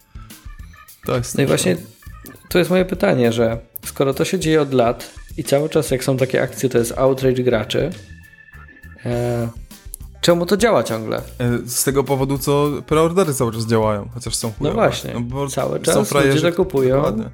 To 1.07 1.17
jest... 1.17 1.37
No 1.37 1.43
i 1.43 1.47
właśnie 1.47 1.77
to 2.49 2.59
jest 2.59 2.71
moje 2.71 2.85
pytanie, 2.85 3.33
że 3.33 3.59
skoro 3.87 4.15
to 4.15 4.25
się 4.25 4.39
dzieje 4.39 4.63
od 4.63 4.75
lat 4.75 5.11
i 5.37 5.45
cały 5.45 5.69
czas 5.69 5.91
jak 5.91 6.05
są 6.05 6.17
takie 6.17 6.43
akcje, 6.43 6.69
to 6.69 6.79
jest 6.79 6.93
outrage 6.99 7.43
graczy, 7.43 7.91
e, 9.07 9.49
czemu 10.21 10.47
to 10.47 10.57
działa 10.57 10.83
ciągle? 10.83 11.17
E, 11.39 11.59
Z 11.67 11.85
tego 11.85 12.05
powodu, 12.05 12.39
co 12.39 12.69
preordery 12.87 13.35
cały 13.35 13.53
czas 13.53 13.67
działają, 13.67 14.09
chociaż 14.15 14.35
są 14.35 14.53
chujowe. 14.53 14.75
właśnie. 14.75 15.15
bo 15.21 15.49
Cały 15.49 15.81
czas 15.81 15.97
ludzie 15.97 16.09
frajerzy, 16.09 16.51
to 16.51 16.57
kupują. 16.57 16.97
Dokładnie. 16.97 17.31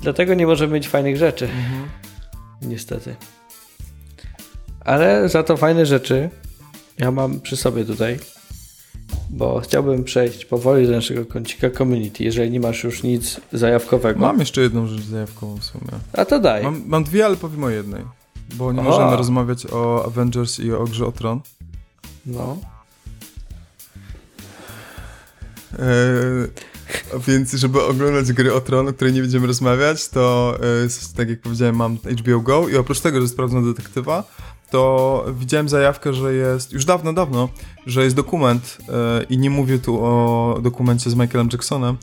Dlatego 0.00 0.34
nie 0.34 0.46
możemy 0.46 0.74
mieć 0.74 0.88
fajnych 0.88 1.16
rzeczy. 1.16 1.44
Mhm. 1.44 1.88
Niestety. 2.62 3.16
Ale 4.80 5.28
za 5.28 5.42
to 5.42 5.56
fajne 5.56 5.86
rzeczy 5.86 6.30
ja 6.98 7.10
mam 7.10 7.40
przy 7.40 7.56
sobie 7.56 7.84
tutaj, 7.84 8.18
bo 9.30 9.60
chciałbym 9.60 10.04
przejść 10.04 10.44
powoli 10.44 10.86
do 10.86 10.92
naszego 10.92 11.26
kącika 11.26 11.70
community, 11.70 12.24
jeżeli 12.24 12.50
nie 12.50 12.60
masz 12.60 12.84
już 12.84 13.02
nic 13.02 13.40
zajawkowego. 13.52 14.20
Mam 14.20 14.38
jeszcze 14.38 14.60
jedną 14.60 14.86
rzecz 14.86 15.02
zajawkową 15.02 15.56
w 15.56 15.64
sumie. 15.64 15.90
A 16.12 16.24
to 16.24 16.40
daj. 16.40 16.62
Mam, 16.62 16.82
mam 16.86 17.04
dwie, 17.04 17.26
ale 17.26 17.36
powiem 17.36 17.64
o 17.64 17.70
jednej. 17.70 18.04
Bo 18.54 18.72
nie 18.72 18.80
Aha. 18.80 18.90
możemy 18.90 19.16
rozmawiać 19.16 19.66
o 19.66 20.04
Avengers 20.06 20.60
i 20.60 20.72
o 20.72 20.84
grze 20.84 21.06
o 21.06 21.12
Tron. 21.12 21.40
No. 22.26 22.56
Eee, 25.72 26.48
więc 27.28 27.52
żeby 27.52 27.82
oglądać 27.84 28.32
gry 28.32 28.54
o 28.54 28.60
Tron, 28.60 28.88
o 28.88 28.92
której 28.92 29.12
nie 29.14 29.20
będziemy 29.20 29.46
rozmawiać, 29.46 30.08
to 30.08 30.54
s- 30.84 31.12
tak 31.12 31.28
jak 31.30 31.40
powiedziałem, 31.40 31.76
mam 31.76 31.96
HBO 32.20 32.40
Go 32.40 32.68
i 32.68 32.76
oprócz 32.76 33.00
tego, 33.00 33.20
że 33.20 33.28
sprawdzam 33.28 33.74
detektywa, 33.74 34.24
to 34.70 35.24
widziałem 35.38 35.68
zajawkę, 35.68 36.14
że 36.14 36.34
jest, 36.34 36.72
już 36.72 36.84
dawno, 36.84 37.12
dawno, 37.12 37.48
że 37.86 38.04
jest 38.04 38.16
dokument 38.16 38.78
e, 38.88 39.22
i 39.30 39.38
nie 39.38 39.50
mówię 39.50 39.78
tu 39.78 39.98
o 40.04 40.58
dokumencie 40.62 41.10
z 41.10 41.14
Michaelem 41.14 41.48
Jacksonem, 41.52 41.96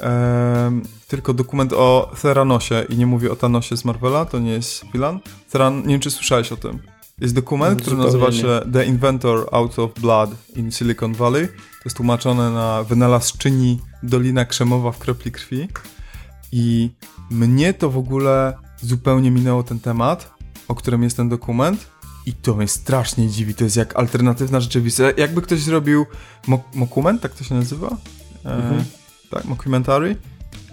em, 0.00 0.82
tylko 1.08 1.34
dokument 1.34 1.72
o 1.72 2.12
Theranosie 2.22 2.84
i 2.88 2.96
nie 2.96 3.06
mówię 3.06 3.32
o 3.32 3.36
Thanosie 3.36 3.76
z 3.76 3.84
Marvela, 3.84 4.24
to 4.24 4.38
nie 4.38 4.50
jest 4.52 4.84
Filan. 4.92 5.20
Theran, 5.50 5.82
nie 5.82 5.88
wiem, 5.88 6.00
czy 6.00 6.10
słyszałeś 6.10 6.52
o 6.52 6.56
tym. 6.56 6.78
Jest 7.20 7.34
dokument, 7.34 7.82
który 7.82 7.96
Zupełnie 7.96 8.18
nazywa 8.26 8.32
się 8.64 8.70
The 8.72 8.84
Inventor 8.84 9.48
Out 9.52 9.78
of 9.78 9.90
Blood 10.00 10.30
in 10.56 10.72
Silicon 10.72 11.12
Valley. 11.14 11.48
To 11.82 11.88
jest 11.88 11.96
tłumaczone 11.96 12.50
na 12.50 12.82
wynalazczyni 12.82 13.80
Dolina 14.02 14.44
Krzemowa 14.44 14.92
w 14.92 14.98
kropli 14.98 15.32
krwi. 15.32 15.68
I 16.52 16.90
mnie 17.30 17.74
to 17.74 17.90
w 17.90 17.98
ogóle 17.98 18.56
zupełnie 18.80 19.30
minęło 19.30 19.62
ten 19.62 19.80
temat, 19.80 20.34
o 20.68 20.74
którym 20.74 21.02
jest 21.02 21.16
ten 21.16 21.28
dokument. 21.28 21.86
I 22.26 22.32
to 22.32 22.54
mnie 22.54 22.68
strasznie 22.68 23.28
dziwi. 23.28 23.54
To 23.54 23.64
jest 23.64 23.76
jak 23.76 23.96
alternatywna 23.96 24.60
rzeczywistość. 24.60 25.18
Jakby 25.18 25.42
ktoś 25.42 25.60
zrobił 25.60 26.06
mo- 26.46 26.64
mokument, 26.74 27.22
tak 27.22 27.32
to 27.34 27.44
się 27.44 27.54
nazywa? 27.54 27.96
E, 28.44 28.54
Mhm. 28.54 28.84
Tak, 29.30 29.44
mockumentary. 29.44 30.16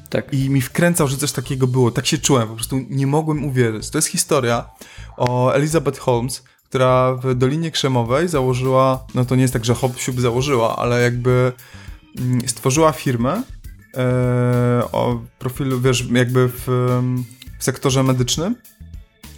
Tak. 0.09 0.33
I 0.33 0.49
mi 0.49 0.61
wkręcał, 0.61 1.07
że 1.07 1.17
coś 1.17 1.31
takiego 1.31 1.67
było. 1.67 1.91
Tak 1.91 2.05
się 2.05 2.17
czułem, 2.17 2.47
po 2.47 2.55
prostu 2.55 2.79
nie 2.89 3.07
mogłem 3.07 3.45
uwierzyć. 3.45 3.89
To 3.89 3.97
jest 3.97 4.07
historia 4.07 4.69
o 5.17 5.51
Elizabeth 5.51 5.99
Holmes, 5.99 6.43
która 6.69 7.13
w 7.13 7.35
Dolinie 7.35 7.71
Krzemowej 7.71 8.27
założyła, 8.27 9.05
no 9.15 9.25
to 9.25 9.35
nie 9.35 9.41
jest 9.41 9.53
tak, 9.53 9.65
że 9.65 9.73
hop 9.73 9.99
siup 9.99 10.19
założyła, 10.19 10.75
ale 10.75 11.01
jakby 11.01 11.51
mm, 12.19 12.47
stworzyła 12.47 12.91
firmę 12.91 13.43
e, 13.97 14.91
o 14.91 15.21
profilu, 15.39 15.79
wiesz, 15.79 16.05
jakby 16.11 16.47
w, 16.47 16.63
w 17.59 17.63
sektorze 17.63 18.03
medycznym, 18.03 18.55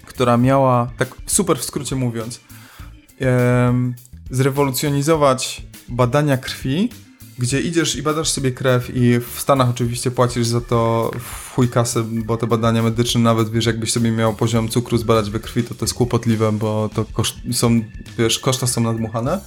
która 0.05 0.37
miała, 0.37 0.91
tak 0.97 1.15
super 1.25 1.57
w 1.59 1.63
skrócie 1.63 1.95
mówiąc, 1.95 2.41
em, 3.19 3.95
zrewolucjonizować 4.29 5.65
badania 5.89 6.37
krwi, 6.37 6.89
gdzie 7.37 7.61
idziesz 7.61 7.95
i 7.95 8.03
badasz 8.03 8.29
sobie 8.29 8.51
krew 8.51 8.95
i 8.95 9.19
w 9.19 9.39
Stanach 9.39 9.69
oczywiście 9.69 10.11
płacisz 10.11 10.47
za 10.47 10.61
to 10.61 11.11
w 11.19 11.49
chuj 11.55 11.69
kasę, 11.69 12.03
bo 12.03 12.37
te 12.37 12.47
badania 12.47 12.83
medyczne 12.83 13.21
nawet, 13.21 13.49
wiesz, 13.49 13.65
jakbyś 13.65 13.91
sobie 13.91 14.11
miał 14.11 14.33
poziom 14.33 14.69
cukru 14.69 14.97
zbadać 14.97 15.29
we 15.29 15.39
krwi, 15.39 15.63
to 15.63 15.75
to 15.75 15.85
jest 15.85 15.93
kłopotliwe, 15.93 16.51
bo 16.51 16.89
to 16.95 17.05
są, 17.51 17.81
wiesz, 18.17 18.39
koszta 18.39 18.67
są 18.67 18.81
nadmuchane. 18.81 19.41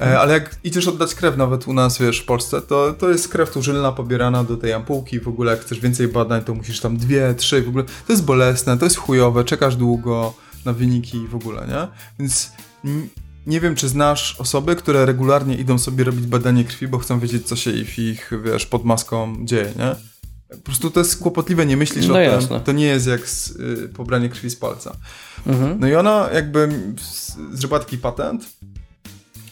E, 0.00 0.20
ale 0.20 0.32
jak 0.32 0.56
idziesz 0.64 0.88
oddać 0.88 1.14
krew 1.14 1.36
nawet 1.36 1.68
u 1.68 1.72
nas, 1.72 1.98
wiesz, 1.98 2.20
w 2.20 2.24
Polsce, 2.24 2.62
to, 2.62 2.92
to 2.92 3.10
jest 3.10 3.28
krew 3.28 3.50
tużylna 3.50 3.92
pobierana 3.92 4.44
do 4.44 4.56
tej 4.56 4.72
ampułki, 4.72 5.20
w 5.20 5.28
ogóle 5.28 5.52
jak 5.52 5.60
chcesz 5.60 5.80
więcej 5.80 6.08
badań, 6.08 6.44
to 6.44 6.54
musisz 6.54 6.80
tam 6.80 6.96
dwie, 6.96 7.34
trzy, 7.34 7.62
w 7.62 7.68
ogóle 7.68 7.84
to 7.84 8.12
jest 8.12 8.24
bolesne, 8.24 8.78
to 8.78 8.84
jest 8.84 8.96
chujowe, 8.96 9.44
czekasz 9.44 9.76
długo 9.76 10.34
na 10.64 10.72
wyniki 10.72 11.26
w 11.28 11.34
ogóle, 11.34 11.66
nie? 11.66 11.88
Więc 12.18 12.52
nie 13.50 13.60
wiem, 13.60 13.74
czy 13.74 13.88
znasz 13.88 14.36
osoby, 14.38 14.76
które 14.76 15.06
regularnie 15.06 15.56
idą 15.56 15.78
sobie 15.78 16.04
robić 16.04 16.26
badanie 16.26 16.64
krwi, 16.64 16.88
bo 16.88 16.98
chcą 16.98 17.20
wiedzieć, 17.20 17.46
co 17.48 17.56
się 17.56 17.72
w 17.84 17.98
ich, 17.98 18.30
wiesz, 18.44 18.66
pod 18.66 18.84
maską 18.84 19.36
dzieje, 19.44 19.72
nie? 19.78 19.94
Po 20.56 20.62
prostu 20.64 20.90
to 20.90 21.00
jest 21.00 21.18
kłopotliwe, 21.22 21.66
nie 21.66 21.76
myślisz 21.76 22.06
No 22.06 22.14
o 22.14 22.18
jasne. 22.20 22.48
tym. 22.56 22.60
To 22.64 22.72
nie 22.72 22.86
jest 22.86 23.06
jak 23.06 23.28
z, 23.28 23.50
y, 23.50 23.88
pobranie 23.96 24.28
krwi 24.28 24.50
z 24.50 24.56
palca. 24.56 24.96
Mhm. 25.46 25.80
No 25.80 25.88
i 25.88 25.94
ona 25.94 26.28
jakby 26.34 26.68
zrobiła 27.52 27.78
taki 27.80 27.98
patent 27.98 28.46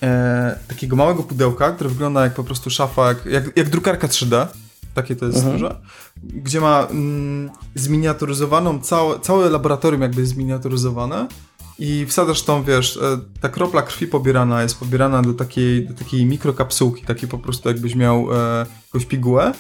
e, 0.02 0.58
takiego 0.68 0.96
małego 0.96 1.22
pudełka, 1.22 1.72
które 1.72 1.90
wygląda 1.90 2.24
jak 2.24 2.34
po 2.34 2.44
prostu 2.44 2.70
szafa, 2.70 3.08
jak, 3.08 3.26
jak, 3.26 3.56
jak 3.56 3.70
drukarka 3.70 4.06
3D. 4.08 4.46
Takie 4.94 5.16
to 5.16 5.26
jest 5.26 5.38
Mhm. 5.38 5.54
duże. 5.56 5.80
Gdzie 6.22 6.60
ma 6.60 6.86
mm, 6.90 7.50
zminiaturyzowaną, 7.74 8.80
całe, 8.80 9.20
całe 9.20 9.50
laboratorium 9.50 10.02
jakby 10.02 10.20
jest 10.20 10.32
zminiaturyzowane 10.32 11.28
i 11.78 12.06
wsadzasz 12.06 12.42
tą, 12.42 12.62
wiesz, 12.64 12.96
e, 12.96 13.18
ta 13.40 13.48
kropla 13.48 13.82
krwi 13.82 14.06
pobierana 14.06 14.62
jest 14.62 14.78
pobierana 14.78 15.22
do 15.22 15.34
takiej, 15.34 15.86
do 15.86 15.94
takiej 15.94 16.26
mikrokapsułki, 16.26 17.02
takiej 17.06 17.28
po 17.28 17.38
prostu 17.38 17.68
jakbyś 17.68 17.94
miał 17.94 18.34
e, 18.34 18.66
jakąś 18.86 19.06
pigułę. 19.06 19.52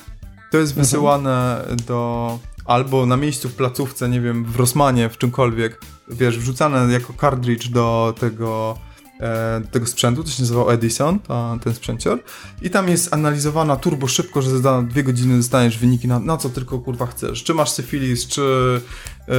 To 0.50 0.58
jest 0.58 0.74
wysyłane 0.74 1.64
do 1.86 2.38
albo 2.64 3.06
na 3.06 3.16
miejscu 3.16 3.48
w 3.48 3.54
placówce, 3.54 4.08
nie 4.08 4.20
wiem, 4.20 4.44
w 4.44 4.56
Rossmanie, 4.56 5.08
w 5.08 5.18
czymkolwiek, 5.18 5.80
wiesz, 6.08 6.38
wrzucane 6.38 6.92
jako 6.92 7.14
cartridge 7.20 7.68
do 7.68 8.14
tego, 8.20 8.78
do 9.60 9.68
tego 9.70 9.86
sprzętu, 9.86 10.24
to 10.24 10.30
się 10.30 10.42
nazywał 10.42 10.70
Edison, 10.70 11.18
ten 11.64 11.74
sprzęcior. 11.74 12.22
I 12.62 12.70
tam 12.70 12.88
jest 12.88 13.14
analizowana 13.14 13.76
turbo 13.76 14.06
szybko, 14.06 14.42
że 14.42 14.58
za 14.58 14.82
dwie 14.82 15.02
godziny 15.02 15.36
dostaniesz 15.36 15.78
wyniki 15.78 16.08
na, 16.08 16.18
na 16.18 16.36
co 16.36 16.48
tylko 16.48 16.78
kurwa 16.78 17.06
chcesz. 17.06 17.44
Czy 17.44 17.54
masz 17.54 17.70
syfilis, 17.70 18.26
czy 18.26 18.42
e, 19.28 19.32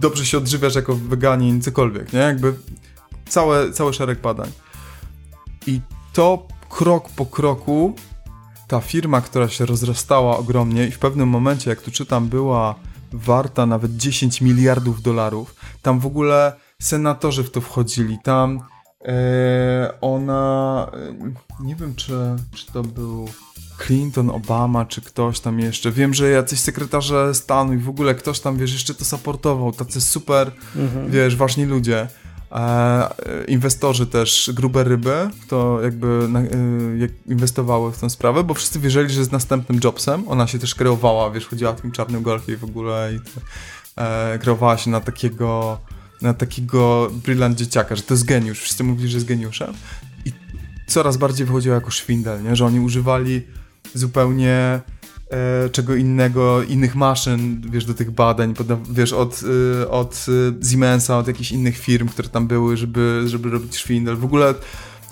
dobrze 0.00 0.26
się 0.26 0.38
odżywiasz 0.38 0.74
jako 0.74 0.94
weganin, 0.94 1.62
cokolwiek, 1.62 2.12
nie? 2.12 2.18
Jakby 2.18 2.54
całe, 3.28 3.72
cały 3.72 3.92
szereg 3.92 4.20
badań. 4.20 4.50
I 5.66 5.80
to 6.12 6.46
krok 6.68 7.08
po 7.08 7.26
kroku 7.26 7.94
ta 8.68 8.80
firma, 8.80 9.20
która 9.20 9.48
się 9.48 9.66
rozrastała 9.66 10.38
ogromnie 10.38 10.86
i 10.86 10.90
w 10.90 10.98
pewnym 10.98 11.28
momencie, 11.28 11.70
jak 11.70 11.82
tu 11.82 11.90
czytam, 11.90 12.28
była 12.28 12.74
warta 13.12 13.66
nawet 13.66 13.96
10 13.96 14.40
miliardów 14.40 15.02
dolarów. 15.02 15.54
Tam 15.82 16.00
w 16.00 16.06
ogóle 16.06 16.52
senatorzy 16.82 17.44
w 17.44 17.50
to 17.50 17.60
wchodzili. 17.60 18.18
Tam 18.24 18.56
e, 18.56 18.60
ona, 20.00 20.86
e, 20.94 21.64
nie 21.64 21.74
wiem 21.76 21.94
czy, 21.94 22.12
czy 22.54 22.72
to 22.72 22.82
był 22.82 23.28
Clinton, 23.86 24.30
Obama, 24.30 24.84
czy 24.84 25.00
ktoś 25.00 25.40
tam 25.40 25.60
jeszcze. 25.60 25.90
Wiem, 25.92 26.14
że 26.14 26.30
jacyś 26.30 26.60
sekretarze 26.60 27.34
stanu 27.34 27.72
i 27.72 27.78
w 27.78 27.88
ogóle 27.88 28.14
ktoś 28.14 28.40
tam, 28.40 28.56
wiesz, 28.56 28.72
jeszcze 28.72 28.94
to 28.94 29.04
supportował. 29.04 29.72
Tacy 29.72 30.00
super, 30.00 30.52
Mhm. 30.76 31.10
wiesz, 31.10 31.36
ważni 31.36 31.64
ludzie. 31.64 32.08
e, 32.52 33.08
inwestorzy 33.48 34.06
też, 34.06 34.50
grube 34.54 34.84
ryby, 34.84 35.30
to 35.48 35.78
jakby 35.82 36.26
na, 36.28 36.40
e, 36.40 36.44
inwestowały 37.26 37.92
w 37.92 37.98
tę 37.98 38.10
sprawę, 38.10 38.44
bo 38.44 38.54
wszyscy 38.54 38.80
wierzyli, 38.80 39.10
że 39.10 39.18
jest 39.20 39.32
następnym 39.32 39.80
Jobsem. 39.84 40.28
Ona 40.28 40.46
się 40.46 40.58
też 40.58 40.74
kreowała, 40.74 41.30
wiesz, 41.30 41.46
chodziła 41.48 41.72
w 41.72 41.80
tym 41.80 41.92
czarnym 41.92 42.22
golfie 42.22 42.52
i 42.52 42.56
w 42.56 42.64
ogóle 42.64 43.10
i 43.14 43.20
e, 43.96 44.38
kreowała 44.38 44.76
się 44.78 44.90
na 44.90 45.00
takiego 45.00 45.78
na 46.22 46.34
takiego 46.34 47.10
brillant 47.24 47.58
dzieciaka, 47.58 47.96
że 47.96 48.02
to 48.02 48.14
jest 48.14 48.24
geniusz. 48.24 48.60
Wszyscy 48.60 48.84
mówili, 48.84 49.08
że 49.08 49.16
jest 49.16 49.26
geniuszem. 49.26 49.74
I 50.24 50.32
coraz 50.86 51.16
bardziej 51.16 51.46
wychodziło 51.46 51.74
jako 51.74 51.90
szwindel, 51.90 52.42
nie? 52.42 52.56
że 52.56 52.66
oni 52.66 52.80
używali 52.80 53.42
zupełnie 53.94 54.80
e, 55.30 55.68
czego 55.72 55.94
innego, 55.94 56.62
innych 56.62 56.94
maszyn, 56.94 57.60
wiesz, 57.70 57.84
do 57.84 57.94
tych 57.94 58.10
badań, 58.10 58.54
wiesz, 58.90 59.12
od, 59.12 59.42
y, 59.42 59.88
od 59.90 60.26
y, 60.62 60.70
Siemensa, 60.70 61.18
od 61.18 61.26
jakichś 61.26 61.52
innych 61.52 61.78
firm, 61.78 62.08
które 62.08 62.28
tam 62.28 62.46
były, 62.46 62.76
żeby, 62.76 63.22
żeby 63.26 63.50
robić 63.50 63.76
szwindel. 63.76 64.16
W 64.16 64.24
ogóle 64.24 64.54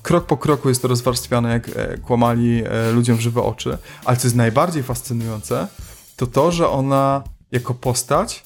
krok 0.06 0.26
po 0.26 0.36
kroku 0.36 0.68
jest 0.68 0.82
to 0.82 0.88
rozwarstwiane, 0.88 1.52
jak 1.52 1.68
e, 1.68 1.98
kłamali 1.98 2.62
e, 2.64 2.92
ludziom 2.92 3.16
w 3.16 3.20
żywe 3.20 3.42
oczy. 3.42 3.78
Ale 4.04 4.16
co 4.16 4.26
jest 4.26 4.36
najbardziej 4.36 4.82
fascynujące, 4.82 5.68
to 6.16 6.26
to, 6.26 6.52
że 6.52 6.68
ona 6.68 7.22
jako 7.52 7.74
postać 7.74 8.44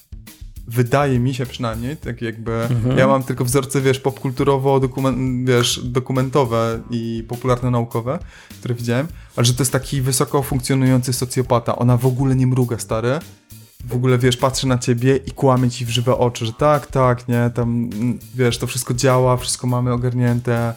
wydaje 0.70 1.18
mi 1.18 1.34
się 1.34 1.46
przynajmniej, 1.46 1.96
tak 1.96 2.22
jakby, 2.22 2.68
ja 2.96 3.06
mam 3.06 3.22
tylko 3.22 3.44
wzorce, 3.44 3.80
wiesz, 3.80 4.00
popkulturowo, 4.00 4.80
dokumen, 4.80 5.44
wiesz, 5.44 5.80
dokumentowe 5.84 6.80
i 6.90 7.24
popularne 7.28 7.70
naukowe, 7.70 8.18
które 8.58 8.74
widziałem, 8.74 9.06
ale 9.36 9.44
że 9.44 9.54
to 9.54 9.62
jest 9.62 9.72
taki 9.72 10.02
wysoko 10.02 10.42
funkcjonujący 10.42 11.12
socjopata. 11.12 11.76
Ona 11.76 11.96
w 11.96 12.06
ogóle 12.06 12.36
nie 12.36 12.46
mruga, 12.46 12.78
stary. 12.78 13.18
W 13.84 13.94
ogóle, 13.94 14.18
wiesz, 14.18 14.36
patrzy 14.36 14.66
na 14.66 14.78
ciebie 14.78 15.16
i 15.16 15.30
kłamie 15.30 15.70
ci 15.70 15.86
w 15.86 15.90
żywe 15.90 16.18
oczy, 16.18 16.46
że 16.46 16.52
tak, 16.52 16.86
tak, 16.86 17.28
nie, 17.28 17.50
tam, 17.54 17.90
mm, 17.92 18.18
wiesz, 18.34 18.58
to 18.58 18.66
wszystko 18.66 18.94
działa, 18.94 19.36
wszystko 19.36 19.66
mamy 19.66 19.92
ogarnięte. 19.92 20.74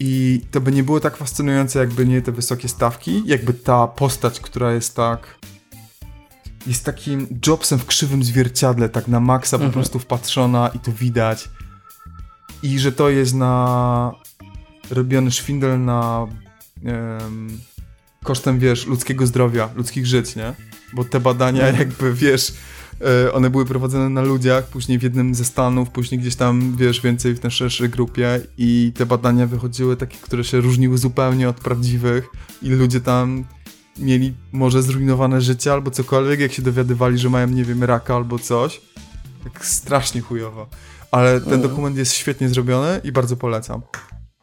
I 0.00 0.40
to 0.50 0.60
by 0.60 0.72
nie 0.72 0.82
było 0.82 1.00
tak 1.00 1.16
fascynujące, 1.16 1.78
jakby 1.78 2.06
nie 2.06 2.22
te 2.22 2.32
wysokie 2.32 2.68
stawki, 2.68 3.22
jakby 3.26 3.54
ta 3.54 3.86
postać, 3.86 4.40
która 4.40 4.72
jest 4.72 4.96
tak 4.96 5.40
jest 6.66 6.84
takim 6.84 7.40
Jobsem 7.46 7.78
w 7.78 7.86
krzywym 7.86 8.24
zwierciadle, 8.24 8.88
tak 8.88 9.08
na 9.08 9.20
maksa 9.20 9.58
po 9.58 9.70
prostu 9.70 9.98
wpatrzona 9.98 10.70
i 10.74 10.78
to 10.78 10.92
widać. 10.92 11.48
I 12.62 12.78
że 12.78 12.92
to 12.92 13.10
jest 13.10 13.34
na 13.34 14.12
robiony 14.90 15.30
szwindel 15.30 15.84
na 15.84 16.26
em, 16.84 17.58
kosztem, 18.24 18.58
wiesz, 18.58 18.86
ludzkiego 18.86 19.26
zdrowia, 19.26 19.70
ludzkich 19.76 20.06
żyć, 20.06 20.36
nie? 20.36 20.54
Bo 20.92 21.04
te 21.04 21.20
badania 21.20 21.66
jakby, 21.78 22.14
wiesz, 22.14 22.52
e, 23.26 23.32
one 23.32 23.50
były 23.50 23.64
prowadzone 23.64 24.08
na 24.08 24.22
ludziach, 24.22 24.66
później 24.66 24.98
w 24.98 25.02
jednym 25.02 25.34
ze 25.34 25.44
stanów, 25.44 25.90
później 25.90 26.20
gdzieś 26.20 26.36
tam, 26.36 26.76
wiesz, 26.76 27.00
więcej 27.00 27.34
w 27.34 27.40
tej 27.40 27.50
szerszej 27.50 27.88
grupie 27.88 28.40
i 28.58 28.92
te 28.96 29.06
badania 29.06 29.46
wychodziły 29.46 29.96
takie, 29.96 30.16
które 30.16 30.44
się 30.44 30.60
różniły 30.60 30.98
zupełnie 30.98 31.48
od 31.48 31.56
prawdziwych 31.56 32.28
i 32.62 32.70
ludzie 32.70 33.00
tam 33.00 33.44
mieli 34.00 34.34
może 34.52 34.82
zrujnowane 34.82 35.40
życie 35.40 35.72
albo 35.72 35.90
cokolwiek, 35.90 36.40
jak 36.40 36.52
się 36.52 36.62
dowiadywali, 36.62 37.18
że 37.18 37.30
mają, 37.30 37.46
nie 37.46 37.64
wiem, 37.64 37.84
raka 37.84 38.16
albo 38.16 38.38
coś. 38.38 38.80
Tak 39.44 39.66
strasznie 39.66 40.20
chujowo. 40.20 40.66
Ale 41.10 41.40
ten 41.40 41.62
dokument 41.62 41.96
jest 41.96 42.12
świetnie 42.12 42.48
zrobiony 42.48 43.00
i 43.04 43.12
bardzo 43.12 43.36
polecam. 43.36 43.82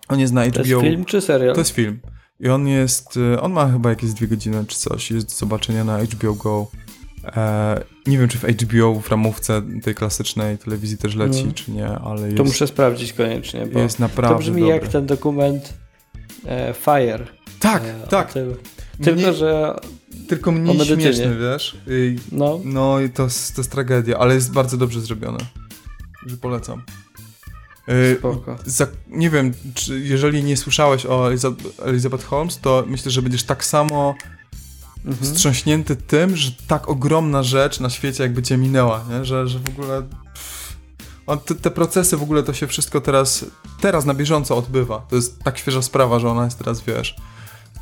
On 0.08 0.20
jest 0.20 0.34
na 0.34 0.46
HBO. 0.46 0.54
To 0.54 0.60
jest 0.70 0.82
film 0.82 1.06
czy 1.06 1.22
serial? 1.22 1.54
To 1.54 1.62
jest 1.62 1.72
film. 1.72 2.00
I 2.40 2.50
on 2.50 2.68
jest, 2.68 3.18
y, 3.18 3.42
on 3.42 3.52
ma 3.54 3.72
chyba 3.72 3.90
jakieś 3.90 4.14
dwie 4.14 4.28
godziny 4.28 4.66
czy 4.68 4.78
coś. 4.80 5.12
Jest 5.12 5.28
do 5.28 5.34
zobaczenia 5.36 5.84
na 5.84 6.00
HBO 6.04 6.34
Go. 6.34 6.68
E, 7.26 7.84
nie 8.08 8.18
wiem, 8.18 8.28
czy 8.28 8.38
w 8.38 8.44
HBO 8.44 9.00
w 9.02 9.10
ramówce 9.10 9.62
tej 9.84 9.96
klasycznej 9.96 10.58
telewizji 10.58 10.98
też 10.98 11.16
leci, 11.16 11.38
Mhm. 11.38 11.54
czy 11.54 11.72
nie, 11.72 11.88
ale 11.88 12.22
jest, 12.26 12.38
To 12.38 12.44
muszę 12.44 12.68
sprawdzić 12.68 13.14
koniecznie, 13.14 13.66
bo 13.66 13.80
jest 13.80 14.00
naprawdę 14.00 14.36
to 14.36 14.40
brzmi 14.40 14.62
dobry. 14.62 14.76
jak 14.76 14.88
ten 14.88 15.06
dokument 15.06 15.74
e, 16.46 16.74
Fire. 16.74 17.28
Tak, 17.60 17.84
e, 17.84 18.08
tak. 18.10 18.34
tym. 18.34 18.56
Tylko, 19.04 19.22
Mnie- 19.22 19.34
że 19.34 19.80
Tylko 20.28 20.52
mniej 20.52 20.86
śmieszny, 20.86 21.38
wiesz? 21.40 21.78
I, 21.88 22.16
no, 22.32 22.60
No 22.64 23.00
i 23.00 23.10
to, 23.10 23.24
jest- 23.24 23.56
to 23.56 23.62
jest 23.62 23.72
tragedia, 23.72 24.18
ale 24.18 24.34
jest 24.36 24.52
bardzo 24.52 24.78
dobrze 24.78 25.02
zrobione. 25.02 25.38
Że 26.26 26.38
polecam. 26.38 26.84
Yy, 27.88 28.16
spoko. 28.20 28.56
za, 28.66 28.88
nie 29.08 29.30
wiem, 29.30 29.54
czy 29.74 30.00
jeżeli 30.00 30.44
nie 30.44 30.58
słyszałeś 30.58 31.06
o 31.06 31.28
Eliza, 31.30 31.52
Elizabeth 31.86 32.26
Holmes, 32.26 32.60
to 32.60 32.84
myślę, 32.88 33.12
że 33.12 33.22
będziesz 33.22 33.44
tak 33.44 33.66
samo 33.66 34.16
Mhm. 35.06 35.18
wstrząśnięty 35.34 35.96
tym, 35.96 36.36
że 36.36 36.52
tak 36.68 36.90
ogromna 36.90 37.44
rzecz 37.44 37.80
na 37.80 37.90
świecie 37.90 38.24
jakby 38.24 38.44
cię 38.44 38.58
minęła, 38.58 39.06
nie? 39.10 39.26
Że, 39.26 39.48
że 39.48 39.60
w 39.60 39.70
ogóle... 39.70 40.02
Pff, 40.02 40.78
on, 41.28 41.40
te, 41.40 41.56
te 41.56 41.72
procesy 41.72 42.18
w 42.18 42.24
ogóle 42.24 42.44
to 42.44 42.54
się 42.54 42.68
wszystko 42.68 43.02
teraz, 43.02 43.46
teraz 43.82 44.06
na 44.06 44.14
bieżąco 44.14 44.58
odbywa. 44.58 45.06
To 45.10 45.16
jest 45.16 45.44
tak 45.44 45.58
świeża 45.58 45.82
sprawa, 45.82 46.20
że 46.20 46.30
ona 46.30 46.46
jest 46.46 46.58
teraz, 46.58 46.82
wiesz, 46.82 47.16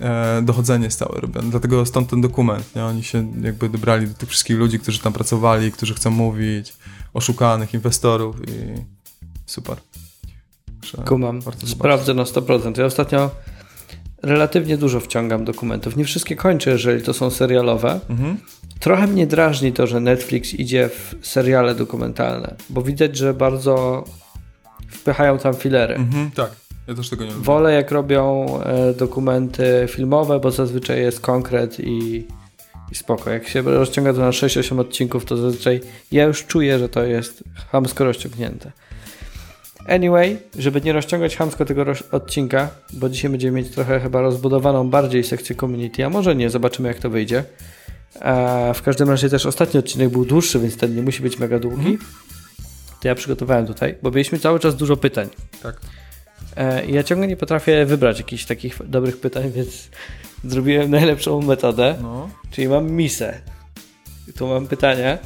e, 0.02 0.42
dochodzenie 0.42 0.86
jest 0.86 1.00
całe 1.00 1.22
robione. 1.22 1.50
Dlatego 1.50 1.86
stąd 1.86 2.10
ten 2.10 2.22
dokument, 2.22 2.76
nie? 2.76 2.86
Oni 2.86 3.04
się 3.04 3.32
jakby 3.42 3.70
dobrali 3.70 4.08
do 4.08 4.14
tych 4.14 4.30
wszystkich 4.30 4.58
ludzi, 4.58 4.80
którzy 4.80 5.00
tam 5.00 5.14
pracowali, 5.14 5.72
którzy 5.72 5.94
chcą 5.94 6.12
mówić, 6.12 6.74
oszukanych 7.14 7.74
inwestorów 7.74 8.36
i 8.50 8.82
super. 9.46 9.78
Także 10.82 10.98
Kumam. 11.08 11.40
Sprawdzę 11.66 12.14
na 12.14 12.24
100%. 12.24 12.80
Ja 12.80 12.86
ostatnio 12.86 13.32
relatywnie 14.24 14.78
dużo 14.78 15.00
wciągam 15.00 15.46
dokumentów. 15.46 15.96
Nie 15.96 16.06
wszystkie 16.06 16.36
kończę, 16.36 16.72
jeżeli 16.72 17.04
to 17.04 17.14
są 17.14 17.30
serialowe. 17.30 18.00
Mhm. 18.10 18.38
Trochę 18.80 19.08
mnie 19.08 19.28
drażni 19.28 19.74
to, 19.74 19.88
że 19.88 20.00
Netflix 20.00 20.54
idzie 20.54 20.90
w 20.90 21.28
seriale 21.28 21.76
dokumentalne, 21.76 22.56
bo 22.70 22.82
widać, 22.82 23.18
że 23.18 23.34
bardzo 23.34 24.04
wpychają 24.90 25.38
tam 25.38 25.54
filery. 25.54 25.96
Mhm, 25.96 26.32
tak. 26.32 26.65
Ja 26.88 26.94
też 26.96 27.10
tego 27.10 27.26
nie 27.26 27.32
lubię. 27.32 27.44
Wolę 27.44 27.74
jak 27.74 27.92
robią 27.92 28.46
e, 28.64 28.94
dokumenty 28.94 29.86
filmowe, 29.90 30.40
bo 30.40 30.52
zazwyczaj 30.52 31.02
jest 31.02 31.20
konkret 31.20 31.80
i, 31.80 32.28
i 32.92 32.96
spoko. 32.96 33.30
Jak 33.30 33.48
się 33.48 33.62
rozciąga 33.62 34.14
to 34.14 34.20
na 34.20 34.30
6-8 34.30 34.80
odcinków, 34.80 35.26
to 35.26 35.38
zazwyczaj 35.38 35.82
ja 36.12 36.24
już 36.24 36.46
czuję, 36.46 36.80
że 36.80 36.90
to 36.90 37.04
jest 37.04 37.44
chamsko 37.72 38.04
rozciągnięte. 38.06 38.72
Anyway, 39.88 40.38
żeby 40.58 40.82
nie 40.82 40.94
rozciągać 40.94 41.36
chamsko 41.38 41.66
tego 41.66 41.84
roz- 41.84 42.04
odcinka, 42.12 42.70
bo 42.94 43.10
dzisiaj 43.10 43.32
będziemy 43.32 43.58
mieć 43.62 43.70
trochę 43.72 44.00
chyba 44.00 44.22
rozbudowaną 44.22 44.90
bardziej 44.90 45.24
sekcję 45.24 45.56
community, 45.56 46.06
a 46.06 46.10
może 46.10 46.36
nie, 46.36 46.50
zobaczymy 46.50 46.88
jak 46.88 47.00
to 47.00 47.10
wyjdzie. 47.10 47.44
A 48.22 48.72
w 48.76 48.82
każdym 48.82 49.10
razie 49.10 49.30
też 49.30 49.46
ostatni 49.46 49.80
odcinek 49.80 50.10
był 50.10 50.26
dłuższy, 50.26 50.60
więc 50.60 50.78
ten 50.78 50.96
nie 50.96 51.02
musi 51.02 51.22
być 51.24 51.40
mega 51.40 51.60
długi. 51.60 51.98
To 53.02 53.08
ja 53.08 53.16
przygotowałem 53.16 53.68
tutaj, 53.68 53.96
bo 54.04 54.12
mieliśmy 54.12 54.40
cały 54.40 54.60
czas 54.60 54.76
dużo 54.76 54.98
pytań. 54.98 55.28
Tak. 55.64 55.82
E, 56.58 56.86
Ja 56.86 57.04
ciągle 57.04 57.28
nie 57.28 57.38
potrafię 57.38 57.86
wybrać 57.86 58.18
jakichś 58.18 58.46
takich 58.46 58.78
dobrych 58.90 59.18
pytań, 59.20 59.52
więc 59.52 59.70
zrobiłem 60.44 60.92
najlepszą 60.92 61.42
metodę, 61.42 61.96
No. 62.02 62.30
czyli 62.52 62.68
mam 62.68 62.92
misę. 62.92 63.42
Tu 64.38 64.48
mam 64.48 64.68
pytania. 64.68 65.18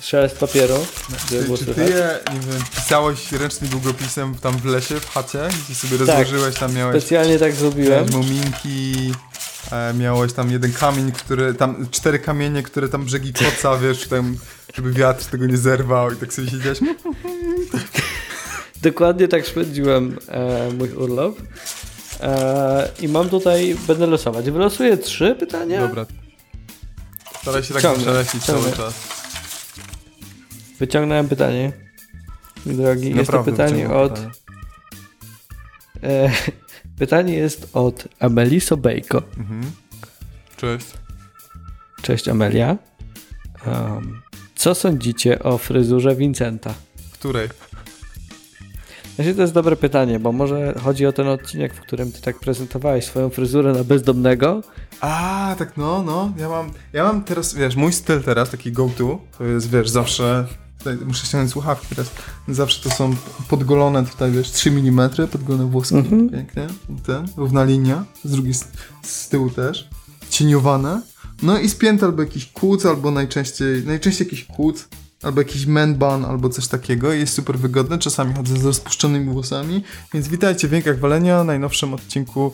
Szelest 0.00 0.38
papieru, 0.38 0.86
Czy, 1.28 1.58
czy 1.58 1.74
ty 1.74 1.80
je, 1.80 2.18
nie 2.34 2.40
wiem, 2.40 2.62
pisałeś 2.74 3.32
ręcznym 3.32 3.70
długopisem 3.70 4.34
tam 4.34 4.56
w 4.58 4.64
lesie, 4.64 5.00
w 5.00 5.10
chacie, 5.10 5.38
gdzie 5.64 5.74
sobie 5.74 5.96
rozłożyłeś, 5.96 6.54
tam 6.54 6.74
miałeś, 6.74 7.02
Specjalnie 7.02 7.38
tak 7.38 7.52
zrobiłem. 7.52 7.90
miałeś 8.10 8.12
muminki, 8.14 9.12
e, 9.72 9.94
miałeś 9.94 10.32
tam 10.32 10.50
jeden 10.50 10.72
kamień, 10.72 11.12
który, 11.12 11.54
tam 11.54 11.86
cztery 11.90 12.18
kamienie, 12.18 12.62
które 12.62 12.88
tam 12.88 13.04
brzegi 13.04 13.32
koca, 13.32 13.78
wiesz, 13.78 14.08
tam, 14.08 14.36
żeby 14.74 14.92
wiatr 14.92 15.24
tego 15.24 15.46
nie 15.46 15.56
zerwał 15.56 16.12
i 16.12 16.16
tak 16.16 16.32
sobie 16.32 16.50
siedziałeś, 16.50 16.78
Dokładnie 18.86 19.28
tak 19.28 19.46
spędziłem 19.46 20.18
e, 20.28 20.70
mój 20.72 20.92
urlop. 20.92 21.42
E, 22.20 22.88
I 23.00 23.08
mam 23.08 23.28
tutaj, 23.28 23.76
będę 23.86 24.06
losować. 24.06 24.50
Wylosuję 24.50 24.96
trzy 24.96 25.34
pytania. 25.34 25.80
dobra. 25.86 26.06
Staraj 27.40 27.62
się 27.64 27.74
tak 27.74 27.82
Ciągnę, 27.82 28.02
przeleścić 28.02 28.44
cały 28.44 28.72
czas. 28.72 28.94
Wyciągnąłem 30.78 31.28
pytanie. 31.28 31.72
Drogi, 32.66 33.16
jest 33.16 33.30
to 33.30 33.44
pytanie 33.44 33.90
od. 33.90 34.12
pytanie. 34.12 34.30
E, 36.02 36.30
pytanie 36.98 37.34
jest 37.34 37.68
od 37.72 38.08
Ameli 38.20 38.60
Sobejko. 38.60 39.22
Mhm. 39.38 39.70
Cześć. 40.56 40.86
Cześć 42.02 42.28
Amelia. 42.28 42.76
Um, 43.66 44.22
co 44.54 44.74
sądzicie 44.74 45.42
o 45.42 45.58
fryzurze 45.58 46.16
Vincenta? 46.16 46.74
Której? 47.12 47.48
Znaczy, 49.16 49.34
to 49.34 49.42
jest 49.42 49.54
dobre 49.54 49.76
pytanie, 49.76 50.20
bo 50.20 50.32
może 50.32 50.74
chodzi 50.84 51.06
o 51.06 51.12
ten 51.12 51.28
odcinek, 51.28 51.74
w 51.74 51.80
którym 51.80 52.12
ty 52.12 52.20
tak 52.22 52.38
prezentowałeś 52.40 53.04
swoją 53.04 53.30
fryzurę 53.30 53.72
na 53.72 53.84
bezdomnego. 53.84 54.62
A, 55.00 55.54
tak 55.58 55.76
no, 55.76 56.02
no, 56.02 56.32
ja 56.38 56.48
mam, 56.48 56.70
ja 56.92 57.04
mam 57.04 57.24
teraz, 57.24 57.54
wiesz, 57.54 57.76
mój 57.76 57.92
styl 57.92 58.22
teraz, 58.22 58.50
taki 58.50 58.72
go-to, 58.72 59.18
to 59.38 59.44
jest, 59.44 59.70
wiesz, 59.70 59.88
zawsze, 59.88 60.46
tutaj 60.78 60.96
muszę 61.06 61.26
ściągnąć 61.26 61.50
słuchawki 61.52 61.86
teraz, 61.88 62.10
zawsze 62.48 62.82
to 62.90 62.96
są 62.96 63.14
podgolone 63.48 64.04
tutaj, 64.06 64.32
wiesz, 64.32 64.50
3 64.50 64.70
mm, 64.70 65.10
podgolone 65.32 65.64
włoski, 65.70 65.96
Mhm. 65.96 66.30
pięknie, 66.30 66.66
ten, 67.06 67.26
równa 67.36 67.64
linia, 67.64 68.04
z 68.24 68.30
drugiej 68.30 68.54
z 69.02 69.28
tyłu 69.28 69.50
też, 69.50 69.88
cieniowane, 70.30 71.02
no 71.42 71.58
i 71.58 71.68
spięty 71.68 72.04
albo 72.04 72.22
jakiś 72.22 72.46
kuc, 72.46 72.86
albo 72.86 73.10
najczęściej, 73.10 73.84
najczęściej 73.86 74.26
jakiś 74.26 74.44
kuc, 74.44 74.88
albo 75.22 75.40
jakiś 75.40 75.66
man 75.66 75.94
bun, 75.94 76.24
albo 76.24 76.48
coś 76.48 76.68
takiego 76.68 77.12
jest 77.12 77.34
super 77.34 77.58
wygodne. 77.58 77.98
Czasami 77.98 78.34
chodzę 78.34 78.58
z 78.58 78.64
rozpuszczonymi 78.64 79.32
włosami, 79.32 79.82
więc 80.14 80.28
witajcie 80.28 80.68
w 80.68 80.72
Jękach 80.72 80.98
Walenia, 80.98 81.44
najnowszym 81.44 81.94
odcinku 81.94 82.52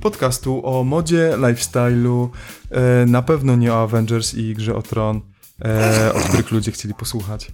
podcastu 0.00 0.66
o 0.66 0.84
modzie, 0.84 1.32
lifestyle'u, 1.38 2.28
e, 2.70 3.06
na 3.06 3.22
pewno 3.22 3.56
nie 3.56 3.72
o 3.72 3.82
Avengers 3.82 4.34
i 4.34 4.54
Grze 4.54 4.74
o 4.74 4.82
Tron, 4.82 5.20
e, 5.64 6.12
o 6.14 6.20
których 6.20 6.50
ludzie 6.50 6.72
chcieli 6.72 6.94
posłuchać. 6.94 7.52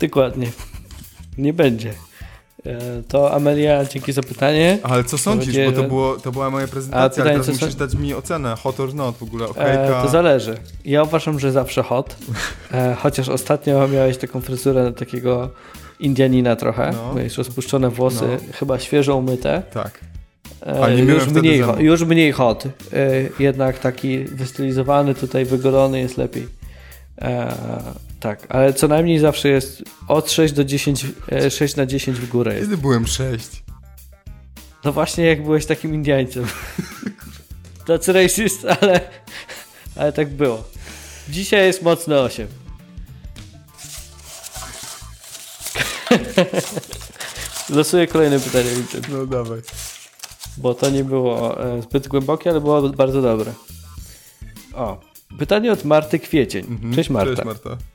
Dokładnie. 0.00 0.52
Nie 1.38 1.52
będzie. 1.52 1.94
E, 2.66 3.02
To 3.08 3.32
Amelia, 3.34 3.84
dzięki 3.84 4.12
za 4.12 4.22
pytanie. 4.22 4.78
Ale 4.82 5.04
co 5.04 5.18
sądzisz, 5.18 5.56
bo 5.66 5.72
to, 5.72 5.82
było, 5.88 6.16
to 6.16 6.32
była 6.32 6.50
moja 6.50 6.64
A 6.64 6.68
prezentacja, 6.68 7.08
pytanie, 7.24 7.30
ale 7.30 7.44
teraz 7.44 7.60
musisz 7.60 7.74
sąd- 7.74 7.78
dać 7.90 7.94
mi 7.94 8.14
ocenę, 8.14 8.54
hot 8.62 8.80
or 8.80 8.94
not 8.94 9.16
w 9.16 9.22
ogóle, 9.22 9.44
E, 9.44 9.48
okejka. 9.48 10.02
to 10.02 10.08
zależy. 10.08 10.54
Ja 10.84 11.02
uważam, 11.02 11.40
że 11.40 11.52
zawsze 11.52 11.82
hot. 11.82 12.16
E, 12.72 12.94
chociaż 12.94 13.28
ostatnio 13.28 13.88
miałeś 13.88 14.16
taką 14.18 14.40
fryzurę 14.40 14.92
takiego 14.92 15.50
Indianina 16.00 16.56
trochę. 16.56 16.90
No. 16.92 17.14
Miałeś 17.14 17.38
rozpuszczone 17.38 17.90
włosy, 17.90 18.24
No. 18.30 18.52
chyba 18.52 18.78
świeżo 18.78 19.16
umyte. 19.16 19.62
Tak. 19.74 20.00
A 20.82 20.88
nie 20.90 21.02
już, 21.02 21.26
mniej, 21.26 21.60
ho- 21.60 21.76
już 21.80 22.02
mniej 22.02 22.32
hot. 22.32 22.64
E, 22.64 22.70
jednak 23.38 23.78
taki 23.78 24.18
wystylizowany, 24.24 25.14
tutaj 25.14 25.44
wygolony 25.44 26.00
jest 26.00 26.16
lepiej. 26.18 26.48
E, 27.22 27.54
tak, 28.24 28.46
ale 28.48 28.72
co 28.72 28.88
najmniej 28.88 29.18
zawsze 29.18 29.48
jest 29.48 29.82
od 30.08 30.30
6 30.30 30.54
do 30.54 30.64
10, 30.64 31.06
e, 31.32 31.50
6 31.50 31.76
na 31.76 31.86
10 31.86 32.18
w 32.18 32.28
górę 32.28 32.54
jest. 32.54 32.66
Kiedy 32.66 32.76
byłem 32.76 33.06
sześć? 33.06 33.62
No 34.84 34.92
właśnie 34.92 35.24
jak 35.24 35.42
byłeś 35.42 35.66
takim 35.66 35.94
Indiańcem. 35.94 36.46
Tacy 37.86 38.12
racist, 38.12 38.66
ale, 38.80 39.00
ale 39.96 40.12
tak 40.12 40.30
było. 40.30 40.64
Dzisiaj 41.28 41.66
jest 41.66 41.82
mocne 41.82 42.20
8. 42.20 42.48
Losuję 47.76 48.06
kolejne 48.06 48.40
pytanie, 48.40 48.70
Vincent, 48.70 49.08
No 49.08 49.26
dawaj. 49.26 49.60
bo 50.56 50.74
to 50.74 50.90
nie 50.90 51.04
było 51.04 51.64
e, 51.64 51.82
zbyt 51.82 52.08
głębokie, 52.08 52.50
ale 52.50 52.60
było 52.60 52.88
bardzo 52.88 53.22
dobre. 53.22 53.52
O, 54.74 55.00
pytanie 55.38 55.72
od 55.72 55.84
Marty 55.84 56.18
Kwiecień. 56.18 56.66
Mhm. 56.66 56.94
Cześć 56.94 57.10
Marta. 57.10 57.34
Cześć 57.34 57.44
Marta. 57.46 57.93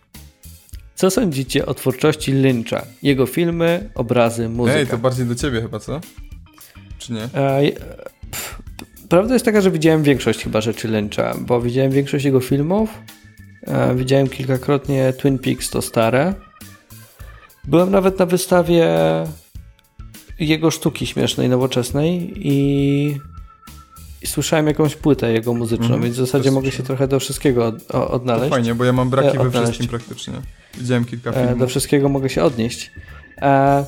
Co 1.00 1.10
sądzicie 1.12 1.66
o 1.66 1.74
twórczości 1.74 2.32
Lyncha? 2.32 2.86
Jego 3.04 3.26
filmy, 3.26 3.90
obrazy, 3.96 4.50
muzyka? 4.50 4.78
Ej, 4.80 4.88
to 4.88 4.98
bardziej 4.98 5.26
do 5.26 5.36
ciebie 5.36 5.62
chyba, 5.62 5.80
co? 5.80 6.00
Czy 6.98 7.14
nie? 7.14 7.24
E, 7.24 7.62
pff, 8.32 8.62
Prawda 9.10 9.34
jest 9.34 9.46
taka, 9.46 9.62
że 9.62 9.72
widziałem 9.72 10.04
większość 10.04 10.44
chyba 10.44 10.62
rzeczy 10.62 10.88
Lyncha, 10.88 11.36
bo 11.42 11.62
widziałem 11.62 11.92
większość 11.92 12.26
jego 12.26 12.40
filmów. 12.40 12.90
E, 13.68 13.96
widziałem 13.96 14.28
kilkakrotnie 14.30 15.14
Twin 15.14 15.40
Peaks, 15.40 15.70
to 15.70 15.82
stare. 15.82 16.34
Byłem 17.64 17.92
nawet 17.92 18.20
na 18.20 18.26
wystawie 18.26 18.88
jego 20.40 20.72
sztuki 20.72 21.06
śmiesznej, 21.06 21.50
nowoczesnej 21.50 22.34
i, 22.48 23.18
i 24.22 24.28
słyszałem 24.28 24.68
jakąś 24.68 24.96
płytę 24.96 25.32
jego 25.34 25.54
muzyczną, 25.54 25.86
Mhm, 25.86 26.04
więc 26.04 26.16
w 26.16 26.20
zasadzie 26.20 26.52
mogę 26.52 26.72
się 26.72 26.84
trochę 26.84 27.08
do 27.08 27.20
wszystkiego 27.20 27.66
od, 27.68 27.76
o, 27.76 27.82
To 27.92 28.12
odnaleźć. 28.12 28.50
fajnie, 28.50 28.76
bo 28.76 28.86
ja 28.86 28.94
mam 28.94 29.10
braki 29.10 29.28
E, 29.30 29.34
we 29.34 29.40
odnaleźć. 29.48 29.72
wszystkim 29.74 30.00
praktycznie. 30.00 30.34
Widziałem 30.78 31.06
kilka 31.06 31.30
E, 31.30 31.34
filmów. 31.34 31.60
do 31.60 31.68
wszystkiego 31.68 32.10
mogę 32.10 32.30
się 32.30 32.44
odnieść. 32.44 32.92
E, 33.42 33.86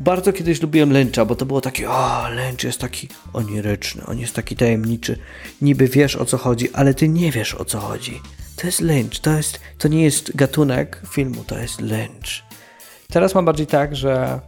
bardzo 0.00 0.32
kiedyś 0.32 0.62
lubiłem 0.62 0.92
Lyncha, 0.92 1.24
bo 1.24 1.34
to 1.36 1.46
było 1.46 1.60
takie, 1.60 1.90
o, 1.90 2.28
Lynch 2.30 2.64
jest 2.64 2.78
taki 2.80 3.08
oniryczny, 3.32 4.06
on 4.06 4.18
jest 4.18 4.34
taki 4.34 4.56
tajemniczy. 4.56 5.18
Niby 5.62 5.88
wiesz 5.88 6.16
o 6.16 6.24
co 6.24 6.38
chodzi, 6.38 6.68
ale 6.72 6.94
ty 6.94 7.08
nie 7.08 7.32
wiesz 7.32 7.54
o 7.54 7.64
co 7.64 7.78
chodzi. 7.80 8.20
To 8.56 8.66
jest 8.66 8.80
Lynch, 8.80 9.20
to, 9.20 9.36
jest, 9.36 9.60
to 9.78 9.88
nie 9.88 10.02
jest 10.04 10.36
gatunek 10.36 11.02
filmu, 11.10 11.44
to 11.44 11.58
jest 11.58 11.80
Lynch. 11.80 12.42
Teraz 13.08 13.34
mam 13.34 13.44
bardziej 13.44 13.66
tak, 13.66 13.96
że 13.96 14.40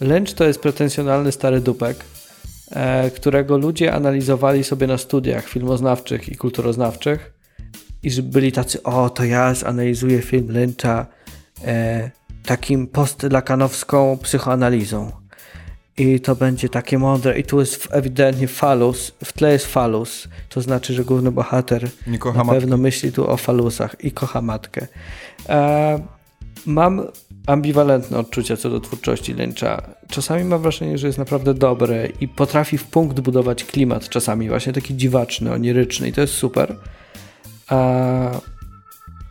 Lynch 0.00 0.34
to 0.34 0.44
jest 0.44 0.60
pretensjonalny 0.60 1.32
stary 1.32 1.60
dupek, 1.60 2.04
e, 2.70 3.10
którego 3.10 3.58
ludzie 3.58 3.92
analizowali 3.92 4.64
sobie 4.64 4.86
na 4.86 4.98
studiach 4.98 5.48
filmoznawczych 5.48 6.28
i 6.28 6.36
kulturoznawczych 6.36 7.33
i 8.04 8.10
że 8.10 8.22
byli 8.22 8.52
tacy, 8.52 8.82
o 8.82 9.10
to 9.10 9.24
ja 9.24 9.54
zanalizuję 9.54 10.22
film 10.22 10.46
Lyncha 10.50 11.06
e, 11.64 12.10
takim 12.46 12.86
postlakanowską 12.86 14.18
psychoanalizą. 14.22 15.12
I 15.96 16.20
to 16.20 16.36
będzie 16.36 16.68
takie 16.68 16.98
mądre. 16.98 17.38
I 17.38 17.44
tu 17.44 17.60
jest 17.60 17.88
ewidentnie 17.90 18.48
falus, 18.48 19.12
w 19.24 19.32
tle 19.32 19.52
jest 19.52 19.66
falus. 19.66 20.28
To 20.48 20.60
znaczy, 20.60 20.94
że 20.94 21.04
główny 21.04 21.32
bohater 21.32 21.88
na 22.06 22.44
matki. 22.44 22.60
pewno 22.60 22.76
myśli 22.76 23.12
tu 23.12 23.30
o 23.30 23.36
falusach 23.36 23.96
i 24.00 24.12
kocha 24.12 24.42
matkę. 24.42 24.86
E, 25.48 25.98
mam 26.66 27.06
ambiwalentne 27.46 28.18
odczucia 28.18 28.56
co 28.56 28.70
do 28.70 28.80
twórczości 28.80 29.34
Lyncha. 29.34 29.82
Czasami 30.08 30.44
mam 30.44 30.62
wrażenie, 30.62 30.98
że 30.98 31.06
jest 31.06 31.18
naprawdę 31.18 31.54
dobry 31.54 32.12
i 32.20 32.28
potrafi 32.28 32.78
w 32.78 32.84
punkt 32.84 33.20
budować 33.20 33.64
klimat 33.64 34.08
czasami, 34.08 34.48
właśnie 34.48 34.72
taki 34.72 34.96
dziwaczny, 34.96 35.52
oniryczny 35.52 36.08
i 36.08 36.12
to 36.12 36.20
jest 36.20 36.34
super. 36.34 36.76
E, 37.70 38.40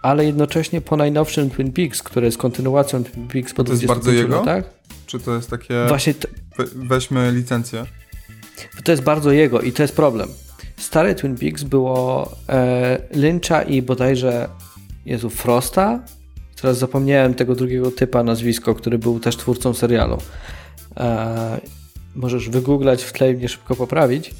ale 0.01 0.25
jednocześnie 0.25 0.81
po 0.81 0.97
najnowszym 0.97 1.49
Twin 1.49 1.71
Peaks, 1.73 2.03
które 2.03 2.25
jest 2.25 2.37
kontynuacją 2.37 3.03
Twin 3.03 3.27
Peaks 3.27 3.53
po 3.53 3.63
To 3.63 3.71
jest 3.71 3.83
25 3.85 3.87
bardzo 4.05 4.11
jego? 4.11 4.35
latach, 4.35 4.73
Czy 5.05 5.19
to 5.19 5.35
jest 5.35 5.49
takie... 5.49 5.85
właśnie 5.87 6.13
t- 6.13 6.27
weźmy 6.75 7.31
licencję. 7.31 7.85
to 8.83 8.91
jest 8.91 9.03
bardzo 9.03 9.31
jego 9.31 9.61
i 9.61 9.71
to 9.71 9.81
jest 9.83 9.95
problem. 9.95 10.29
Stare 10.77 11.15
Twin 11.15 11.37
Peaks 11.37 11.63
było 11.63 12.31
e, 12.49 12.97
Lyncha 13.13 13.61
i 13.61 13.81
bodajże 13.81 14.49
Jezu, 15.05 15.29
Frosta? 15.29 15.99
Teraz 16.61 16.77
zapomniałem 16.77 17.33
tego 17.33 17.55
drugiego 17.55 17.91
typa 17.91 18.23
nazwisko, 18.23 18.75
który 18.75 18.97
był 18.99 19.19
też 19.19 19.37
twórcą 19.37 19.73
serialu. 19.73 20.17
E, 20.97 21.61
możesz 22.15 22.49
wygooglać 22.49 23.03
w 23.03 23.13
tle 23.13 23.31
i 23.31 23.35
mnie 23.35 23.49
szybko 23.49 23.75
poprawić. 23.75 24.33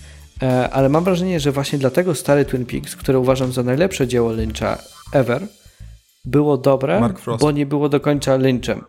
E, 0.43 0.69
ale 0.69 0.89
mam 0.89 1.03
wrażenie, 1.03 1.39
że 1.39 1.51
właśnie 1.51 1.79
dlatego 1.79 2.15
stary 2.15 2.45
Twin 2.45 2.65
Peaks, 2.65 2.95
które 2.95 3.19
uważam 3.19 3.51
za 3.51 3.63
najlepsze 3.63 4.07
dzieło 4.07 4.31
Lyncha 4.31 4.77
ever, 5.13 5.47
było 6.25 6.57
dobre, 6.57 7.13
bo 7.39 7.51
nie 7.51 7.65
było 7.65 7.89
do 7.89 7.99
końca 7.99 8.35
Lynchem. 8.35 8.83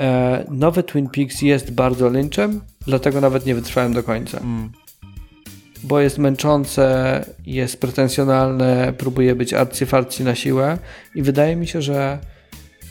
E, 0.00 0.44
nowy 0.50 0.82
Twin 0.82 1.08
Peaks 1.08 1.42
jest 1.42 1.70
bardzo 1.72 2.08
Lynchem, 2.08 2.60
dlatego 2.86 3.20
nawet 3.20 3.46
nie 3.46 3.54
wytrwałem 3.54 3.92
do 3.92 4.02
końca. 4.02 4.38
Mm. 4.38 4.72
Bo 5.82 6.00
jest 6.00 6.18
męczące, 6.18 7.24
jest 7.46 7.80
pretensjonalne, 7.80 8.92
próbuje 8.98 9.34
być 9.34 9.54
arcyfarcy 9.54 10.24
na 10.24 10.34
siłę 10.34 10.78
i 11.14 11.22
wydaje 11.22 11.56
mi 11.56 11.66
się, 11.66 11.82
że 11.82 12.18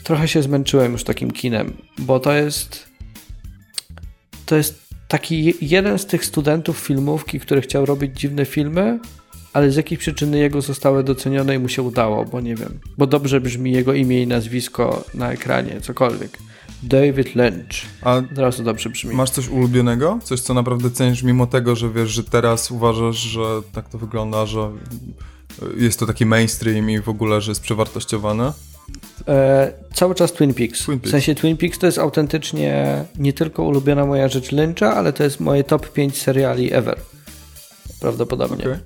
trochę 0.04 0.28
się 0.28 0.42
zmęczyłem 0.42 0.92
już 0.92 1.04
takim 1.04 1.30
kinem, 1.30 1.76
bo 1.98 2.20
to 2.20 2.32
jest 2.32 2.88
to 4.46 4.56
jest 4.56 4.89
taki 5.10 5.44
je- 5.44 5.52
jeden 5.60 5.98
z 5.98 6.06
tych 6.06 6.24
studentów 6.24 6.78
filmówki, 6.78 7.40
który 7.40 7.60
chciał 7.60 7.86
robić 7.86 8.20
dziwne 8.20 8.44
filmy, 8.44 8.98
ale 9.52 9.70
z 9.70 9.76
jakiejś 9.76 10.00
przyczyny 10.00 10.38
jego 10.38 10.62
zostały 10.62 11.04
docenione 11.04 11.54
i 11.54 11.58
mu 11.58 11.68
się 11.68 11.82
udało, 11.82 12.24
bo 12.24 12.40
nie 12.40 12.54
wiem, 12.54 12.78
bo 12.98 13.06
dobrze 13.06 13.40
brzmi 13.40 13.72
jego 13.72 13.94
imię 13.94 14.22
i 14.22 14.26
nazwisko 14.26 15.04
na 15.14 15.32
ekranie, 15.32 15.80
cokolwiek. 15.80 16.38
David 16.82 17.34
Lynch. 17.34 17.74
A 18.02 18.16
Od 18.16 18.38
razu 18.38 18.62
dobrze 18.64 18.90
brzmi. 18.90 19.14
masz 19.14 19.30
coś 19.30 19.48
ulubionego? 19.48 20.18
Coś, 20.24 20.40
co 20.40 20.54
naprawdę 20.54 20.90
cenisz, 20.90 21.22
mimo 21.22 21.46
tego, 21.46 21.76
że 21.76 21.90
wiesz, 21.92 22.10
że 22.10 22.24
teraz 22.24 22.70
uważasz, 22.70 23.16
że 23.16 23.40
tak 23.72 23.88
to 23.88 23.98
wygląda, 23.98 24.46
że 24.46 24.70
jest 25.76 25.98
to 26.00 26.06
taki 26.06 26.26
mainstream 26.26 26.90
i 26.90 27.00
w 27.00 27.08
ogóle, 27.08 27.40
że 27.40 27.50
jest 27.50 27.60
przewartościowane? 27.60 28.52
E, 29.28 29.72
cały 29.94 30.14
czas 30.14 30.32
Twin 30.32 30.54
Peaks. 30.54 30.84
Twin 30.84 30.98
Peaks. 30.98 31.08
W 31.08 31.10
sensie 31.10 31.34
Twin 31.34 31.56
Peaks 31.56 31.78
to 31.78 31.86
jest 31.86 31.98
autentycznie 31.98 33.04
nie 33.18 33.32
tylko 33.32 33.62
ulubiona 33.62 34.06
moja 34.06 34.28
rzecz 34.28 34.52
Lyncha, 34.52 34.94
ale 34.94 35.12
to 35.12 35.24
jest 35.24 35.40
moje 35.40 35.64
top 35.64 35.92
5 35.92 36.22
seriali 36.22 36.72
ever. 36.72 36.98
Prawdopodobnie. 38.00 38.64
Okej. 38.64 38.78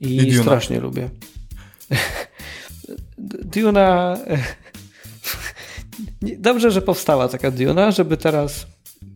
I, 0.00 0.16
I 0.16 0.38
strasznie 0.38 0.80
lubię. 0.80 1.10
Duna. 3.54 4.18
Dobrze, 6.38 6.70
że 6.70 6.82
powstała 6.82 7.28
taka 7.28 7.50
Duna, 7.50 7.90
żeby 7.90 8.16
teraz 8.16 8.66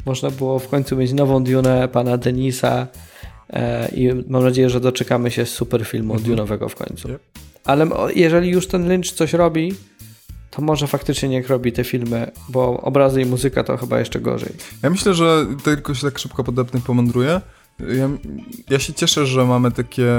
można 0.07 0.31
było 0.31 0.59
w 0.59 0.69
końcu 0.69 0.97
mieć 0.97 1.12
nową 1.12 1.45
Dunę 1.45 1.89
pana 1.89 2.17
Denisa 2.19 2.87
e, 3.51 3.89
i 3.89 4.11
mam 4.29 4.45
nadzieję, 4.45 4.71
że 4.71 4.81
doczekamy 4.81 5.31
się 5.31 5.47
super 5.47 5.87
filmu 5.87 6.14
Dune'owego 6.14 6.69
w 6.69 6.75
końcu. 6.75 7.09
Yep. 7.09 7.23
Ale 7.67 7.89
jeżeli 8.14 8.49
już 8.51 8.67
ten 8.67 8.89
Lynch 8.89 9.12
coś 9.12 9.33
robi, 9.33 9.75
to 10.51 10.62
może 10.62 10.87
faktycznie 10.87 11.29
niech 11.29 11.49
robi 11.49 11.73
te 11.73 11.85
filmy, 11.85 12.31
bo 12.49 12.81
obrazy 12.81 13.23
i 13.23 13.27
muzyka 13.27 13.64
to 13.64 13.77
chyba 13.77 13.99
jeszcze 13.99 14.21
gorzej. 14.21 14.53
Ja 14.83 14.91
myślę, 14.91 15.14
że 15.14 15.47
tylko 15.64 15.95
się 15.95 16.03
tak 16.07 16.19
szybko 16.19 16.45
podepnę, 16.45 16.81
pomądruję. 16.81 17.41
Ja, 17.81 18.09
ja 18.71 18.79
się 18.79 18.93
cieszę, 18.93 19.27
że 19.27 19.45
mamy 19.45 19.73
takie 19.73 20.12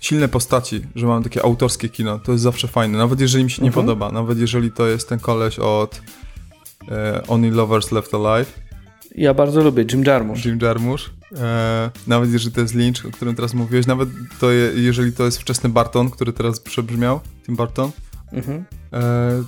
silne 0.00 0.28
postaci, 0.28 0.80
że 0.94 1.06
mamy 1.06 1.24
takie 1.24 1.44
autorskie 1.44 1.88
kino. 1.88 2.18
To 2.18 2.32
jest 2.32 2.44
zawsze 2.44 2.68
fajne, 2.68 2.98
nawet 2.98 3.20
jeżeli 3.20 3.44
mi 3.44 3.50
się 3.50 3.62
nie 3.62 3.68
Mhm. 3.68 3.86
podoba. 3.86 4.12
Nawet 4.12 4.38
jeżeli 4.38 4.72
to 4.72 4.86
jest 4.86 5.08
ten 5.08 5.18
koleś 5.18 5.58
od 5.58 6.00
e, 6.88 7.22
Only 7.28 7.50
Lovers 7.50 7.92
Left 7.92 8.14
Alive, 8.14 8.58
Ja 9.14 9.34
bardzo 9.34 9.62
lubię 9.62 9.84
Jim 9.92 10.04
Jarmusch. 10.04 10.44
Jim 10.44 10.58
Jarmusch. 10.62 11.10
E, 11.36 11.90
nawet 12.06 12.32
jeżeli 12.32 12.54
to 12.54 12.60
jest 12.60 12.74
Lynch, 12.74 13.06
o 13.06 13.10
którym 13.10 13.34
teraz 13.34 13.54
mówiłeś, 13.54 13.86
nawet 13.86 14.08
to 14.40 14.50
je, 14.50 14.72
jeżeli 14.76 15.12
to 15.12 15.24
jest 15.24 15.38
wczesny 15.38 15.68
Barton, 15.68 16.10
który 16.10 16.32
teraz 16.32 16.60
przebrzmiał, 16.60 17.20
Tim 17.46 17.56
Barton, 17.56 17.90
Mhm. 18.32 18.64
e, 18.92 19.44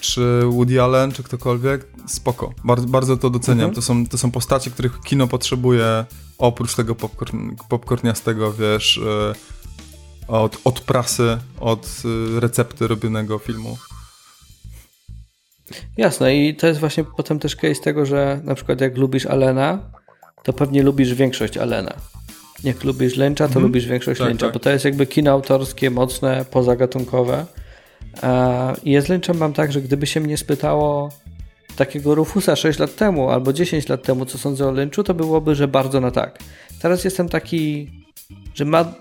czy 0.00 0.40
Woody 0.50 0.82
Allen, 0.82 1.12
czy 1.12 1.22
ktokolwiek, 1.22 1.86
spoko. 2.06 2.52
Bardzo, 2.64 2.86
bardzo 2.88 3.16
to 3.16 3.30
doceniam. 3.30 3.60
Mhm. 3.70 3.74
To, 3.74 3.82
są, 3.82 4.06
to 4.06 4.18
są 4.18 4.30
postacie, 4.30 4.70
których 4.70 5.00
kino 5.00 5.26
potrzebuje 5.26 6.04
oprócz 6.38 6.74
tego 6.74 6.94
popcorn, 6.94 7.50
popcorniastego, 7.68 8.52
wiesz, 8.52 8.98
e, 8.98 9.34
od, 10.28 10.58
od 10.64 10.80
prasy, 10.80 11.38
od 11.60 12.02
e, 12.36 12.40
recepty 12.40 12.88
robionego 12.88 13.38
filmu. 13.38 13.78
Jasne 15.96 16.36
i 16.36 16.54
to 16.56 16.66
jest 16.66 16.80
właśnie 16.80 17.04
potem 17.16 17.38
też 17.38 17.56
case 17.56 17.80
tego, 17.82 18.06
że 18.06 18.40
na 18.44 18.54
przykład 18.54 18.80
jak 18.80 18.96
lubisz 18.96 19.26
Alena, 19.26 19.78
to 20.42 20.52
pewnie 20.52 20.82
lubisz 20.82 21.14
większość 21.14 21.56
Alena. 21.56 21.92
Jak 22.64 22.84
lubisz 22.84 23.16
Lyncha, 23.16 23.44
to 23.44 23.48
Mhm. 23.48 23.62
lubisz 23.64 23.86
większość 23.86 24.18
Tak, 24.20 24.28
Lyncha, 24.28 24.46
tak. 24.46 24.54
bo 24.54 24.60
to 24.60 24.70
jest 24.70 24.84
jakby 24.84 25.06
kino 25.06 25.30
autorskie, 25.30 25.90
mocne, 25.90 26.44
pozagatunkowe. 26.50 27.46
I 28.84 29.00
z 29.00 29.08
Lynchem 29.08 29.36
mam 29.36 29.52
tak, 29.52 29.72
że 29.72 29.80
gdyby 29.80 30.06
się 30.06 30.20
mnie 30.20 30.36
spytało 30.36 31.08
takiego 31.76 32.14
Rufusa 32.14 32.56
6 32.56 32.78
lat 32.78 32.96
temu 32.96 33.30
albo 33.30 33.52
10 33.52 33.88
lat 33.88 34.02
temu, 34.02 34.26
co 34.26 34.38
sądzę 34.38 34.68
o 34.68 34.72
Lynchu, 34.72 35.02
to 35.04 35.14
byłoby, 35.14 35.54
że 35.54 35.68
bardzo 35.68 36.00
na 36.00 36.10
tak. 36.10 36.38
Teraz 36.82 37.04
jestem 37.04 37.28
taki, 37.28 37.90
że 38.54 38.64
ma 38.64 38.94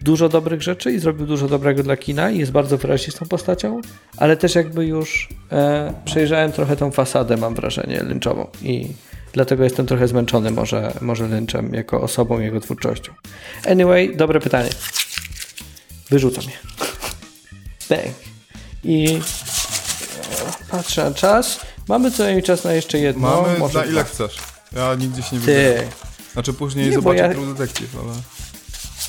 dużo 0.00 0.28
dobrych 0.28 0.62
rzeczy 0.62 0.92
i 0.92 0.98
zrobił 0.98 1.26
dużo 1.26 1.48
dobrego 1.48 1.82
dla 1.82 1.96
kina 1.96 2.30
i 2.30 2.38
jest 2.38 2.52
bardzo 2.52 2.78
wyrazistą 2.78 3.26
postacią, 3.26 3.80
ale 4.16 4.36
też 4.36 4.54
jakby 4.54 4.86
już 4.86 5.28
e, 5.52 5.92
przejrzałem 6.04 6.52
trochę 6.52 6.76
tą 6.76 6.90
fasadę, 6.90 7.36
mam 7.36 7.54
wrażenie, 7.54 8.02
lynczową 8.02 8.46
i 8.62 8.88
dlatego 9.32 9.64
jestem 9.64 9.86
trochę 9.86 10.08
zmęczony 10.08 10.50
może, 10.50 10.92
może 11.00 11.28
lynczem 11.28 11.74
jako 11.74 12.00
osobą 12.00 12.40
jego 12.40 12.60
twórczością. 12.60 13.12
Anyway, 13.68 14.16
dobre 14.16 14.40
pytanie. 14.40 14.70
Wyrzucam 16.10 16.44
je. 16.44 16.50
Bang. 17.90 18.14
I 18.84 19.14
e, 19.14 19.20
patrzę 20.70 21.04
na 21.04 21.14
czas. 21.14 21.60
Mamy 21.88 22.10
co 22.10 22.22
najmniej 22.22 22.42
czas 22.42 22.64
na 22.64 22.72
jeszcze 22.72 22.98
jedno. 22.98 23.42
Mamy 23.42 23.58
może 23.58 23.78
na 23.78 23.84
ile 23.84 23.94
dwa. 23.94 24.04
chcesz. 24.04 24.36
Ja 24.76 24.94
nigdzie 24.94 25.22
się 25.22 25.36
nie 25.36 25.40
wybiorę. 25.40 25.74
Ty. 25.74 25.86
Znaczy 26.32 26.52
później 26.52 26.86
Nie, 26.86 26.92
zobaczę 26.92 27.16
ja- 27.18 27.28
Detective, 27.54 27.88
ale... 28.04 28.12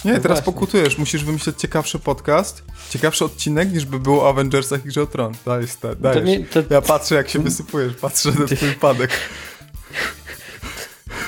Nie, 0.06 0.14
No 0.14 0.20
teraz 0.20 0.38
właśnie. 0.38 0.54
pokutujesz. 0.54 0.97
Musisz 0.97 1.24
wymyśleć 1.24 1.58
ciekawszy 1.60 1.99
podcast, 1.99 2.64
ciekawszy 2.89 3.26
odcinek 3.26 3.74
niż 3.74 3.86
by 3.86 3.99
było 3.99 4.24
o 4.24 4.30
Avengersach 4.30 4.86
i 4.86 4.88
Grze 4.88 5.02
o 5.02 5.08
Tron. 5.08 5.34
Dajesz, 5.45 5.76
te, 5.76 5.95
dajesz. 5.95 6.26
nie- 6.26 6.45
to- 6.45 6.64
Ja 6.70 6.82
patrzę 6.82 7.16
jak 7.16 7.30
się 7.30 7.39
wysypujesz, 7.39 7.93
patrzę 7.93 8.32
na 8.39 8.45
twój 8.45 8.72
padek. 8.72 9.12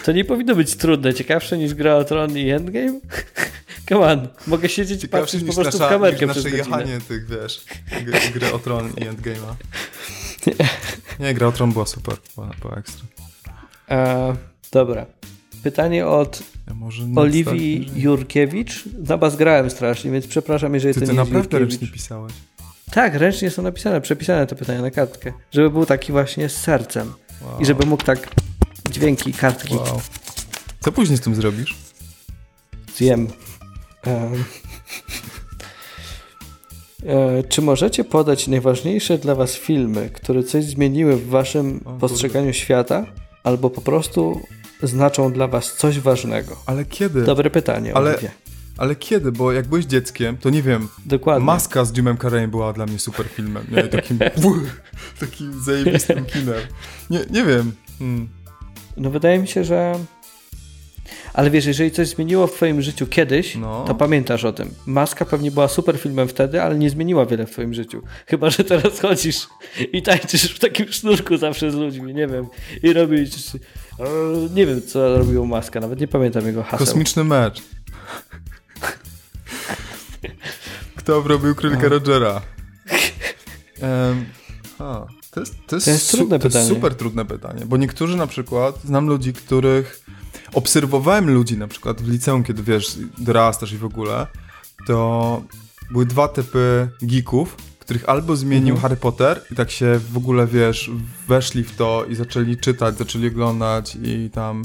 To 0.05 0.11
nie 0.11 0.25
powinno 0.25 0.55
być 0.55 0.75
trudne. 0.75 1.13
Ciekawsze 1.13 1.57
niż 1.57 1.73
gra 1.73 1.95
o 1.95 2.03
Tron 2.03 2.37
i 2.37 2.49
Endgame? 2.49 2.99
Come 3.89 4.11
on. 4.11 4.27
Mogę 4.47 4.69
siedzieć 4.69 4.99
i 4.99 5.01
Ciekawszy 5.01 5.37
patrzeć 5.37 5.43
po 5.55 5.61
prostu 5.61 5.77
w 5.77 5.79
nasza, 5.81 5.93
kamerkę 5.93 6.25
niż 6.25 6.31
przez 6.31 6.45
nasze 6.45 6.57
godzinę. 6.57 6.77
jechanie 6.79 7.01
tych, 7.01 7.27
wiesz, 7.27 7.65
gry, 8.05 8.19
gry 8.33 8.53
o 8.53 8.59
Tron 8.59 8.89
i 8.89 9.01
Endgame'a. 9.01 9.53
Nie, 11.19 11.33
Gra 11.33 11.47
o 11.47 11.51
Tron 11.51 11.71
była 11.71 11.85
super, 11.85 12.15
była, 12.35 12.49
była 12.61 12.75
ekstra. 12.75 13.05
E, 13.89 14.35
dobra. 14.71 15.05
Pytanie 15.63 16.07
od 16.07 16.43
Ja 16.67 17.21
Oliwii 17.21 17.91
Jurkiewicz. 17.95 18.83
Na 19.07 19.17
was 19.17 19.35
grałem 19.35 19.69
strasznie, 19.69 20.11
więc 20.11 20.27
przepraszam, 20.27 20.73
jeżeli 20.73 20.93
Ty, 20.93 20.99
to 20.99 21.05
nie 21.05 21.19
jest 21.19 21.31
naprawdę 21.31 21.59
Jurkiewicz. 21.59 21.71
ręcznie 21.71 21.87
pisałeś. 21.87 22.33
Tak, 22.91 23.15
ręcznie 23.15 23.49
są 23.49 23.61
napisane, 23.61 24.01
przepisane 24.01 24.47
te 24.47 24.55
pytania 24.55 24.81
na 24.81 24.91
kartkę. 24.91 25.33
Żeby 25.51 25.69
był 25.69 25.85
taki 25.85 26.11
właśnie 26.11 26.49
z 26.49 26.57
sercem. 26.57 27.13
Wow. 27.41 27.59
I 27.59 27.65
żeby 27.65 27.85
mógł 27.85 28.03
tak 28.03 28.29
dźwięki, 28.91 29.33
kartki 29.33 29.75
Wow. 29.75 30.01
Co 30.79 30.91
później 30.91 31.17
z 31.17 31.21
tym 31.21 31.35
zrobisz? 31.35 31.75
zjem. 32.95 33.27
Em. 34.03 34.43
E, 37.05 37.43
czy 37.43 37.61
możecie 37.61 38.03
podać 38.03 38.47
najważniejsze 38.47 39.17
dla 39.17 39.35
was 39.35 39.55
filmy, 39.55 40.09
które 40.09 40.43
coś 40.43 40.65
zmieniły 40.65 41.15
w 41.15 41.27
waszym 41.27 41.81
O, 41.85 41.91
postrzeganiu 41.91 42.53
świata, 42.53 43.05
albo 43.43 43.69
po 43.69 43.81
prostu 43.81 44.41
znaczą 44.81 45.31
dla 45.33 45.47
was 45.47 45.73
coś 45.75 45.99
ważnego? 45.99 46.55
Ale 46.65 46.85
kiedy? 46.85 47.21
Dobre 47.23 47.49
pytanie, 47.49 47.95
Ale-. 47.95 48.17
Ale 48.77 48.95
kiedy? 48.95 49.31
Bo 49.31 49.51
jak 49.51 49.67
byłeś 49.67 49.85
dzieckiem, 49.85 50.37
to 50.37 50.49
nie 50.49 50.61
wiem, 50.61 50.87
Dokładnie. 51.05 51.45
Maska 51.45 51.85
z 51.85 51.97
Jimem 51.97 52.17
Carreyem 52.17 52.51
była 52.51 52.73
dla 52.73 52.85
mnie 52.85 52.99
super 52.99 53.25
filmem. 53.27 53.65
Nie? 53.71 53.83
Takim, 53.83 54.19
takim 55.19 55.63
zajebistym 55.63 56.25
kinem. 56.25 56.61
Nie, 57.09 57.19
nie 57.29 57.43
wiem. 57.45 57.71
Hmm. 57.99 58.29
No 58.97 59.09
wydaje 59.09 59.39
mi 59.39 59.47
się, 59.47 59.63
że... 59.63 59.93
Ale 61.33 61.49
wiesz, 61.49 61.65
jeżeli 61.65 61.91
coś 61.91 62.07
zmieniło 62.07 62.47
w 62.47 62.51
twoim 62.53 62.81
życiu 62.81 63.07
kiedyś, 63.07 63.55
No. 63.55 63.83
to 63.87 63.95
pamiętasz 63.95 64.43
o 64.43 64.53
tym. 64.53 64.69
Maska 64.85 65.25
pewnie 65.25 65.51
była 65.51 65.67
super 65.67 65.97
filmem 65.99 66.27
wtedy, 66.27 66.61
ale 66.61 66.75
nie 66.77 66.89
zmieniła 66.89 67.25
wiele 67.25 67.45
w 67.45 67.51
twoim 67.51 67.73
życiu. 67.73 68.01
Chyba, 68.27 68.49
że 68.49 68.63
teraz 68.63 68.99
chodzisz 68.99 69.47
i 69.93 70.01
tańczysz 70.01 70.55
w 70.55 70.59
takim 70.59 70.87
sznurku 70.91 71.37
zawsze 71.37 71.71
z 71.71 71.75
ludźmi, 71.75 72.13
nie 72.13 72.27
wiem. 72.27 72.45
I 72.83 72.93
robisz... 72.93 73.29
e, 73.99 74.03
Nie 74.53 74.65
wiem, 74.65 74.81
co 74.87 75.17
robił 75.17 75.45
Maska, 75.45 75.79
nawet 75.79 75.99
nie 75.99 76.07
pamiętam 76.07 76.45
jego 76.45 76.63
haseł. 76.63 76.79
Kosmiczny 76.79 77.23
mecz. 77.23 77.61
Kto 80.95 81.17
obrobił 81.17 81.55
królika 81.55 81.87
Rogera? 81.89 82.41
Em, 83.81 84.25
a, 84.79 85.05
to 85.31 85.39
jest, 85.39 85.55
to 85.67 85.75
jest, 85.75 85.85
To 85.85 85.91
jest 85.91 86.11
trudne 86.11 86.39
to 86.39 86.45
jest 86.47 86.57
pytanie. 86.57 86.69
super 86.75 86.95
trudne 86.95 87.25
pytanie, 87.25 87.65
bo 87.65 87.77
niektórzy 87.77 88.17
na 88.17 88.27
przykład, 88.27 88.79
znam 88.85 89.07
ludzi, 89.07 89.33
których 89.33 90.05
obserwowałem 90.53 91.29
ludzi 91.33 91.57
na 91.57 91.67
przykład 91.67 92.01
w 92.01 92.07
liceum, 92.09 92.43
kiedy 92.43 92.63
wiesz, 92.63 92.97
dorastasz 93.17 93.71
i 93.73 93.77
w 93.77 93.85
ogóle, 93.85 94.27
to 94.87 95.41
były 95.91 96.05
dwa 96.05 96.27
typy 96.27 96.89
geeków, 97.01 97.55
których 97.83 98.09
albo 98.09 98.35
zmienił 98.35 98.75
Mhm. 98.75 98.81
Harry 98.81 98.95
Potter 98.95 99.41
i 99.51 99.55
tak 99.55 99.71
się 99.71 99.99
w 100.11 100.17
ogóle, 100.17 100.47
wiesz, 100.47 100.91
weszli 101.27 101.63
w 101.63 101.75
to 101.75 102.05
i 102.09 102.15
zaczęli 102.15 102.57
czytać, 102.57 102.97
zaczęli 102.97 103.27
oglądać 103.27 103.97
i 104.03 104.29
tam 104.33 104.61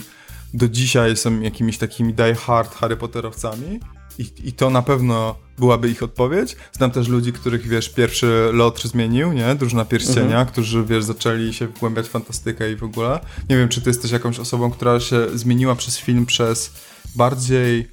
do 0.55 0.69
dzisiaj 0.69 1.17
są 1.17 1.41
jakimiś 1.41 1.79
takimi 1.79 2.15
die 2.15 2.35
hard 2.35 2.75
Harry 2.75 2.97
Potterowcami 2.97 3.81
i, 4.19 4.27
i 4.45 4.53
to 4.53 4.71
na 4.71 4.83
pewno 4.83 5.35
byłaby 5.59 5.91
ich 5.91 6.03
odpowiedź. 6.03 6.57
Znam 6.73 6.91
też 6.91 7.09
ludzi, 7.09 7.33
których, 7.33 7.69
wiesz, 7.69 7.89
pierwszy 7.89 8.51
lot 8.53 8.83
zmienił, 8.83 9.33
nie? 9.33 9.55
Drużyna 9.55 9.85
Pierścienia, 9.85 10.23
Mhm. 10.23 10.47
którzy, 10.47 10.85
wiesz, 10.85 11.05
zaczęli 11.05 11.53
się 11.55 11.67
wgłębiać 11.67 12.07
w 12.07 12.11
fantastykę 12.11 12.73
i 12.73 12.77
w 12.77 12.83
ogóle. 12.85 13.21
Nie 13.51 13.57
wiem, 13.57 13.69
czy 13.69 13.81
ty 13.81 13.91
jesteś 13.91 14.11
jakąś 14.11 14.39
osobą, 14.39 14.71
która 14.71 15.01
się 15.01 15.27
zmieniła 15.39 15.75
przez 15.75 15.99
film 15.99 16.27
przez 16.27 16.73
bardziej 17.17 17.89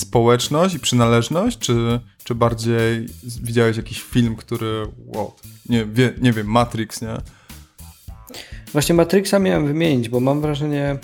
społeczność 0.00 0.74
i 0.74 0.80
przynależność, 0.80 1.58
czy, 1.58 2.00
czy 2.24 2.34
bardziej 2.34 3.06
widziałeś 3.42 3.76
jakiś 3.76 4.02
film, 4.02 4.36
który, 4.36 4.86
wow, 5.06 5.32
nie, 5.68 5.84
wie, 5.84 6.12
nie 6.20 6.32
wiem, 6.32 6.46
Matrix, 6.46 7.02
nie? 7.02 7.16
Właśnie 8.72 8.94
Matrixa 8.94 9.38
miałem 9.38 9.66
wymienić, 9.66 10.08
bo 10.08 10.20
mam 10.20 10.40
wrażenie, 10.40 10.96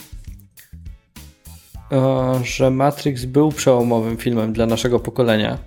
e, 1.92 2.40
że 2.44 2.70
Matrix 2.70 3.24
był 3.24 3.52
przełomowym 3.52 4.16
filmem 4.16 4.52
dla 4.52 4.66
naszego 4.66 5.00
pokolenia, 5.00 5.58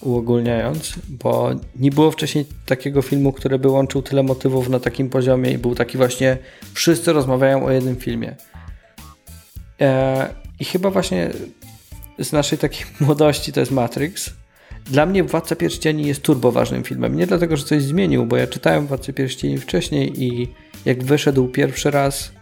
uogólniając, 0.00 0.94
bo 1.08 1.50
nie 1.76 1.90
było 1.90 2.10
wcześniej 2.10 2.46
takiego 2.66 3.02
filmu, 3.02 3.32
który 3.32 3.58
by 3.58 3.68
łączył 3.68 4.02
tyle 4.02 4.22
motywów 4.22 4.68
na 4.68 4.80
takim 4.80 5.10
poziomie 5.10 5.50
i 5.50 5.58
był 5.58 5.74
taki 5.74 5.98
właśnie, 5.98 6.38
wszyscy 6.74 7.12
rozmawiają 7.12 7.64
o 7.64 7.70
jednym 7.70 7.96
filmie. 7.96 8.36
E, 9.80 10.28
I 10.60 10.64
chyba 10.64 10.90
właśnie 10.90 11.30
z 12.18 12.32
naszej 12.32 12.58
takiej 12.58 12.86
młodości 13.00 13.52
to 13.52 13.60
jest 13.60 13.72
Matrix. 13.72 14.30
Dla 14.90 15.06
mnie 15.06 15.24
Władca 15.24 15.56
Pierścieni 15.56 16.06
jest 16.06 16.22
turbo 16.22 16.52
ważnym 16.52 16.84
filmem. 16.84 17.16
Nie 17.16 17.26
dlatego, 17.26 17.56
że 17.56 17.64
coś 17.64 17.82
zmienił, 17.82 18.26
bo 18.26 18.36
ja 18.36 18.46
czytałem 18.46 18.86
Władcę 18.86 19.12
Pierścieni 19.12 19.58
wcześniej 19.58 20.22
i 20.22 20.48
jak 20.84 21.04
wyszedł 21.04 21.48
pierwszy 21.48 21.90
raz 21.90 22.32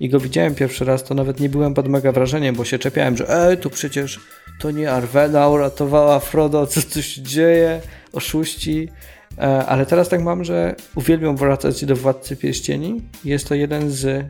i 0.00 0.08
go 0.08 0.20
widziałem 0.20 0.54
pierwszy 0.54 0.84
raz, 0.84 1.04
to 1.04 1.14
nawet 1.14 1.40
nie 1.40 1.48
byłem 1.48 1.74
pod 1.74 1.88
mega 1.88 2.12
wrażeniem, 2.12 2.54
bo 2.54 2.64
się 2.64 2.78
czepiałem, 2.78 3.16
że 3.16 3.48
ej, 3.48 3.58
tu 3.58 3.70
przecież 3.70 4.20
to 4.60 4.70
nie 4.70 4.90
Arwena 4.90 5.48
uratowała 5.48 6.20
Frodo, 6.20 6.66
co 6.66 6.82
tu 6.82 7.02
się 7.02 7.22
dzieje, 7.22 7.80
oszuści. 8.12 8.88
E, 9.38 9.66
Ale 9.66 9.86
teraz 9.86 10.08
tak 10.08 10.22
mam, 10.22 10.44
że 10.44 10.74
uwielbiam 10.94 11.36
wracać 11.36 11.84
do 11.84 11.96
Władcy 11.96 12.36
Pierścieni. 12.36 13.02
Jest 13.24 13.48
to 13.48 13.54
jeden 13.54 13.90
z 13.90 14.26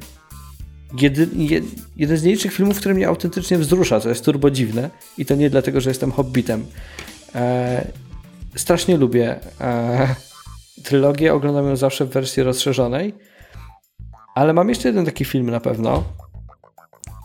jedy, 1.01 1.29
jed, 1.35 1.65
jeden 1.97 2.17
z 2.17 2.23
nielicznych 2.23 2.53
filmów, 2.53 2.79
który 2.79 2.95
mnie 2.95 3.09
autentycznie 3.09 3.59
wzrusza, 3.59 4.01
co 4.01 4.09
jest 4.09 4.25
turbo 4.25 4.51
dziwne 4.51 4.91
i 5.19 5.27
to 5.27 5.35
nie 5.35 5.51
dlatego, 5.51 5.81
że 5.81 5.91
jestem 5.91 6.13
hobbitem. 6.13 6.67
E, 7.35 7.87
strasznie 8.57 8.97
lubię 8.97 9.37
e, 9.61 10.15
trylogię, 10.83 11.35
oglądam 11.35 11.67
ją 11.67 11.77
zawsze 11.77 12.05
w 12.05 12.11
wersji 12.11 12.43
rozszerzonej, 12.43 13.15
ale 14.35 14.53
mam 14.53 14.69
jeszcze 14.69 14.89
jeden 14.89 15.05
taki 15.05 15.25
film 15.25 15.51
na 15.51 15.61
pewno 15.61 16.05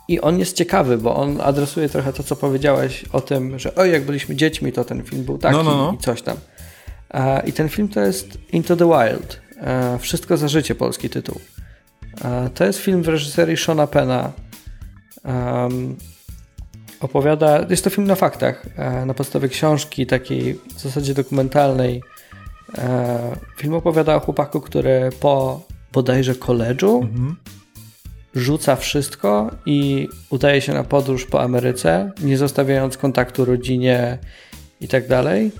i 0.07 0.21
on 0.21 0.39
jest 0.39 0.55
ciekawy, 0.55 0.97
bo 0.97 1.15
on 1.15 1.41
adresuje 1.41 1.89
trochę 1.89 2.13
to, 2.13 2.23
co 2.23 2.35
powiedziałeś 2.35 3.05
o 3.13 3.21
tym, 3.21 3.59
że 3.59 3.75
oj, 3.75 3.91
jak 3.91 4.05
byliśmy 4.05 4.35
dziećmi, 4.35 4.71
to 4.71 4.83
ten 4.83 5.03
film 5.03 5.23
był 5.23 5.37
taki 5.37 5.55
No, 5.57 5.63
no, 5.63 5.77
no. 5.77 5.93
i 5.93 5.97
coś 5.97 6.21
tam. 6.21 6.37
E, 7.13 7.47
I 7.47 7.53
ten 7.53 7.69
film 7.69 7.87
to 7.87 7.99
jest 7.99 8.37
Into 8.53 8.75
the 8.75 8.85
Wild. 8.85 9.41
E, 9.61 9.99
Wszystko 9.99 10.37
za 10.37 10.47
życie, 10.47 10.75
polski 10.75 11.09
tytuł. 11.09 11.39
To 12.55 12.65
jest 12.65 12.79
film 12.79 13.03
w 13.03 13.07
reżyserii 13.07 13.57
Shona 13.57 13.87
Pena, 13.87 14.31
Um, 15.25 15.95
opowiada, 16.99 17.65
jest 17.69 17.83
to 17.83 17.89
film 17.89 18.07
na 18.07 18.15
faktach, 18.15 18.65
e, 18.77 19.05
na 19.05 19.13
podstawie 19.13 19.49
książki 19.49 20.05
takiej 20.05 20.53
w 20.53 20.79
zasadzie 20.81 21.13
dokumentalnej. 21.13 22.01
E, 22.77 23.35
film 23.57 23.73
opowiada 23.73 24.15
o 24.15 24.19
chłopaku, 24.19 24.61
który 24.61 25.09
po 25.19 25.61
bodajże 25.93 26.35
koledżu 26.35 26.99
Mhm. 27.03 27.35
rzuca 28.35 28.75
wszystko 28.75 29.51
i 29.65 30.07
udaje 30.29 30.61
się 30.61 30.73
na 30.73 30.83
podróż 30.83 31.25
po 31.25 31.41
Ameryce, 31.41 32.11
nie 32.23 32.37
zostawiając 32.37 32.97
kontaktu 32.97 33.45
rodzinie 33.45 34.17
i 34.81 34.87
tak 34.87 35.07
dalej. 35.07 35.51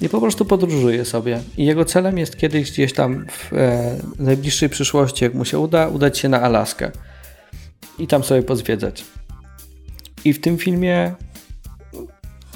I 0.00 0.08
po 0.08 0.20
prostu 0.20 0.44
podróżuje 0.44 1.04
sobie. 1.04 1.42
I 1.56 1.66
jego 1.66 1.84
celem 1.84 2.18
jest 2.18 2.36
kiedyś 2.36 2.72
gdzieś 2.72 2.92
tam 2.92 3.26
w 3.28 3.52
e, 3.52 3.96
najbliższej 4.18 4.68
przyszłości, 4.68 5.24
jak 5.24 5.34
mu 5.34 5.44
się 5.44 5.58
uda, 5.58 5.88
udać 5.88 6.18
się 6.18 6.28
na 6.28 6.40
Alaskę 6.40 6.90
i 7.98 8.06
tam 8.06 8.24
sobie 8.24 8.42
pozwiedzać. 8.42 9.04
I 10.24 10.32
w 10.32 10.40
tym 10.40 10.58
filmie 10.58 11.14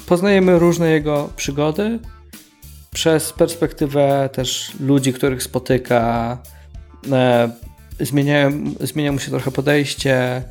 poznajemy 0.05 0.59
różne 0.59 0.91
jego 0.91 1.29
przygody 1.35 1.99
przez 2.93 3.33
perspektywę 3.33 4.29
też 4.33 4.71
ludzi, 4.79 5.13
których 5.13 5.43
spotyka. 5.43 6.37
E, 7.11 7.49
zmieniają, 7.99 8.63
zmienia 8.79 9.11
mu 9.11 9.19
się 9.19 9.31
trochę 9.31 9.51
podejście. 9.51 10.43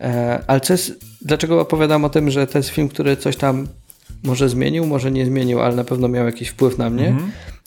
E, 0.00 0.44
ale 0.46 0.60
jest, 0.70 0.92
dlaczego 1.20 1.60
opowiadam 1.60 2.04
o 2.04 2.10
tym, 2.10 2.30
że 2.30 2.46
to 2.46 2.58
jest 2.58 2.70
film, 2.70 2.88
który 2.88 3.16
coś 3.16 3.36
tam 3.36 3.68
może 4.24 4.48
zmienił, 4.48 4.86
może 4.86 5.10
nie 5.10 5.26
zmienił, 5.26 5.60
ale 5.60 5.76
na 5.76 5.84
pewno 5.84 6.08
miał 6.08 6.26
jakiś 6.26 6.48
wpływ 6.48 6.78
na 6.78 6.90
mnie, 6.90 7.14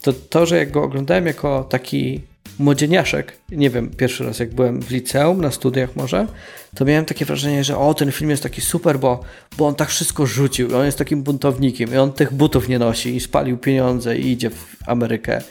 to 0.02 0.14
to, 0.14 0.46
że 0.46 0.58
jak 0.58 0.72
go 0.72 0.84
oglądałem 0.84 1.26
jako 1.26 1.64
taki 1.64 2.22
młodzieniaszek, 2.60 3.38
nie 3.52 3.70
wiem, 3.70 3.90
pierwszy 3.98 4.24
raz 4.24 4.40
jak 4.40 4.54
byłem 4.54 4.82
w 4.82 4.92
liceum, 4.92 5.42
na 5.42 5.52
studiach 5.52 5.96
może, 5.96 6.28
to 6.76 6.86
miałem 6.86 7.06
takie 7.06 7.26
wrażenie, 7.26 7.64
że 7.64 7.78
o, 7.78 7.94
ten 7.94 8.12
film 8.12 8.30
jest 8.30 8.44
taki 8.44 8.62
super, 8.62 9.00
bo, 9.00 9.20
bo 9.58 9.68
on 9.68 9.76
tak 9.76 9.90
wszystko 9.90 10.26
rzucił, 10.26 10.78
on 10.78 10.86
jest 10.86 10.98
takim 10.98 11.24
buntownikiem 11.24 11.94
i 11.94 11.98
on 11.98 12.14
tych 12.14 12.34
butów 12.34 12.70
nie 12.70 12.80
nosi 12.80 13.16
i 13.16 13.20
spalił 13.20 13.58
pieniądze 13.58 14.18
i 14.18 14.32
idzie 14.32 14.50
w 14.50 14.76
Amerykę. 14.86 15.42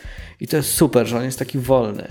I 0.40 0.48
to 0.48 0.56
jest 0.56 0.70
super, 0.70 1.06
że 1.06 1.16
on 1.16 1.24
jest 1.24 1.38
taki 1.38 1.58
wolny. 1.58 2.08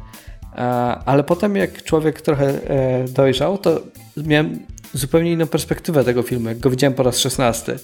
Ale 1.06 1.24
potem 1.24 1.56
jak 1.56 1.84
człowiek 1.84 2.22
trochę 2.22 2.70
e, 2.70 3.06
dojrzał, 3.08 3.58
to 3.58 3.82
miałem 4.18 4.60
zupełnie 4.94 5.32
inną 5.32 5.48
perspektywę 5.48 6.04
tego 6.04 6.24
filmu, 6.24 6.50
jak 6.50 6.60
go 6.60 6.70
widziałem 6.70 6.94
po 6.94 7.04
raz 7.04 7.20
16, 7.20 7.76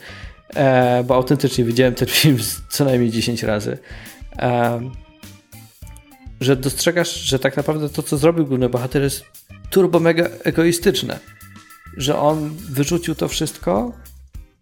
e, 0.56 1.04
bo 1.04 1.16
autentycznie 1.16 1.64
widziałem 1.64 1.95
ten 1.95 2.08
film 2.08 2.38
co 2.70 2.86
najmniej 2.86 3.12
10 3.12 3.43
razy. 3.43 3.78
Em, 4.38 4.91
że 6.41 6.56
dostrzegasz, 6.56 7.14
że 7.14 7.39
tak 7.39 7.58
naprawdę 7.58 7.89
to, 7.89 8.04
co 8.04 8.18
zrobił 8.18 8.45
główny 8.45 8.70
bohater 8.70 9.02
jest 9.02 9.24
turbo 9.70 10.00
mega 10.00 10.30
egoistyczne. 10.43 11.20
Że 11.97 12.20
on 12.20 12.50
wyrzucił 12.70 13.16
to 13.16 13.28
wszystko 13.28 13.93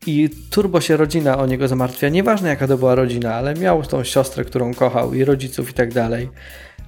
i 0.05 0.29
turbo 0.49 0.81
się 0.81 0.97
rodzina 0.97 1.37
o 1.37 1.45
niego 1.45 1.67
zamartwia. 1.67 2.09
Nieważne 2.09 2.49
jaka 2.49 2.67
to 2.67 2.77
była 2.77 2.95
rodzina, 2.95 3.35
ale 3.35 3.53
miał 3.53 3.83
tą 3.83 4.03
siostrę, 4.03 4.45
którą 4.45 4.73
kochał 4.73 5.13
i 5.13 5.25
rodziców 5.25 5.69
i 5.69 5.73
tak 5.73 5.93
dalej. 5.93 6.29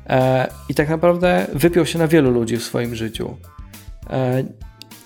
E, 0.09 0.47
I 0.69 0.75
tak 0.75 0.89
naprawdę 0.89 1.47
wypiął 1.53 1.85
się 1.85 1.99
na 1.99 2.07
wielu 2.07 2.31
ludzi 2.31 2.57
w 2.57 2.63
swoim 2.63 2.95
życiu. 2.95 3.37
E, 4.09 4.43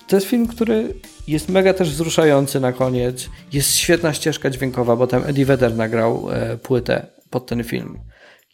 to 0.06 0.16
jest 0.16 0.26
film, 0.26 0.46
który 0.46 0.94
jest 1.28 1.48
mega 1.48 1.74
też 1.74 1.90
wzruszający 1.90 2.60
na 2.60 2.72
koniec. 2.72 3.28
Jest 3.52 3.76
świetna 3.76 4.12
ścieżka 4.12 4.50
dźwiękowa, 4.50 4.96
bo 4.96 5.06
tam 5.06 5.24
Eddie 5.26 5.46
Vedder 5.46 5.76
nagrał 5.76 6.28
e, 6.32 6.56
płytę 6.56 7.06
pod 7.30 7.46
ten 7.46 7.64
film. 7.64 7.98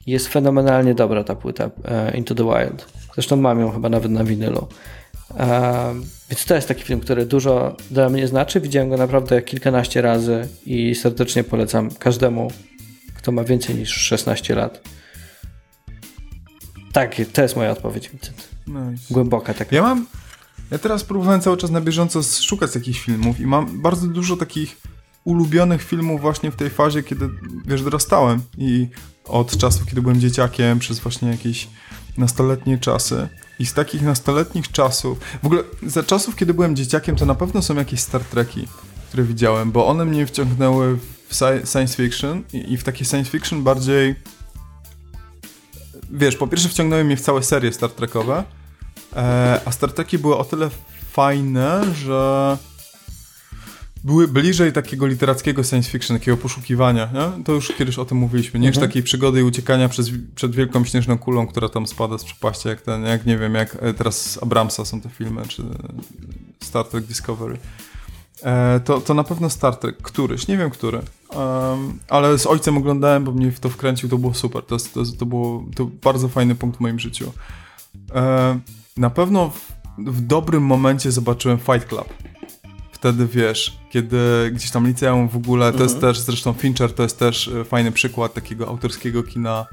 Jest 0.07 0.29
fenomenalnie 0.29 0.95
dobra 0.95 1.25
ta 1.25 1.35
płyta 1.35 1.71
e, 1.85 2.17
Into 2.17 2.35
the 2.35 2.45
Wild. 2.45 2.87
Zresztą 3.15 3.37
mam 3.37 3.61
ją 3.61 3.71
chyba 3.71 3.89
nawet 3.89 4.11
na 4.11 4.25
winylu. 4.25 4.67
E, 5.39 5.95
więc 6.31 6.45
to 6.45 6.55
jest 6.55 6.69
taki 6.69 6.83
film, 6.83 7.01
który 7.01 7.27
dużo 7.27 7.77
dla 7.91 8.09
mnie 8.09 8.29
znaczy. 8.29 8.61
Widziałem 8.61 8.91
go 8.91 8.97
naprawdę 8.97 9.43
kilkanaście 9.43 10.03
razy 10.03 10.49
i 10.67 10.95
serdecznie 10.95 11.45
polecam 11.45 11.91
każdemu, 11.91 12.51
kto 13.17 13.33
ma 13.33 13.45
więcej 13.45 13.75
niż 13.75 13.91
16 13.91 14.55
lat. 14.55 14.81
Tak, 16.93 17.17
to 17.33 17.43
jest 17.43 17.57
moja 17.57 17.71
odpowiedź, 17.71 18.09
Vincent. 18.09 18.49
Nice. 18.67 19.03
Głęboka 19.11 19.55
taka. 19.55 19.77
Ja 19.77 19.83
mam. 19.83 20.07
Ja 20.71 20.79
teraz 20.79 21.05
próbowałem 21.05 21.41
cały 21.41 21.57
czas 21.57 21.71
na 21.71 21.81
bieżąco 21.81 22.23
szukać 22.23 22.75
jakichś 22.75 23.01
filmów 23.01 23.41
i 23.41 23.47
mam 23.47 23.83
bardzo 23.83 24.07
dużo 24.07 24.37
takich 24.37 24.77
ulubionych 25.25 25.83
filmów 25.83 26.21
właśnie 26.21 26.51
w 26.51 26.57
tej 26.57 26.71
fazie, 26.71 27.03
kiedy 27.03 27.29
wiesz, 27.67 27.83
dorastałem 27.83 28.43
i 28.59 28.89
od 29.25 29.57
czasów, 29.57 29.87
kiedy 29.87 30.03
byłem 30.03 30.21
dzieciakiem, 30.21 30.79
przez 30.79 30.99
właśnie 30.99 31.29
jakieś 31.29 31.69
nastoletnie 32.19 32.79
czasy. 32.79 33.29
I 33.59 33.67
z 33.67 33.75
takich 33.75 34.03
nastoletnich 34.03 34.73
czasów, 34.73 35.19
w 35.43 35.47
ogóle 35.47 35.63
za 35.83 36.03
czasów, 36.03 36.37
kiedy 36.37 36.55
byłem 36.55 36.77
dzieciakiem, 36.77 37.17
to 37.17 37.27
na 37.27 37.35
pewno 37.35 37.63
są 37.63 37.75
jakieś 37.75 38.01
Star 38.01 38.25
Treki, 38.25 38.69
które 39.09 39.23
widziałem, 39.23 39.73
bo 39.73 39.87
one 39.87 40.05
mnie 40.05 40.27
wciągnęły 40.27 40.97
w 41.29 41.35
sci- 41.35 41.73
science 41.73 41.97
fiction 41.97 42.43
i, 42.53 42.73
i 42.73 42.77
w 42.77 42.85
takie 42.85 43.05
science 43.05 43.31
fiction 43.31 43.63
bardziej. 43.63 44.15
Wiesz, 46.11 46.37
po 46.37 46.47
pierwsze 46.47 46.69
wciągnęły 46.69 47.05
mnie 47.05 47.17
w 47.17 47.21
całe 47.21 47.43
serie 47.43 47.73
Star 47.73 47.91
Trekowe, 47.91 48.45
E, 49.17 49.61
a 49.65 49.73
Star 49.73 49.93
Treki 49.93 50.19
były 50.19 50.37
o 50.37 50.45
tyle 50.45 50.71
fajne, 51.13 51.95
że 51.95 52.57
były 54.05 54.29
bliżej 54.29 54.73
takiego 54.73 55.07
literackiego 55.07 55.65
science 55.65 55.91
fiction, 55.91 56.19
takiego 56.19 56.37
poszukiwania. 56.37 57.09
Nie? 57.15 57.45
To 57.45 57.53
już 57.53 57.69
kiedyś 57.69 57.99
o 57.99 58.05
tym 58.05 58.19
mówiliśmy. 58.19 58.61
Niż 58.61 58.79
takiej 58.79 59.03
przygody 59.03 59.41
i 59.41 59.43
uciekania 59.43 59.89
przez, 59.89 60.11
przed 60.35 60.55
wielką 60.55 60.85
śnieżną 60.85 61.19
kulą, 61.19 61.47
która 61.47 61.69
tam 61.69 61.87
spada 61.87 62.19
z 62.19 62.25
przepaści, 62.25 62.69
jak 62.69 62.83
ten, 62.83 63.03
jak 63.03 63.27
nie 63.27 63.39
wiem, 63.39 63.55
jak 63.55 63.77
e, 63.81 63.95
teraz 63.95 64.31
z 64.31 64.43
Abramsa 64.43 64.85
są 64.85 65.01
te 65.01 65.09
filmy, 65.09 65.43
czy 65.49 65.63
Star 66.61 66.85
Trek 66.85 67.05
Discovery. 67.05 67.59
E, 68.43 68.81
to, 68.85 69.01
to 69.01 69.15
na 69.15 69.25
pewno 69.25 69.51
Star 69.51 69.77
Trek, 69.77 69.97
któryś, 70.03 70.49
nie 70.49 70.59
wiem 70.59 70.71
który. 70.71 70.99
Em, 70.99 71.99
ale 72.09 72.39
z 72.39 72.47
ojcem 72.47 72.77
oglądałem, 72.77 73.25
bo 73.25 73.33
mnie 73.33 73.53
w 73.53 73.61
to 73.61 73.69
wkręcił, 73.69 74.09
to 74.09 74.19
było 74.19 74.35
super. 74.35 74.63
To, 74.63 74.77
to, 74.79 75.03
to 75.19 75.27
było 75.27 75.65
to 75.77 75.85
bardzo 75.85 76.29
fajny 76.29 76.55
punkt 76.55 76.79
w 76.79 76.81
moim 76.81 76.99
życiu. 76.99 77.33
E, 78.15 78.61
na 78.97 79.11
pewno 79.11 79.51
w, 79.51 79.73
w 79.99 80.21
dobrym 80.21 80.63
momencie 80.63 81.13
zobaczyłem 81.13 81.59
Fight 81.59 81.89
Club. 81.89 82.15
Wtedy 82.93 83.27
wiesz, 83.27 83.79
kiedy 83.91 84.51
gdzieś 84.53 84.71
tam 84.71 84.87
liceum 84.87 85.29
w 85.29 85.37
ogóle, 85.37 85.73
to 85.73 85.83
jest 85.83 86.01
też, 86.01 86.19
zresztą 86.19 86.53
Fincher 86.53 86.93
to 86.95 87.03
jest 87.03 87.19
też 87.19 87.49
e, 87.49 87.65
fajny 87.65 87.93
przykład 87.93 88.35
takiego 88.35 88.69
autorskiego 88.69 89.23
kina. 89.23 89.67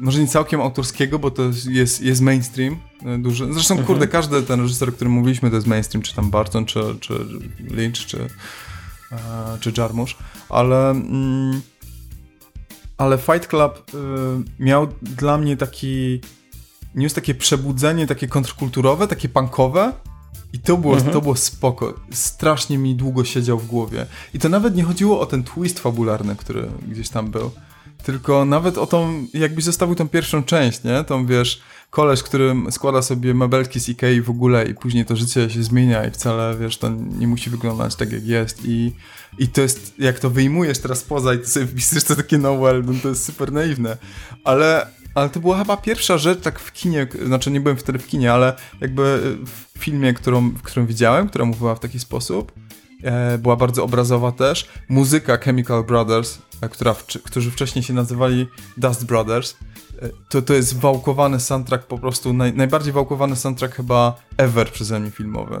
Może 0.00 0.20
nie 0.20 0.26
całkiem 0.26 0.60
autorskiego, 0.60 1.18
bo 1.18 1.30
to 1.30 1.42
jest- 1.42 2.00
jest, 2.00 2.20
mainstream 2.20 2.76
e, 3.06 3.18
duży. 3.18 3.48
Zresztą, 3.52 3.84
kurde, 3.84 4.08
każdy 4.08 4.42
ten 4.42 4.60
reżyser, 4.60 4.88
o 4.88 4.92
którym 4.92 5.12
mówiliśmy, 5.12 5.50
to 5.50 5.56
jest 5.56 5.66
mainstream, 5.66 6.02
czy 6.02 6.14
tam 6.14 6.30
Barton, 6.30 6.64
czy, 6.64 6.80
czy 7.00 7.14
Lynch, 7.70 8.06
czy, 8.06 8.28
e, 9.12 9.18
czy 9.60 9.72
Jarmusch, 9.78 10.14
ale 10.48 10.90
mm, 10.90 11.60
ale 12.96 13.18
Fight 13.18 13.46
Club 13.46 13.94
y, 13.94 13.98
miał 14.58 14.88
dla 15.02 15.38
mnie 15.38 15.56
taki 15.56 16.20
niósł 16.94 17.14
takie 17.14 17.34
przebudzenie, 17.34 18.06
takie 18.06 18.28
kontrkulturowe, 18.28 19.08
takie 19.08 19.28
punkowe 19.28 19.92
i 20.52 20.58
to 20.58 20.76
było, 20.76 20.96
to 20.96 21.20
było 21.20 21.36
spoko. 21.36 21.94
Strasznie 22.10 22.78
mi 22.78 22.94
długo 22.94 23.24
siedział 23.24 23.58
w 23.58 23.66
głowie. 23.66 24.06
I 24.34 24.38
to 24.38 24.48
nawet 24.48 24.76
nie 24.76 24.82
chodziło 24.82 25.20
o 25.20 25.26
ten 25.26 25.44
twist 25.44 25.80
fabularny, 25.80 26.36
który 26.36 26.68
gdzieś 26.88 27.08
tam 27.08 27.30
był, 27.30 27.50
tylko 28.02 28.44
nawet 28.44 28.78
o 28.78 28.86
tą, 28.86 29.26
jakbyś 29.34 29.64
zostawił 29.64 29.94
tą 29.94 30.08
pierwszą 30.08 30.42
część, 30.42 30.84
nie? 30.84 31.04
Tą, 31.04 31.26
wiesz, 31.26 31.60
koleś, 31.90 32.22
który 32.22 32.54
składa 32.70 33.02
sobie 33.02 33.34
mebelki 33.34 33.80
z 33.80 33.88
Ikei 33.88 34.22
w 34.22 34.30
ogóle 34.30 34.66
i 34.66 34.74
później 34.74 35.04
to 35.04 35.16
życie 35.16 35.50
się 35.50 35.62
zmienia 35.62 36.04
i 36.06 36.10
wcale, 36.10 36.56
wiesz, 36.60 36.78
to 36.78 36.88
nie 37.18 37.28
musi 37.28 37.50
wyglądać 37.50 37.96
tak, 37.96 38.12
jak 38.12 38.26
jest 38.26 38.64
i, 38.64 38.92
i 39.38 39.48
to 39.48 39.60
jest, 39.60 39.94
jak 39.98 40.18
to 40.18 40.30
wyjmujesz 40.30 40.78
teraz 40.78 41.02
poza 41.02 41.34
i 41.34 41.38
ty 41.38 41.46
sobie 41.46 41.66
wpisujesz 41.66 42.04
to 42.04 42.16
takie 42.16 42.38
no 42.38 42.52
well, 42.52 42.82
no 42.86 42.92
to 43.02 43.08
jest 43.08 43.24
super 43.24 43.52
naiwne, 43.52 43.96
ale, 44.44 44.86
ale 45.14 45.28
to 45.28 45.40
była 45.40 45.58
chyba 45.58 45.76
pierwsza 45.76 46.18
rzecz 46.18 46.40
tak 46.40 46.58
w 46.58 46.72
kinie, 46.72 47.06
znaczy 47.26 47.50
nie 47.50 47.60
byłem 47.60 47.76
wtedy 47.76 47.98
w 47.98 48.06
kinie, 48.06 48.32
ale 48.32 48.56
jakby 48.80 49.36
w 49.46 49.78
filmie, 49.78 50.14
którą, 50.14 50.50
w 50.50 50.62
którym 50.62 50.86
widziałem, 50.86 51.28
która 51.28 51.44
mówiła 51.44 51.74
w 51.74 51.80
taki 51.80 51.98
sposób, 51.98 52.52
e, 53.02 53.38
była 53.38 53.56
bardzo 53.56 53.84
obrazowa 53.84 54.32
też. 54.32 54.68
Muzyka 54.88 55.36
Chemical 55.36 55.84
Brothers, 55.84 56.38
e, 56.60 56.68
która 56.68 56.94
którzy 57.24 57.50
wcześniej 57.50 57.82
się 57.82 57.92
nazywali 57.94 58.46
Dust 58.76 59.06
Brothers, 59.06 59.56
e, 60.02 60.08
to, 60.28 60.42
to 60.42 60.54
jest 60.54 60.78
wałkowany 60.78 61.40
soundtrack, 61.40 61.86
po 61.86 61.98
prostu 61.98 62.32
naj, 62.32 62.52
najbardziej 62.52 62.92
wałkowany 62.92 63.36
soundtrack 63.36 63.74
chyba 63.74 64.14
ever 64.36 64.70
przeze 64.70 65.00
mnie 65.00 65.10
filmowy. 65.10 65.60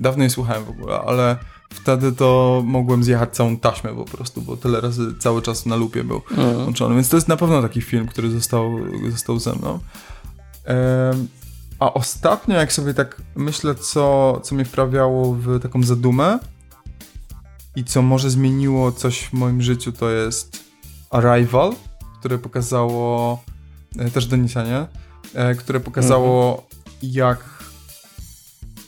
Dawno 0.00 0.24
nie 0.24 0.30
słuchałem 0.30 0.64
w 0.64 0.70
ogóle, 0.70 1.00
ale 1.06 1.36
wtedy 1.74 2.12
to 2.12 2.62
mogłem 2.66 3.04
zjechać 3.04 3.36
całą 3.36 3.56
taśmę 3.56 3.94
po 3.94 4.04
prostu, 4.04 4.42
bo 4.42 4.56
tyle 4.56 4.80
razy 4.80 5.14
cały 5.18 5.42
czas 5.42 5.66
na 5.66 5.76
lupie 5.76 6.04
był 6.04 6.20
włączony, 6.54 6.94
więc 6.94 7.08
to 7.08 7.16
jest 7.16 7.28
na 7.28 7.36
pewno 7.36 7.62
taki 7.62 7.80
film, 7.80 8.06
który 8.06 8.30
został, 8.30 8.78
został 9.10 9.38
ze 9.38 9.54
mną. 9.54 9.78
A 11.78 11.94
ostatnio, 11.94 12.56
jak 12.56 12.72
sobie 12.72 12.94
tak 12.94 13.22
myślę, 13.36 13.74
co, 13.74 14.40
co 14.44 14.54
mnie 14.54 14.64
wprawiało 14.64 15.34
w 15.34 15.60
taką 15.60 15.82
zadumę 15.82 16.38
i 17.76 17.84
co 17.84 18.02
może 18.02 18.30
zmieniło 18.30 18.92
coś 18.92 19.22
w 19.22 19.32
moim 19.32 19.62
życiu, 19.62 19.92
to 19.92 20.10
jest 20.10 20.64
Arrival, 21.10 21.72
które 22.18 22.38
pokazało 22.38 23.42
e, 23.98 24.10
też 24.10 24.26
Denisa, 24.26 24.64
nie? 24.64 24.86
E, 25.34 25.54
które 25.54 25.80
pokazało 25.80 26.66
jak 27.02 27.64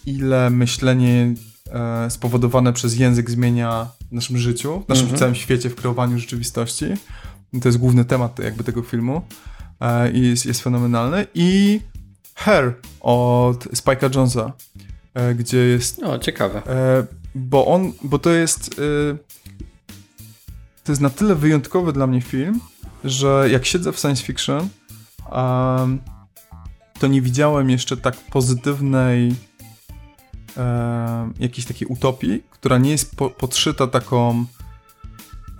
ile 0.06 0.50
myślenie 0.50 1.34
e, 1.72 2.10
spowodowane 2.10 2.72
przez 2.72 2.98
język 2.98 3.30
zmienia 3.30 3.88
w 4.10 4.12
naszym 4.12 4.38
życiu, 4.38 4.82
w 4.86 4.88
naszym 4.88 5.04
Mhm. 5.04 5.18
całym 5.18 5.34
świecie, 5.34 5.70
w 5.70 5.74
kreowaniu 5.74 6.18
rzeczywistości. 6.18 6.86
To 7.62 7.68
jest 7.68 7.78
główny 7.78 8.04
temat 8.04 8.38
jakby 8.38 8.64
tego 8.64 8.82
filmu 8.82 9.22
e, 9.80 10.10
i 10.10 10.28
jest, 10.30 10.46
jest 10.46 10.62
fenomenalny. 10.62 11.26
I 11.34 11.80
Hair 12.34 12.74
od 13.00 13.64
Spike'a 13.64 14.16
Jonesa, 14.16 14.52
e, 15.14 15.34
gdzie 15.34 15.58
jest 15.58 15.98
No, 15.98 16.18
ciekawe. 16.18 16.62
Bo 17.34 17.66
on, 17.66 17.92
bo 18.02 18.18
to 18.18 18.30
jest 18.30 18.80
to 20.84 20.92
jest 20.92 21.02
na 21.02 21.10
tyle 21.10 21.34
wyjątkowy 21.34 21.92
dla 21.92 22.06
mnie 22.06 22.20
film, 22.20 22.60
że 23.04 23.48
jak 23.50 23.64
siedzę 23.66 23.92
w 23.92 23.98
science 23.98 24.22
fiction 24.22 24.68
to 27.00 27.06
nie 27.06 27.22
widziałem 27.22 27.70
jeszcze 27.70 27.96
tak 27.96 28.16
pozytywnej 28.16 29.34
em, 30.56 31.34
jakiejś 31.40 31.66
takiej 31.66 31.88
utopii, 31.88 32.42
która 32.50 32.78
nie 32.78 32.90
jest 32.90 33.16
po, 33.16 33.30
podszyta 33.30 33.86
taką 33.86 34.46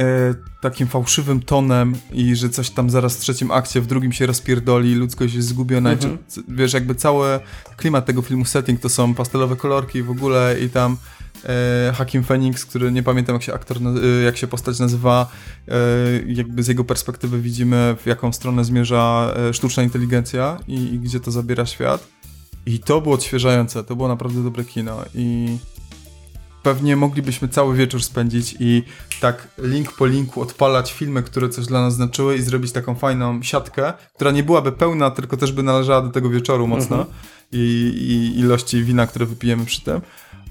e, 0.01 0.35
takim 0.61 0.87
fałszywym 0.87 1.41
tonem 1.41 1.95
i 2.13 2.37
że 2.37 2.49
coś 2.49 2.71
tam 2.71 2.91
zaraz 2.91 3.17
w 3.17 3.21
trzecim 3.21 3.51
akcie, 3.51 3.81
w 3.81 3.87
drugim 3.87 4.13
się 4.13 4.27
rozpierdoli, 4.27 4.95
ludzkość 4.95 5.35
jest 5.35 5.49
zgubiona. 5.49 5.93
Mhm. 5.93 6.19
Czy, 6.29 6.43
wiesz, 6.49 6.73
jakby 6.73 6.95
cały 6.95 7.41
klimat 7.77 8.07
tego 8.07 8.23
filmu, 8.23 8.45
setting 8.45 8.81
to 8.81 8.89
są 8.89 9.15
pastelowe 9.15 9.57
kolorki 9.57 10.03
w 10.03 10.11
ogóle 10.11 10.57
i 10.61 10.71
tam 10.71 10.97
e, 11.45 11.93
Hakim 11.95 12.25
Phoenix, 12.25 12.67
który 12.67 12.93
nie 12.93 13.03
pamiętam 13.03 13.35
jak 13.35 13.43
się 13.43 13.55
aktor, 13.55 13.77
e, 13.79 14.23
jak 14.23 14.37
się 14.37 14.47
postać 14.47 14.79
nazywa, 14.79 15.31
e, 15.69 15.73
jakby 16.27 16.63
z 16.63 16.69
jego 16.69 16.85
perspektywy 16.85 17.41
widzimy 17.41 17.97
w 18.03 18.07
jaką 18.07 18.33
stronę 18.33 18.65
zmierza 18.65 19.35
e, 19.37 19.55
sztuczna 19.55 19.83
inteligencja 19.83 20.59
i, 20.69 20.95
i 20.95 20.99
gdzie 20.99 21.21
to 21.21 21.31
zabiera 21.31 21.67
świat. 21.67 22.09
I 22.67 22.79
to 22.79 23.01
było 23.01 23.15
odświeżające, 23.15 23.85
to 23.85 23.97
było 23.97 24.09
naprawdę 24.09 24.45
dobre 24.45 24.65
kino 24.65 25.05
i 25.15 25.59
pewnie 26.63 26.97
moglibyśmy 26.97 27.49
cały 27.49 27.77
wieczór 27.77 28.03
spędzić 28.03 28.57
i 28.61 28.83
tak 29.21 29.49
link 29.59 29.93
po 29.93 30.07
linku 30.07 30.41
odpalać 30.43 30.93
filmy, 30.93 31.23
które 31.23 31.49
coś 31.49 31.67
dla 31.67 31.81
nas 31.81 31.95
znaczyły 31.95 32.37
i 32.37 32.43
zrobić 32.43 32.73
taką 32.73 32.95
fajną 32.95 33.43
siatkę, 33.43 33.93
która 34.15 34.31
nie 34.31 34.43
byłaby 34.43 34.73
pełna, 34.73 35.11
tylko 35.11 35.37
też 35.37 35.53
by 35.53 35.63
należała 35.63 36.03
do 36.03 36.09
tego 36.11 36.31
wieczoru 36.31 36.67
mocno 36.67 37.07
i, 37.53 37.59
i 38.37 38.41
ilości 38.41 38.85
wina, 38.85 39.07
które 39.07 39.27
wypijemy 39.27 39.65
przy 39.65 39.81
tym. 39.81 40.01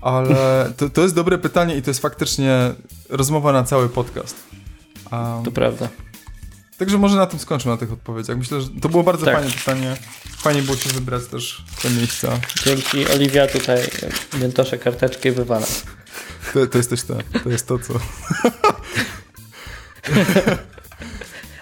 Ale 0.01 0.73
to, 0.77 0.89
to 0.89 1.01
jest 1.01 1.15
dobre 1.15 1.37
pytanie 1.37 1.75
i 1.75 1.81
to 1.81 1.89
jest 1.89 2.01
faktycznie 2.01 2.71
rozmowa 3.09 3.51
na 3.51 3.63
cały 3.63 3.89
podcast. 3.89 4.43
Um, 5.11 5.43
To 5.45 5.51
prawda. 5.51 5.87
Także 6.77 6.97
może 6.97 7.15
na 7.15 7.25
tym 7.27 7.39
skończmy, 7.39 7.71
na 7.71 7.77
tych 7.77 7.91
odpowiedziach. 7.91 8.37
Myślę, 8.37 8.61
że 8.61 8.67
to 8.81 8.89
było 8.89 9.03
bardzo 9.03 9.25
Tak. 9.25 9.35
fajne 9.35 9.51
pytanie. 9.51 9.97
Fajnie 10.37 10.61
było 10.61 10.77
się 10.77 10.89
wybrać 10.89 11.25
też 11.25 11.63
te 11.81 11.89
miejsca. 11.89 12.39
Dzięki 12.65 13.07
Oliwia 13.07 13.47
tutaj 13.47 13.79
miętosze 14.41 14.77
karteczkę 14.77 15.29
i 15.29 15.31
wywala. 15.31 15.65
To, 16.53 16.67
to 16.67 16.77
jesteś 16.77 17.03
to. 17.03 17.17
To 17.43 17.49
jest 17.49 17.67
to, 17.67 17.79
co... 17.79 17.93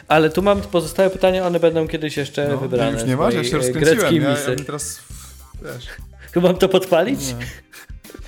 Ale 0.08 0.30
tu 0.30 0.42
mam 0.42 0.62
pozostałe 0.62 1.10
pytania, 1.10 1.48
one 1.48 1.60
będą 1.60 1.88
kiedyś 1.88 2.18
jeszcze 2.18 2.48
No, 2.48 2.58
wybrane. 2.58 2.92
już 2.92 3.04
nie 3.04 3.18
masz, 3.18 3.34
ja 3.34 3.44
się 3.44 3.58
rozkręciłem. 3.58 4.16
Ja, 4.24 4.32
misy. 4.32 4.56
teraz... 4.66 5.00
Wiesz... 5.62 5.88
Mam 6.44 6.56
to 6.58 6.70
podpalić? 6.70 7.20
Nie. 7.28 7.36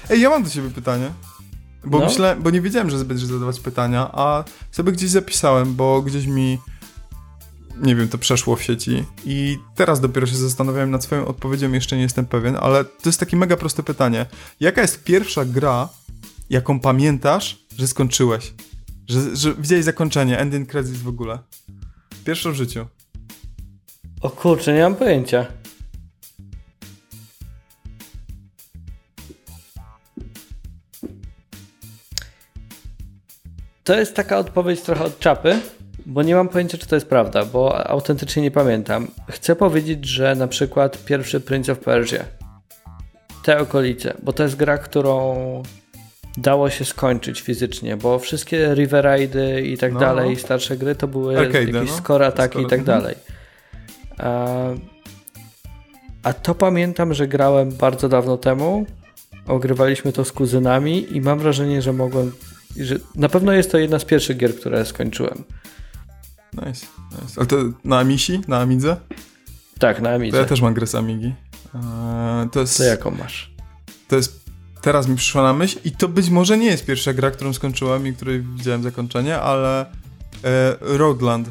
Ej, 0.09 0.21
ja 0.21 0.29
mam 0.29 0.43
do 0.43 0.49
ciebie 0.49 0.69
pytanie. 0.69 1.09
Bo 1.83 1.99
No. 1.99 2.05
myślę, 2.05 2.35
bo 2.39 2.49
nie 2.49 2.61
wiedziałem, 2.61 2.89
że 2.89 2.97
będziesz 3.05 3.27
zadawać 3.27 3.59
pytania, 3.59 4.09
a 4.13 4.43
sobie 4.71 4.91
gdzieś 4.91 5.09
zapisałem, 5.09 5.75
bo 5.75 6.01
gdzieś 6.01 6.25
mi 6.25 6.59
nie 7.81 7.95
wiem, 7.95 8.09
to 8.09 8.17
przeszło 8.17 8.55
w 8.55 8.63
sieci 8.63 9.03
i 9.25 9.57
teraz 9.75 9.99
dopiero 9.99 10.27
się 10.27 10.35
zastanawiałem 10.35 10.91
nad 10.91 11.03
swoją 11.03 11.27
odpowiedzią, 11.27 11.71
jeszcze 11.71 11.95
nie 11.95 12.01
jestem 12.01 12.25
pewien, 12.25 12.57
ale 12.61 12.85
to 12.85 13.09
jest 13.09 13.19
takie 13.19 13.37
mega 13.37 13.57
proste 13.57 13.83
pytanie. 13.83 14.25
Jaka 14.59 14.81
jest 14.81 15.03
pierwsza 15.03 15.45
gra, 15.45 15.89
jaką 16.49 16.79
pamiętasz, 16.79 17.65
że 17.77 17.87
skończyłeś? 17.87 18.53
Że, 19.07 19.35
że 19.35 19.53
widziałeś 19.53 19.85
zakończenie, 19.85 20.39
ending 20.39 20.69
credits 20.69 21.01
w 21.01 21.07
ogóle? 21.07 21.39
Pierwszą 22.25 22.51
w 22.51 22.55
życiu. 22.55 22.85
O 24.21 24.29
kurczę, 24.29 24.73
nie 24.73 24.81
mam 24.81 24.95
pojęcia. 24.95 25.45
To 33.83 33.99
jest 33.99 34.15
taka 34.15 34.37
odpowiedź 34.37 34.81
trochę 34.81 35.03
od 35.03 35.19
czapy, 35.19 35.59
bo 36.05 36.23
nie 36.23 36.35
mam 36.35 36.49
pojęcia, 36.49 36.77
czy 36.77 36.87
to 36.87 36.95
jest 36.95 37.09
prawda, 37.09 37.45
bo 37.45 37.87
autentycznie 37.87 38.43
nie 38.43 38.51
pamiętam. 38.51 39.07
Chcę 39.29 39.55
powiedzieć, 39.55 40.05
że 40.05 40.35
na 40.35 40.47
przykład 40.47 41.05
pierwszy 41.05 41.41
Prince 41.41 41.69
of 41.69 41.79
Persia, 41.79 42.25
te 43.43 43.59
okolice, 43.59 44.13
bo 44.23 44.33
to 44.33 44.43
jest 44.43 44.55
gra, 44.55 44.77
którą 44.77 45.35
dało 46.37 46.69
się 46.69 46.85
skończyć 46.85 47.41
fizycznie, 47.41 47.97
bo 47.97 48.19
wszystkie 48.19 48.73
River 48.73 49.19
i 49.63 49.77
tak 49.77 49.93
No. 49.93 49.99
dalej, 49.99 50.35
starsze 50.35 50.77
gry 50.77 50.95
to 50.95 51.07
były 51.07 51.33
jakieś 51.33 51.73
no. 51.73 51.87
score 51.87 52.25
ataki 52.25 52.61
i 52.61 52.65
tak 52.67 52.79
mhm. 52.79 52.99
dalej. 52.99 53.15
A, 54.17 54.47
a 56.23 56.33
to 56.33 56.55
pamiętam, 56.55 57.13
że 57.13 57.27
grałem 57.27 57.71
bardzo 57.71 58.09
dawno 58.09 58.37
temu. 58.37 58.85
Ogrywaliśmy 59.47 60.11
to 60.11 60.25
z 60.25 60.31
kuzynami 60.31 61.17
i 61.17 61.21
mam 61.21 61.39
wrażenie, 61.39 61.81
że 61.81 61.93
mogłem. 61.93 62.31
Że 62.77 62.95
na 63.15 63.29
pewno 63.29 63.53
jest 63.53 63.71
to 63.71 63.77
jedna 63.77 63.99
z 63.99 64.05
pierwszych 64.05 64.37
gier, 64.37 64.55
które 64.55 64.85
skończyłem. 64.85 65.43
Nice, 66.55 66.85
nice. 67.11 67.33
Ale 67.37 67.45
to 67.45 67.57
na 67.83 67.99
Amisi, 67.99 68.41
na 68.47 68.59
Amidze? 68.59 68.97
Tak, 69.79 70.01
na 70.01 70.09
To 70.09 70.15
Amidze. 70.15 70.37
ja 70.37 70.45
też 70.45 70.61
mam 70.61 70.73
grę 70.73 70.87
z 70.87 70.95
Amigi. 70.95 71.33
Eee, 71.75 72.49
to 72.49 72.59
jest... 72.59 72.77
To 72.77 72.83
jaką 72.83 73.11
masz? 73.11 73.51
To 74.07 74.15
jest. 74.15 74.45
Teraz 74.81 75.07
mi 75.07 75.15
przyszła 75.15 75.43
na 75.43 75.53
myśl 75.53 75.79
i 75.85 75.91
to 75.91 76.07
być 76.07 76.29
może 76.29 76.57
nie 76.57 76.65
jest 76.65 76.85
pierwsza 76.85 77.13
gra, 77.13 77.31
którą 77.31 77.53
skończyłem 77.53 78.07
i 78.07 78.13
której 78.13 78.41
widziałem 78.41 78.83
zakończenie, 78.83 79.39
ale 79.39 79.81
e, 80.43 80.75
Roadland. 80.81 81.49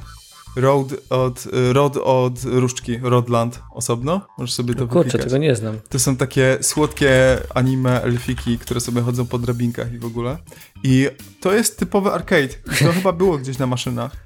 Road 0.57 0.89
od, 1.11 1.45
Rod 1.73 1.97
od 1.97 2.45
różdżki, 2.45 2.99
Rodland 3.03 3.61
osobno. 3.73 4.21
Możesz 4.39 4.55
sobie 4.55 4.75
to 4.75 4.81
No 4.81 4.87
kurczę, 4.89 5.05
wyklikać. 5.05 5.27
tego 5.33 5.39
nie 5.39 5.57
znam. 5.57 5.79
To 5.89 5.99
są 5.99 6.17
takie 6.17 6.59
słodkie 6.61 7.39
anime 7.55 8.03
elfiki, 8.03 8.59
które 8.59 8.81
sobie 8.81 9.01
chodzą 9.03 9.27
po 9.27 9.39
drabinkach 9.39 9.93
i 9.93 9.99
w 9.99 10.05
ogóle. 10.05 10.37
I 10.85 11.09
to 11.41 11.55
jest 11.55 11.79
typowy 11.79 12.13
arcade. 12.13 12.49
To 12.79 12.93
chyba 12.93 13.13
było 13.13 13.39
gdzieś 13.39 13.59
na 13.59 13.67
maszynach. 13.67 14.17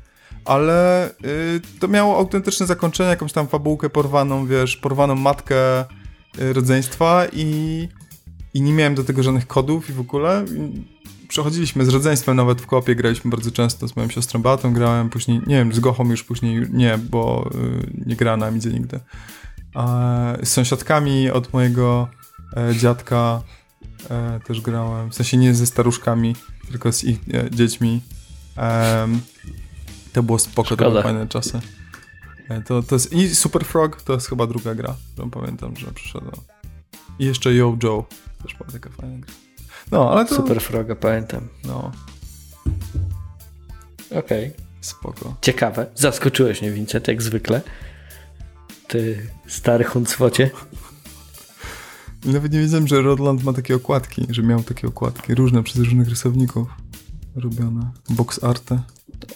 Ale 0.49 1.11
y, 1.11 1.61
to 1.81 1.89
miało 1.89 2.17
autentyczne 2.17 2.67
zakończenie, 2.67 3.11
jakąś 3.11 3.33
tam 3.33 3.49
fabułkę 3.49 3.91
porwaną, 3.91 4.47
wiesz, 4.47 4.77
porwaną 4.77 5.15
matkę 5.15 5.85
y, 6.39 6.53
rodzeństwa 6.53 7.27
i, 7.33 7.89
i 8.55 8.63
nie 8.63 8.73
miałem 8.73 8.95
do 8.95 9.05
tego 9.05 9.23
żadnych 9.23 9.47
kodów 9.47 9.91
i 9.91 9.93
w 9.93 10.01
ogóle. 10.01 10.45
I 10.57 11.29
przechodziliśmy 11.29 11.85
z 11.85 11.89
rodzeństwem 11.89 12.37
nawet 12.37 12.61
w 12.61 12.67
kopie, 12.67 12.95
graliśmy 12.95 13.31
bardzo 13.31 13.51
często 13.51 13.89
z 13.89 13.97
moją 13.97 14.09
siostrą 14.09 14.43
Beatą, 14.43 14.73
grałem 14.73 15.11
później, 15.11 15.41
nie 15.47 15.57
wiem, 15.57 15.73
z 15.73 15.81
Gochą 15.81 16.11
już 16.11 16.25
później 16.25 16.67
nie, 16.71 16.99
bo 17.11 17.51
y, 17.55 18.03
nie 18.07 18.17
grała 18.17 18.37
na 18.37 18.51
nigdy. 18.51 19.01
A 19.75 19.87
z 20.43 20.49
sąsiadkami 20.49 21.31
od 21.31 21.53
mojego 21.53 22.09
e, 22.57 22.75
dziadka 22.77 23.43
e, 24.11 24.41
też 24.41 24.61
grałem. 24.61 25.11
W 25.11 25.15
sensie 25.15 25.37
nie 25.37 25.55
ze 25.55 25.67
staruszkami, 25.67 26.37
tylko 26.71 26.93
z 26.93 27.05
ich 27.05 27.19
e, 27.35 27.51
dziećmi. 27.51 28.01
Em, 28.57 29.21
to 30.13 30.23
było 30.23 30.39
spoko, 30.39 30.69
to 30.69 30.75
Szkoda. 30.75 30.91
były 30.91 31.03
fajne 31.03 31.29
czasy. 31.29 31.61
E, 32.49 32.63
to, 32.63 32.83
to 32.83 32.95
jest, 32.95 33.13
I 33.13 33.35
Super 33.35 33.65
Frog 33.65 34.03
to 34.03 34.13
jest 34.13 34.29
chyba 34.29 34.47
druga 34.47 34.75
gra, 34.75 34.97
którą 35.13 35.31
pamiętam, 35.31 35.77
że 35.77 35.93
przyszedłem. 35.93 36.35
I 37.19 37.25
jeszcze 37.25 37.55
Yo 37.55 37.77
Joe, 37.83 38.05
też 38.43 38.55
była 38.55 38.71
taka 38.71 38.91
fajna 38.91 39.19
gra. 39.19 39.35
No, 39.93 40.11
ale 40.13 40.25
to... 40.25 40.35
Super 40.35 40.61
Froga, 40.61 40.97
pamiętam. 40.97 41.49
No, 41.65 41.93
Okej. 44.19 44.53
spoko. 44.81 45.37
Ciekawe. 45.43 45.87
Zaskoczyłeś 45.95 46.63
mnie, 46.63 46.71
Vincent, 46.71 47.09
jak 47.09 47.23
zwykle. 47.23 47.61
Ty 48.89 49.27
stary 49.47 49.85
huncwocie. 49.85 50.51
Nawet 52.25 52.53
nie 52.53 52.61
wiedziałem, 52.61 52.89
że 52.89 53.03
Rodland 53.03 53.45
ma 53.45 53.53
takie 53.53 53.77
okładki, 53.77 54.27
że 54.31 54.43
miał 54.43 54.63
takie 54.63 54.89
okładki, 54.89 55.35
różne 55.35 55.63
przez 55.63 55.77
różnych 55.77 56.09
rysowników 56.09 56.69
robione. 57.37 57.91
Box 58.11 58.45
arty. 58.45 58.79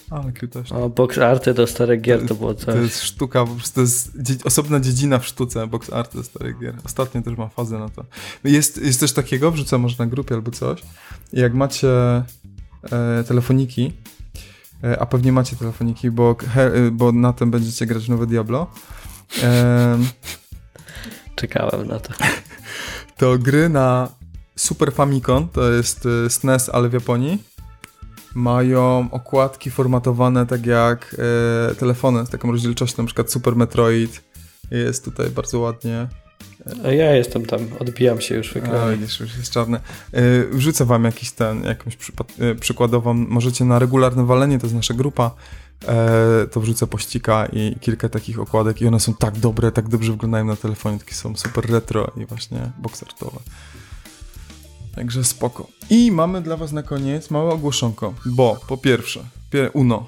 Ale 0.09 0.31
cute 0.31 0.63
O, 0.75 0.89
box 0.89 1.17
arty 1.17 1.53
do 1.53 1.67
starych 1.67 2.01
gier 2.01 2.27
to 2.27 2.35
było 2.35 2.53
To 2.53 2.65
coś. 2.65 2.75
jest 2.75 3.01
sztuka, 3.01 3.45
po 3.45 3.55
prostu 3.55 3.75
to 3.75 3.81
jest 3.81 4.11
osobna 4.43 4.79
dziedzina 4.79 5.19
w 5.19 5.25
sztuce, 5.25 5.67
box 5.67 5.93
art 5.93 6.13
ze 6.13 6.23
starych 6.23 6.59
gier. 6.59 6.75
Ostatnio 6.83 7.21
też 7.21 7.37
mam 7.37 7.49
fazę 7.49 7.79
na 7.79 7.89
to. 7.89 8.05
Jest, 8.43 8.77
jest 8.77 8.99
też 8.99 9.13
takiego, 9.13 9.51
wrzucę 9.51 9.77
może 9.77 9.95
na 9.99 10.05
grupie 10.05 10.35
albo 10.35 10.51
coś, 10.51 10.81
jak 11.33 11.53
macie 11.53 11.89
e, 12.91 13.23
telefoniki, 13.27 13.93
e, 14.83 14.99
a 14.99 15.05
pewnie 15.05 15.31
macie 15.31 15.55
telefoniki, 15.55 16.11
bo, 16.11 16.35
he, 16.53 16.73
e, 16.73 16.91
bo 16.91 17.11
na 17.11 17.33
tym 17.33 17.51
będziecie 17.51 17.85
grać 17.85 18.07
nowe 18.09 18.27
Diablo, 18.27 18.67
em, 19.43 20.07
Czekałem 21.35 21.87
na 21.87 21.99
to. 21.99 22.13
to 23.17 23.37
gry 23.37 23.69
na 23.69 24.09
Super 24.55 24.93
Famicom, 24.93 25.47
to 25.47 25.71
jest 25.71 26.05
e, 26.25 26.29
SNES, 26.29 26.69
ale 26.69 26.89
w 26.89 26.93
Japonii, 26.93 27.43
mają 28.33 29.07
okładki 29.11 29.71
formatowane 29.71 30.45
tak 30.45 30.65
jak 30.65 31.15
e, 31.71 31.75
telefony 31.75 32.25
z 32.25 32.29
taką 32.29 32.51
rozdzielczością, 32.51 33.03
na 33.03 33.07
przykład 33.07 33.31
Super 33.31 33.55
Metroid 33.55 34.23
jest 34.71 35.05
tutaj 35.05 35.29
bardzo 35.29 35.59
ładnie. 35.59 36.07
A 36.85 36.87
ja 36.87 37.15
jestem 37.15 37.45
tam, 37.45 37.59
odbijam 37.79 38.21
się 38.21 38.35
już 38.35 38.51
A, 38.51 38.53
wygrałem. 38.53 38.99
widzisz, 38.99 39.19
już 39.19 39.37
jest 39.37 39.51
czarny. 39.51 39.79
Yy, 40.13 40.47
wrzucę 40.51 40.85
wam 40.85 41.03
jakiś 41.03 41.31
ten, 41.31 41.63
jakąś 41.63 41.97
yy, 42.39 42.55
przykładową, 42.55 43.13
możecie 43.13 43.65
na 43.65 43.79
regularne 43.79 44.25
walenie, 44.25 44.59
to 44.59 44.65
jest 44.65 44.75
nasza 44.75 44.93
grupa, 44.93 45.31
e, 45.87 46.47
to 46.51 46.61
wrzucę 46.61 46.87
pościka 46.87 47.45
i 47.53 47.75
kilka 47.79 48.09
takich 48.09 48.39
okładek 48.39 48.81
i 48.81 48.87
one 48.87 48.99
są 48.99 49.13
tak 49.13 49.39
dobre, 49.39 49.71
tak 49.71 49.89
dobrze 49.89 50.11
wyglądają 50.11 50.45
na 50.45 50.55
telefonie, 50.55 50.99
takie 50.99 51.15
są 51.15 51.35
super 51.35 51.69
retro 51.69 52.11
i 52.17 52.25
właśnie 52.25 52.71
boxertowe. 52.77 53.39
Także 54.95 55.23
spoko. 55.23 55.67
I 55.89 56.11
mamy 56.11 56.41
dla 56.41 56.57
was 56.57 56.71
na 56.71 56.83
koniec 56.83 57.31
małe 57.31 57.51
ogłoszonko, 57.53 58.13
bo 58.25 58.59
po 58.67 58.77
pierwsze, 58.77 59.19
pie- 59.51 59.69
Uno, 59.73 60.07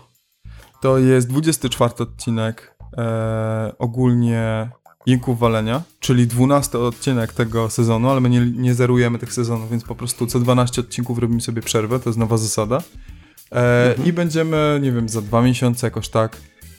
to 0.82 0.98
jest 0.98 1.28
24 1.30 1.94
odcinek 2.00 2.76
e, 2.98 3.74
ogólnie 3.80 4.70
Jęków 5.06 5.40
Walenia, 5.40 5.82
czyli 6.00 6.28
12 6.28 6.80
odcinek 6.80 7.34
tego 7.34 7.70
sezonu, 7.70 8.10
ale 8.10 8.22
my 8.22 8.30
nie, 8.30 8.46
nie 8.46 8.74
zerujemy 8.74 9.20
tych 9.20 9.34
sezonów, 9.34 9.70
więc 9.72 9.84
po 9.84 9.96
prostu 9.96 10.28
co 10.28 10.40
12 10.40 10.82
odcinków 10.82 11.20
robimy 11.20 11.42
sobie 11.42 11.62
przerwę, 11.62 12.00
to 12.00 12.10
jest 12.10 12.20
nowa 12.20 12.38
zasada. 12.38 12.82
E, 13.52 13.96
I 14.06 14.14
będziemy, 14.14 14.80
nie 14.82 14.92
wiem, 14.92 15.10
za 15.10 15.22
dwa 15.22 15.42
miesiące 15.42 15.88
jakoś 15.88 16.10
tak. 16.10 16.38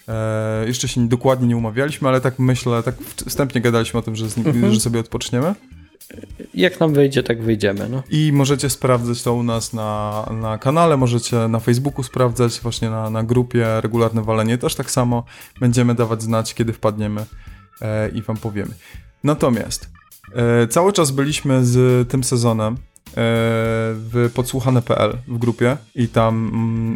E, 0.09 0.64
jeszcze 0.66 0.88
się 0.88 1.00
nie, 1.00 1.09
dokładnie 1.09 1.48
nie 1.48 1.57
umawialiśmy, 1.57 2.09
ale 2.09 2.20
tak 2.20 2.38
myślę, 2.38 2.82
tak 2.82 2.94
wstępnie 3.28 3.61
gadaliśmy 3.61 4.00
o 4.00 4.02
tym, 4.02 4.16
że, 4.16 4.30
z 4.30 4.36
nim, 4.36 4.72
że 4.74 4.80
sobie 4.80 5.00
odpoczniemy. 5.00 5.54
Jak 6.54 6.80
nam 6.80 6.92
wyjdzie, 6.92 7.22
tak 7.22 7.42
wyjdziemy. 7.42 7.88
No. 7.88 8.02
I 8.11 8.32
możecie 8.32 8.70
sprawdzać 8.70 9.22
to 9.22 9.34
u 9.34 9.42
nas 9.42 9.72
na, 9.72 10.24
na 10.40 10.59
kanale, 10.59 10.96
możecie 10.96 11.48
na 11.48 11.61
Facebooku 11.61 12.02
sprawdzać, 12.02 12.61
właśnie 12.61 12.90
na, 12.90 13.11
na 13.11 13.22
grupie 13.22 13.80
Regularne 13.80 14.22
Walenie 14.22 14.59
też 14.59 14.74
tak 14.74 14.90
samo. 14.90 15.24
Będziemy 15.61 15.94
dawać 15.94 16.22
znać, 16.22 16.54
kiedy 16.54 16.72
wpadniemy 16.72 17.26
e, 17.80 18.09
i 18.09 18.22
wam 18.22 18.36
powiemy. 18.36 18.74
Natomiast 19.24 19.90
e, 20.34 20.66
cały 20.66 20.92
czas 20.92 21.11
byliśmy 21.11 21.64
z 21.64 22.09
tym 22.09 22.24
sezonem 22.24 22.74
e, 22.74 22.78
w 23.94 24.30
podsłuchane.pl 24.34 25.18
w 25.28 25.38
grupie 25.38 25.76
i 25.94 26.09
tam 26.09 26.50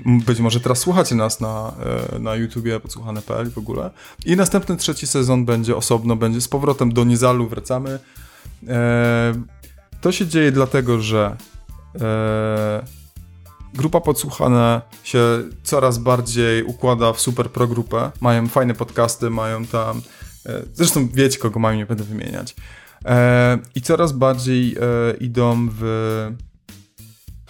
mm, 0.06 0.20
być 0.20 0.40
może 0.40 0.60
teraz 0.60 0.78
słuchacie 0.78 1.14
nas 1.14 1.40
na, 1.40 1.72
e, 2.14 2.18
na 2.18 2.34
YouTubie 2.34 2.80
podsłuchane.pl 2.80 3.50
w 3.50 3.58
ogóle. 3.58 3.90
I 4.26 4.36
następny 4.36 4.76
trzeci 4.76 5.06
sezon 5.06 5.44
będzie 5.44 5.76
osobno, 5.76 6.16
będzie 6.16 6.40
z 6.40 6.48
powrotem 6.48 6.92
do 6.92 7.04
Nizalu, 7.04 7.48
wracamy. 7.48 7.98
E, 8.68 9.34
to 10.00 10.12
się 10.12 10.26
dzieje 10.26 10.52
dlatego, 10.52 11.00
że 11.00 11.36
e, 12.00 12.84
grupa 13.74 14.00
podsłuchane 14.00 14.80
się 15.04 15.20
coraz 15.62 15.98
bardziej 15.98 16.62
układa 16.62 17.12
w 17.12 17.20
super 17.20 17.50
pro 17.50 17.66
grupę. 17.66 18.10
Mają 18.20 18.48
fajne 18.48 18.74
podcasty, 18.74 19.30
mają 19.30 19.66
tam. 19.66 20.02
E, 20.46 20.62
zresztą 20.74 21.08
wiecie, 21.08 21.38
kogo 21.38 21.60
mają, 21.60 21.76
nie 21.76 21.86
będę 21.86 22.04
wymieniać. 22.04 22.56
I 23.74 23.80
coraz 23.80 24.12
bardziej 24.12 24.76
idą 25.20 25.68
w 25.70 26.30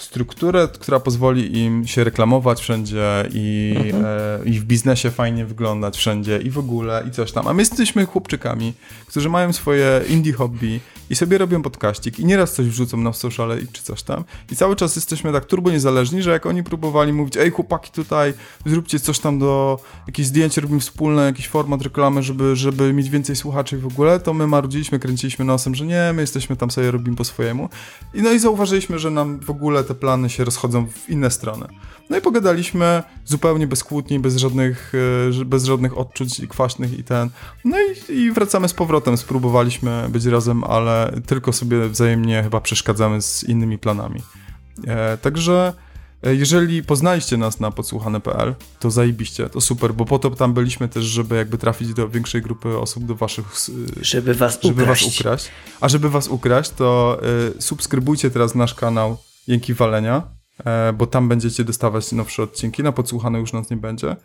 strukturę, 0.03 0.69
która 0.69 1.01
pozwoli 1.01 1.59
im 1.59 1.87
się 1.87 2.05
reklamować 2.05 2.61
wszędzie 2.61 3.29
i, 3.33 3.75
e, 4.05 4.41
i 4.45 4.61
w 4.61 4.65
biznesie 4.65 5.11
fajnie 5.11 5.47
wyglądać 5.47 5.97
wszędzie 5.97 6.39
i 6.39 6.51
w 6.51 6.59
ogóle 6.59 7.05
i 7.09 7.11
coś 7.11 7.33
tam. 7.33 7.49
A 7.49 7.53
my 7.53 7.63
jesteśmy 7.63 8.07
chłopczykami, 8.07 8.73
którzy 9.07 9.29
mają 9.29 9.53
swoje 9.53 10.01
indie 10.09 10.33
hobby 10.33 10.81
i 11.11 11.17
sobie 11.17 11.39
robią 11.39 11.63
podkaścik 11.63 12.19
i 12.19 12.25
nieraz 12.25 12.53
coś 12.53 12.67
wrzucą 12.67 12.97
na 12.97 13.13
sociale 13.13 13.59
czy 13.73 13.83
coś 13.83 14.03
tam. 14.03 14.25
I 14.53 14.57
cały 14.57 14.77
czas 14.77 14.97
jesteśmy 14.97 15.33
tak 15.33 15.45
turbo 15.45 15.71
niezależni, 15.71 16.23
że 16.23 16.31
jak 16.31 16.47
oni 16.47 16.63
próbowali 16.63 17.13
mówić, 17.13 17.37
ej 17.37 17.51
chłopaki 17.51 17.91
tutaj, 17.91 18.35
zróbcie 18.67 19.01
coś 19.01 19.19
tam 19.19 19.39
do, 19.39 19.79
jakieś 20.07 20.27
zdjęcie 20.27 20.61
robimy 20.61 20.81
wspólne, 20.81 21.23
jakiś 21.23 21.49
format 21.49 21.83
reklamy, 21.83 22.23
żeby, 22.23 22.57
żeby 22.57 22.93
mieć 22.93 23.11
więcej 23.11 23.37
słuchaczy 23.37 23.79
w 23.79 23.87
ogóle, 23.87 24.21
to 24.21 24.35
my 24.35 24.47
marudziliśmy, 24.47 24.99
kręciliśmy 24.99 25.45
nosem, 25.45 25.75
że 25.75 25.87
nie, 25.87 26.13
my 26.15 26.21
jesteśmy 26.23 26.57
tam 26.57 26.71
sobie 26.71 26.91
robimy 26.91 27.17
po 27.17 27.25
swojemu. 27.25 27.69
I 28.15 28.23
no 28.23 28.33
i 28.33 28.39
zauważyliśmy, 28.39 28.99
że 28.99 29.11
nam 29.11 29.41
w 29.41 29.51
ogóle 29.51 29.85
te 29.85 29.95
plany 29.95 30.31
się 30.31 30.45
rozchodzą 30.45 30.87
w 30.87 31.11
inne 31.11 31.31
strony. 31.31 31.67
No 32.11 32.17
i 32.19 32.21
pogadaliśmy 32.21 33.03
zupełnie 33.25 33.67
bez 33.67 33.85
kłótni, 33.85 34.19
bez 34.19 34.37
żadnych, 34.37 34.93
e, 35.41 35.45
bez 35.45 35.65
żadnych 35.65 35.99
odczuć 35.99 36.47
kwaśnych 36.49 36.99
i 36.99 37.05
ten. 37.05 37.31
No 37.65 37.77
i, 37.81 38.13
i 38.13 38.33
wracamy 38.33 38.69
z 38.69 38.73
powrotem. 38.73 39.17
Spróbowaliśmy 39.17 40.07
być 40.09 40.25
razem, 40.25 40.65
ale 40.65 41.00
tylko 41.27 41.53
sobie 41.53 41.89
wzajemnie 41.89 42.43
chyba 42.43 42.61
przeszkadzamy 42.61 43.23
z 43.23 43.45
innymi 43.45 43.79
planami. 43.79 44.23
E, 44.87 45.17
także 45.17 45.73
e, 46.23 46.35
jeżeli 46.35 46.83
poznaliście 46.83 47.37
nas 47.37 47.61
na 47.61 47.71
podsłuchane.pl, 47.71 48.55
to 48.79 48.91
zajebiście, 48.91 49.49
to 49.49 49.61
super, 49.61 49.95
bo 49.95 50.05
po 50.05 50.19
to 50.19 50.31
tam 50.31 50.55
byliśmy 50.55 50.89
też, 50.89 51.05
żeby 51.05 51.37
jakby 51.37 51.59
trafić 51.59 51.95
do 51.95 52.09
większej 52.09 52.43
grupy 52.43 52.79
osób, 52.79 53.05
do 53.07 53.15
waszych 53.15 53.47
e, 54.01 54.05
Żeby 54.05 54.35
was 54.35 54.59
żeby 54.63 54.83
ukraść. 54.83 55.05
was 55.05 55.21
ukraść. 55.21 55.49
A 55.81 55.89
żeby 55.89 56.11
was 56.11 56.29
ukraść, 56.29 56.71
to 56.71 57.21
subskrybujcie 57.59 58.31
teraz 58.31 58.55
nasz 58.55 58.75
kanał 58.75 59.17
Jęki 59.47 59.75
Walenia, 59.75 60.23
bo 60.95 61.07
tam 61.07 61.29
będziecie 61.29 61.65
dostawać 61.65 62.13
nowsze 62.13 62.43
odcinki. 62.43 62.83
Na 62.83 62.93
podsłuchane 62.93 63.39
już 63.39 63.53
nas 63.53 63.71
nie 63.71 63.77
będzie. 63.77 64.17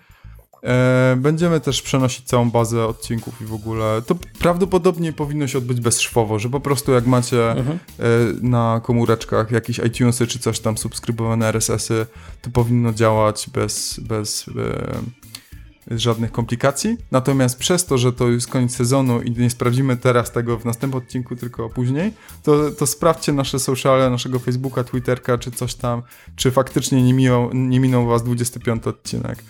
E, 0.66 1.16
będziemy 1.18 1.60
też 1.60 1.82
przenosić 1.82 2.26
całą 2.26 2.52
bazę 2.52 2.86
odcinków 2.86 3.42
i 3.42 3.46
w 3.46 3.54
ogóle. 3.54 4.02
To 4.08 4.16
prawdopodobnie 4.40 5.14
powinno 5.14 5.48
się 5.48 5.58
odbyć 5.58 5.82
bezszwowo, 5.82 6.40
że 6.40 6.50
po 6.50 6.60
prostu 6.60 6.92
jak 6.92 7.06
macie 7.06 7.52
Mhm. 7.52 7.80
e, 8.00 8.04
na 8.42 8.82
komóreczkach 8.84 9.52
jakieś 9.52 9.80
iTunesy 9.80 10.28
czy 10.28 10.40
coś 10.40 10.60
tam 10.60 10.78
subskrybowane 10.78 11.48
RSS-y, 11.48 12.06
to 12.42 12.50
powinno 12.50 12.94
działać 12.94 13.50
bez, 13.54 14.00
bez 14.00 14.46
e, 14.48 15.98
żadnych 15.98 16.32
komplikacji. 16.32 16.98
Natomiast 17.12 17.60
przez 17.60 17.86
to, 17.86 17.98
że 17.98 18.14
to 18.14 18.30
jest 18.30 18.48
koniec 18.48 18.76
sezonu 18.76 19.22
i 19.22 19.32
nie 19.32 19.50
sprawdzimy 19.50 19.98
teraz 19.98 20.32
tego 20.32 20.58
w 20.60 20.66
następnym 20.66 21.04
odcinku, 21.04 21.36
tylko 21.36 21.70
później, 21.70 22.14
to, 22.44 22.72
to 22.72 22.88
sprawdźcie 22.88 23.34
nasze 23.34 23.60
sociale, 23.60 24.10
naszego 24.10 24.40
Facebooka, 24.40 24.84
Twitterka 24.84 25.38
czy 25.38 25.52
coś 25.52 25.76
tam, 25.76 26.02
czy 26.36 26.52
faktycznie 26.52 27.04
nie, 27.04 27.14
miło, 27.14 27.50
nie 27.54 27.80
minął 27.80 28.06
was 28.06 28.24
25 28.24 28.88
odcinek. 28.88 29.44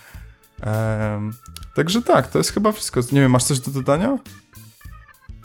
Em, 0.62 1.34
także 1.76 2.02
tak, 2.02 2.28
to 2.28 2.38
jest 2.38 2.52
chyba 2.52 2.72
wszystko. 2.72 3.00
Nie 3.12 3.22
wiem, 3.22 3.32
masz 3.32 3.44
coś 3.44 3.60
do 3.60 3.72
dodania? 3.72 4.18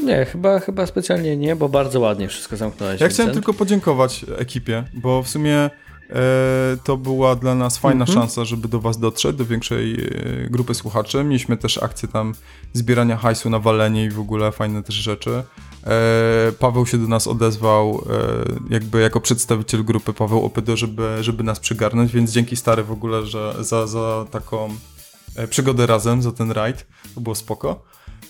Nie, 0.02 0.24
chyba, 0.24 0.61
chyba 0.61 0.86
specjalnie 0.86 1.36
nie, 1.36 1.56
bo 1.56 1.68
bardzo 1.68 2.00
ładnie 2.00 2.28
wszystko 2.28 2.56
zamknąłeś. 2.56 3.00
Ja 3.00 3.08
chciałem 3.08 3.28
Vincent. 3.30 3.34
tylko 3.46 3.58
podziękować 3.58 4.26
ekipie, 4.38 4.84
bo 4.94 5.22
w 5.22 5.28
sumie 5.28 5.56
e, 5.58 5.70
to 6.84 6.96
była 6.96 7.36
dla 7.36 7.54
nas 7.54 7.78
fajna 7.78 8.04
Mhm. 8.04 8.18
szansa, 8.18 8.44
żeby 8.44 8.68
do 8.68 8.80
was 8.80 8.98
dotrzeć, 8.98 9.36
do 9.36 9.44
większej 9.44 9.94
e, 9.94 10.50
grupy 10.50 10.74
słuchaczy. 10.74 11.24
Mieliśmy 11.24 11.56
też 11.56 11.78
akcję 11.82 12.08
tam 12.08 12.34
zbierania 12.72 13.16
hajsu 13.16 13.50
na 13.50 13.58
walenie 13.58 14.04
i 14.04 14.11
w 14.11 14.20
ogóle 14.20 14.52
fajne 14.52 14.82
też 14.82 14.94
rzeczy. 14.94 15.42
E, 15.86 16.52
Paweł 16.58 16.86
się 16.86 16.98
do 16.98 17.08
nas 17.08 17.26
odezwał 17.26 18.04
e, 18.70 18.72
jakby 18.74 19.00
jako 19.00 19.20
przedstawiciel 19.20 19.84
grupy 19.84 20.12
Paweł 20.12 20.44
Opydo, 20.44 20.76
żeby, 20.76 21.16
żeby 21.20 21.42
nas 21.44 21.61
przygarnąć, 21.61 22.12
więc 22.12 22.30
dzięki 22.32 22.56
stary 22.56 22.84
w 22.84 22.92
ogóle, 22.92 23.26
że 23.26 23.54
za, 23.61 23.86
za 23.86 24.24
taką 24.30 24.68
przygodę 25.49 25.86
razem, 25.86 26.22
za 26.22 26.32
ten 26.32 26.51
rajd. 26.51 26.86
To 27.14 27.20
było 27.20 27.34
spoko. 27.34 27.82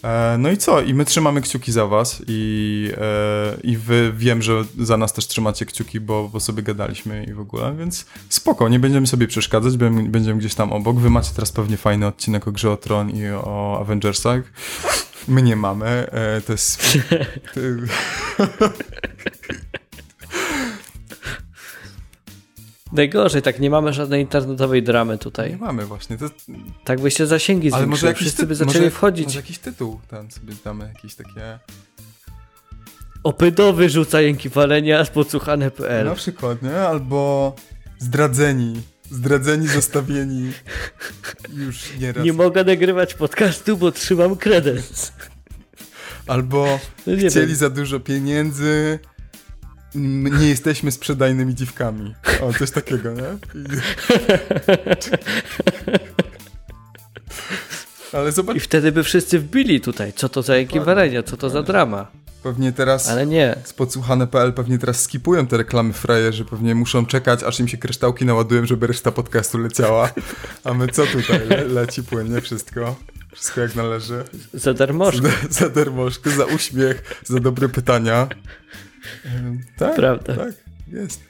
E, 0.04 0.36
No 0.38 0.50
i 0.50 0.56
co? 0.56 0.80
I 0.80 0.94
my 0.94 1.04
trzymamy 1.04 1.40
kciuki 1.40 1.72
za 1.72 1.86
was 1.86 2.22
i, 2.26 2.92
e, 2.96 3.56
i 3.62 3.76
wy 3.76 4.12
wiem, 4.16 4.42
że 4.42 4.64
za 4.78 4.96
nas 4.96 5.12
też 5.12 5.26
trzymacie 5.26 5.66
kciuki, 5.66 6.00
bo, 6.00 6.28
bo 6.28 6.40
sobie 6.40 6.62
gadaliśmy 6.62 7.24
i 7.24 7.32
w 7.32 7.40
ogóle, 7.40 7.76
więc 7.76 8.06
spoko, 8.28 8.68
nie 8.68 8.78
będziemy 8.78 9.06
sobie 9.06 9.26
przeszkadzać, 9.26 9.76
będziemy, 9.76 10.38
gdzieś 10.38 10.54
tam 10.54 10.72
obok. 10.72 10.98
Wy 10.98 11.11
macie 11.11 11.30
teraz 11.34 11.52
pewnie 11.52 11.76
fajny 11.76 12.06
odcinek 12.06 12.48
o 12.48 12.52
Grze 12.52 12.70
o 12.70 12.76
Tron 12.76 13.11
i 13.11 13.28
o 13.28 13.78
Avengersach. 13.80 14.42
My 15.28 15.42
nie 15.42 15.56
mamy, 15.56 15.86
e, 15.86 16.40
to 16.40 16.52
jest... 16.52 16.82
Najgorzej, 22.92 23.42
tak 23.42 23.61
nie 23.61 23.71
mamy 23.71 23.92
żadnej 23.92 24.21
internetowej 24.22 24.83
dramy 24.83 25.12
Nie 25.12 25.18
tutaj. 25.18 25.57
mamy 25.57 25.87
właśnie, 25.87 26.18
to, 26.18 26.26
Tak 26.84 27.00
by 27.00 27.11
się 27.11 27.26
zasięgi 27.26 27.72
ale 27.72 27.87
może 27.87 28.00
zwiększyły, 28.00 28.11
jakiś, 28.11 28.22
wszyscy 28.26 28.46
by 28.46 28.54
zaczęli 28.54 28.79
może, 28.79 28.91
wchodzić. 28.91 29.26
może 29.26 29.38
jakiś 29.38 29.58
tytuł 29.58 30.00
ten 30.08 30.30
sobie 30.30 30.54
damy, 30.64 30.91
jakieś 30.95 31.14
takie... 31.14 31.58
Opydowy 33.25 33.91
rzuca 33.91 34.21
jęki 34.21 34.49
walenia 34.49 35.04
z 35.04 35.11
podsłuchane.pl. 35.11 36.07
Na 36.07 36.14
przykład, 36.14 36.62
nie? 36.62 36.76
Albo 36.80 37.54
zdradzeni. 37.99 38.83
Zdradzeni, 39.11 39.68
zostawieni. 39.68 40.53
Już 41.57 41.99
nieraz. 41.99 42.25
Nie 42.25 42.33
mogę 42.33 42.64
nagrywać 42.64 43.14
podcastu, 43.14 43.76
bo 43.76 43.92
trzymam 43.92 44.37
kredens. 44.37 45.12
Albo 46.26 46.79
No 47.07 47.12
nie 47.14 47.29
chcieli 47.30 47.46
wiem. 47.46 47.57
za 47.57 47.71
dużo 47.71 48.00
pieniędzy. 48.00 48.99
Nie 49.95 50.49
jesteśmy 50.49 50.92
sprzedajnymi 50.92 51.54
dziwkami. 51.54 52.14
O, 52.42 52.53
coś 52.58 52.71
takiego, 52.71 53.12
nie? 53.12 53.22
I... 53.61 53.64
Ale 58.12 58.33
zobacz, 58.33 58.57
I 58.57 58.61
wtedy 58.61 58.92
by 58.92 59.03
wszyscy 59.03 59.38
wbili 59.38 59.80
tutaj, 59.80 60.12
co 60.12 60.29
to 60.29 60.42
za 60.42 60.57
jęki 60.57 60.75
Dokładnie, 60.75 60.95
walenia, 60.95 61.22
co 61.22 61.37
to 61.37 61.50
za 61.50 61.62
drama. 61.62 62.07
pewnie 62.42 62.72
teraz 62.72 63.08
Ale 63.08 63.26
nie. 63.26 63.57
z 63.64 63.72
podsłuchane.pl 63.72 64.53
pewnie 64.53 64.79
teraz 64.79 65.03
skipują 65.03 65.46
te 65.46 65.57
reklamy 65.57 65.92
frajerzy, 65.92 66.45
pewnie 66.45 66.75
muszą 66.75 67.07
czekać, 67.07 67.42
aż 67.42 67.61
im 67.61 67.68
się 67.68 67.79
kryształki 67.79 68.25
naładują, 68.25 68.67
żeby 68.67 68.87
reszta 68.87 69.12
podcastu 69.12 69.58
leciała. 69.58 70.11
A 70.64 70.75
my 70.75 70.88
co 70.88 71.07
tutaj? 71.07 71.49
Le 71.49 71.64
leci 71.64 72.03
płynnie 72.03 72.41
wszystko. 72.41 72.96
Wszystko 73.33 73.61
jak 73.61 73.76
należy. 73.76 74.25
Za 74.54 74.75
darmożkę. 74.75 75.29
Za, 75.50 75.61
za 75.61 75.68
darmożkę, 75.68 76.30
za 76.30 76.45
uśmiech, 76.45 77.21
za 77.26 77.41
dobre 77.41 77.68
pytania. 77.68 78.29
Tak, 79.76 79.96
Prawda. 79.96 80.36
tak, 80.36 80.54
jest. 80.92 81.20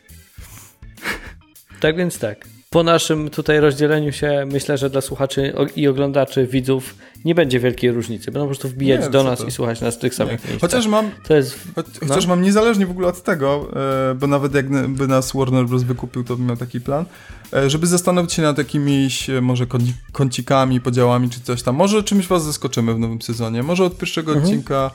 Tak 1.80 1.96
więc 1.96 2.18
tak. 2.18 2.46
Po 2.72 2.82
naszym 2.82 3.30
tutaj 3.30 3.60
rozdzieleniu 3.60 4.12
się 4.12 4.46
myślę, 4.52 4.78
że 4.78 4.90
dla 4.90 5.00
słuchaczy 5.00 5.52
i 5.76 5.88
oglądaczy, 5.88 6.46
widzów 6.46 6.94
nie 7.24 7.34
będzie 7.34 7.60
wielkiej 7.60 7.90
różnicy. 7.92 8.24
Będą 8.24 8.40
po 8.40 8.46
prostu 8.46 8.68
wbijać 8.68 9.00
Nie, 9.00 9.10
do 9.10 9.24
nas 9.24 9.38
to? 9.38 9.44
i 9.46 9.50
słuchać 9.50 9.80
nas 9.80 9.96
w 9.96 9.98
tych 9.98 10.14
samych 10.14 10.32
miejscach. 10.44 10.60
Chociaż 10.70 10.86
mam, 10.86 11.10
To 11.28 11.34
jest... 11.36 11.58
Choć, 11.74 11.86
No. 12.02 12.08
Chociaż 12.08 12.26
mam 12.26 12.42
niezależnie 12.42 12.86
w 12.86 12.90
ogóle 12.90 13.08
od 13.08 13.22
tego, 13.22 13.68
e, 14.10 14.14
bo 14.14 14.26
nawet 14.26 14.54
jakby 14.54 15.08
nas 15.08 15.32
Warner 15.34 15.66
Bros. 15.66 15.82
wykupił, 15.82 16.24
to 16.24 16.36
bym 16.36 16.46
miał 16.46 16.56
taki 16.56 16.80
plan, 16.80 17.04
e, 17.52 17.70
żeby 17.70 17.86
zastanowić 17.86 18.32
się 18.32 18.42
nad 18.42 18.58
jakimiś 18.58 19.30
e, 19.30 19.40
może 19.40 19.64
kąci- 19.66 19.92
kącikami, 20.12 20.80
podziałami 20.80 21.30
czy 21.30 21.40
coś 21.40 21.62
tam. 21.62 21.76
Może 21.76 22.02
czymś 22.02 22.26
was 22.26 22.44
zaskoczymy 22.44 22.94
w 22.94 22.98
nowym 22.98 23.22
sezonie. 23.22 23.62
Może 23.62 23.84
od 23.84 23.98
pierwszego 23.98 24.32
Mhm. 24.32 24.46
odcinka 24.48 24.90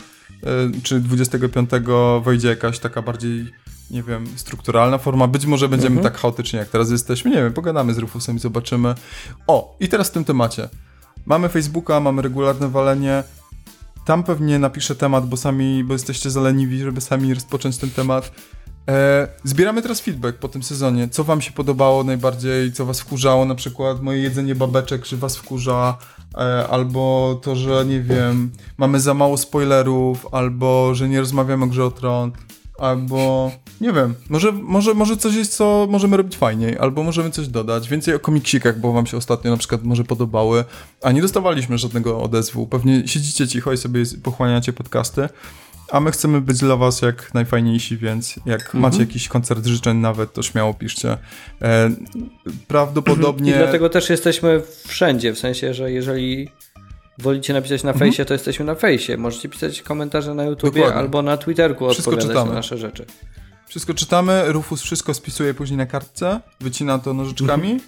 czy 0.84 0.99
25 0.99 1.69
wejdzie 2.23 2.47
jakaś 2.47 2.80
taka 2.80 3.02
bardziej, 3.02 3.45
nie 3.91 4.03
wiem, 4.03 4.28
strukturalna 4.36 4.98
forma. 4.98 5.28
Być 5.28 5.45
może 5.45 5.70
będziemy 5.70 5.95
Mhm. 5.98 6.14
tak 6.14 6.22
chaotycznie 6.22 6.60
jak 6.60 6.70
teraz 6.70 6.91
jesteśmy. 6.91 7.32
Nie 7.32 7.38
wiem, 7.38 7.53
pogadamy 7.53 7.94
z 7.94 7.98
Rufusem 7.98 8.36
i 8.36 8.40
zobaczymy. 8.40 8.95
O, 9.48 9.76
i 9.80 9.88
teraz 9.88 10.07
w 10.07 10.12
tym 10.12 10.26
temacie. 10.26 10.70
Mamy 11.26 11.49
Facebooka, 11.49 11.99
mamy 11.99 12.22
regularne 12.22 12.70
walenie. 12.70 13.24
Tam 14.06 14.24
pewnie 14.24 14.60
napiszę 14.60 14.95
temat, 14.95 15.30
bo 15.30 15.38
sami, 15.38 15.84
bo 15.84 15.94
jesteście 15.94 16.30
zaleniwi, 16.32 16.80
żeby 16.80 17.02
sami 17.02 17.34
rozpocząć 17.34 17.78
ten 17.78 17.90
temat. 17.91 18.32
E, 18.90 19.28
zbieramy 19.44 19.82
teraz 19.82 20.02
feedback 20.02 20.38
po 20.38 20.48
tym 20.48 20.64
sezonie. 20.64 21.10
Co 21.10 21.24
wam 21.24 21.41
się 21.41 21.52
podobało 21.52 22.03
najbardziej, 22.03 22.72
co 22.72 22.86
was 22.86 22.99
wkurzało, 22.99 23.45
na 23.45 23.56
przykład 23.56 24.02
moje 24.02 24.20
jedzenie 24.20 24.56
babeczek, 24.56 25.06
że 25.06 25.18
was 25.18 25.38
wkurza, 25.38 25.98
e, 26.38 26.68
albo 26.68 27.40
to, 27.44 27.56
że 27.56 27.86
nie 27.86 28.02
wiem, 28.02 28.52
mamy 28.78 28.99
za 28.99 29.14
mało 29.14 29.38
spoilerów, 29.38 30.28
albo 30.32 30.95
że 30.95 31.10
nie 31.10 31.20
rozmawiamy 31.20 31.64
o 31.64 31.68
grze 31.68 31.86
o 31.86 31.91
tron, 31.91 32.32
albo 32.80 33.52
nie 33.81 33.93
wiem, 33.93 34.15
może, 34.30 34.52
może, 34.52 34.93
może 34.93 35.18
coś 35.18 35.35
jest, 35.35 35.56
co 35.56 35.88
możemy 35.89 36.18
robić 36.18 36.38
fajniej, 36.38 36.77
albo 36.77 37.03
możemy 37.03 37.30
coś 37.30 37.47
dodać. 37.47 37.89
Więcej 37.89 38.15
o 38.15 38.19
komiksikach, 38.19 38.80
bo 38.80 38.93
wam 38.93 39.07
się 39.07 39.18
ostatnio 39.18 39.52
na 39.52 39.57
przykład 39.57 39.84
może 39.84 40.03
podobały, 40.03 40.64
a 41.02 41.11
nie 41.11 41.22
dostawaliśmy 41.22 41.77
żadnego 41.77 42.22
odezwu. 42.22 42.68
Pewnie 42.68 43.07
siedzicie 43.07 43.47
cicho 43.47 43.73
i 43.73 43.77
sobie 43.77 44.03
pochłaniacie 44.23 44.73
podcasty. 44.73 45.30
A 45.91 45.99
my 45.99 46.11
chcemy 46.11 46.41
być 46.41 46.57
dla 46.57 46.76
was 46.76 47.02
jak 47.02 47.34
najfajniejsi, 47.34 47.97
więc 47.97 48.35
jak 48.45 48.73
macie 48.73 48.99
jakiś 48.99 49.27
koncert 49.27 49.65
życzeń 49.65 49.97
nawet, 49.97 50.34
to 50.34 50.43
śmiało 50.43 50.73
piszcie. 50.73 51.18
E, 51.61 51.89
prawdopodobnie... 52.68 53.52
I 53.52 53.56
dlatego 53.56 53.89
też 53.89 54.10
jesteśmy 54.10 54.61
wszędzie, 54.88 55.34
w 55.34 55.39
sensie, 55.39 55.73
że 55.73 55.91
jeżeli 55.91 56.49
wolicie 57.18 57.54
napisać 57.54 57.84
na 57.84 57.92
Mhm. 57.92 58.10
fejsie, 58.10 58.26
to 58.26 58.34
jesteśmy 58.34 58.66
na 58.66 58.76
fejsie. 58.76 59.18
Możecie 59.18 59.50
pisać 59.50 59.82
komentarze 59.82 60.34
na 60.34 60.44
YouTubie 60.44 60.72
Dokładnie. 60.82 61.00
albo 61.00 61.22
na 61.22 61.38
Twitterku 61.38 61.90
Wszystko 61.90 62.12
odpowiadać 62.12 62.32
czytamy. 62.36 62.50
na 62.50 62.56
nasze 62.56 62.78
rzeczy. 62.78 63.06
Wszystko 63.68 63.94
czytamy, 63.94 64.44
Rufus 64.48 64.82
wszystko 64.82 65.14
spisuje 65.14 65.54
później 65.54 65.78
na 65.78 65.86
kartce, 65.86 66.40
wycina 66.60 67.00
to 67.00 67.14
nożyczkami, 67.14 67.80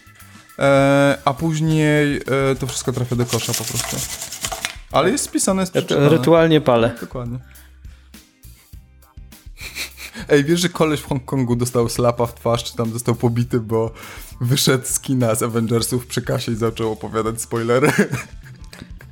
e, 0.60 1.18
a 1.26 1.34
później 1.34 2.18
e, 2.18 2.22
to 2.60 2.68
wszystko 2.68 2.94
trafia 2.94 3.16
do 3.16 3.26
kosza 3.26 3.54
po 3.54 3.64
prostu. 3.64 3.98
Ale 4.92 5.12
jest 5.12 5.24
spisane, 5.24 5.62
jest 5.62 5.72
przeczytane. 5.72 6.10
Rytualnie 6.10 6.62
palę. 6.62 6.96
Dokładnie. 7.02 7.40
Ej, 10.30 10.44
wiesz, 10.44 10.60
że 10.60 10.70
koleś 10.70 11.00
w 11.00 11.06
Hongkongu 11.08 11.56
dostał 11.56 11.90
slapa 11.90 12.26
w 12.26 12.36
twarz, 12.36 12.64
czy 12.64 12.76
tam 12.76 12.94
został 12.94 13.16
pobity, 13.16 13.60
bo 13.60 13.92
wyszedł 14.42 14.86
z 14.88 15.00
kina 15.00 15.36
z 15.36 15.44
Avengersów 15.44 16.08
przy 16.08 16.22
kasie 16.22 16.52
i 16.52 16.56
zaczął 16.56 16.92
opowiadać 16.92 17.42
spoilery. 17.42 17.92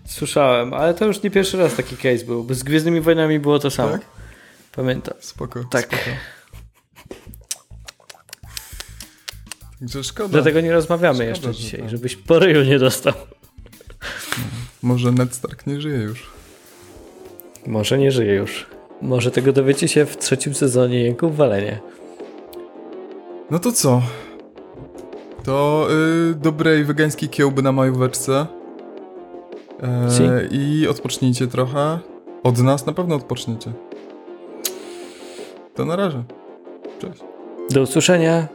Słyszałem, 0.05 0.73
ale 0.73 0.93
to 0.93 1.05
już 1.05 1.23
nie 1.23 1.31
pierwszy 1.31 1.57
raz 1.57 1.75
taki 1.75 1.97
case 1.97 2.25
był. 2.25 2.53
Z 2.53 2.63
Gwiezdnymi 2.63 3.01
Wojnami 3.01 3.39
było 3.39 3.59
to 3.59 3.71
samo. 3.71 3.91
Tak? 3.91 4.01
Pamiętam. 4.75 5.13
Spoko, 5.19 5.63
Tak. 5.71 5.85
spoko. 5.85 6.03
Także 9.79 10.03
szkoda. 10.03 10.29
Dlatego 10.29 10.61
nie 10.61 10.71
rozmawiamy 10.73 11.15
Szkoda, 11.15 11.29
jeszcze 11.29 11.53
że 11.53 11.59
dzisiaj, 11.59 11.79
tak. 11.79 11.89
żebyś 11.89 12.15
po 12.15 12.39
nie 12.39 12.79
dostał. 12.79 13.13
Może 14.81 15.11
Ned 15.11 15.33
Stark 15.35 15.67
nie 15.67 15.81
żyje 15.81 15.97
już. 15.97 16.29
Może 17.67 17.97
nie 17.97 18.11
żyje 18.11 18.33
już. 18.33 18.65
Może 19.01 19.31
tego 19.31 19.53
dowiecie 19.53 19.87
się 19.87 20.05
w 20.05 20.17
trzecim 20.17 20.55
sezonie 20.55 21.03
Jęków 21.03 21.37
Walenie. 21.37 21.79
No 23.51 23.59
to 23.59 23.71
co? 23.71 24.01
To 25.43 25.87
y, 26.31 26.35
dobrej 26.35 26.85
wegańskiej 26.85 27.29
kiełby 27.29 27.61
na 27.61 27.71
majóweczce. 27.71 28.45
Si. 30.09 30.23
E, 30.23 30.47
I 30.51 30.87
odpocznijcie 30.87 31.47
trochę. 31.47 31.99
Od 32.43 32.57
nas 32.59 32.85
na 32.85 32.93
pewno 32.93 33.15
odpoczniecie. 33.15 33.71
To 35.75 35.85
na 35.85 35.95
razie. 35.95 36.23
Cześć. 36.99 37.23
Do 37.69 37.81
usłyszenia 37.81 38.47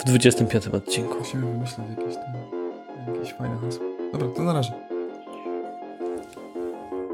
w 0.00 0.04
25 0.04 0.66
odcinku. 0.68 1.14
Musimy 1.18 1.46
wymyślić 1.52 1.78
jakieś 1.98 2.14
tam, 2.14 2.24
jakieś 3.14 3.32
fajne 3.34 3.56
hasło. 3.56 3.84
Dobra, 4.12 4.28
to 4.28 4.42
na 4.42 4.52
razie. 4.52 4.72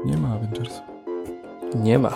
Nie 0.05 0.17
ma 0.17 0.35
Avengersów. 0.35 0.81
Nie 1.75 1.99
ma. 1.99 2.15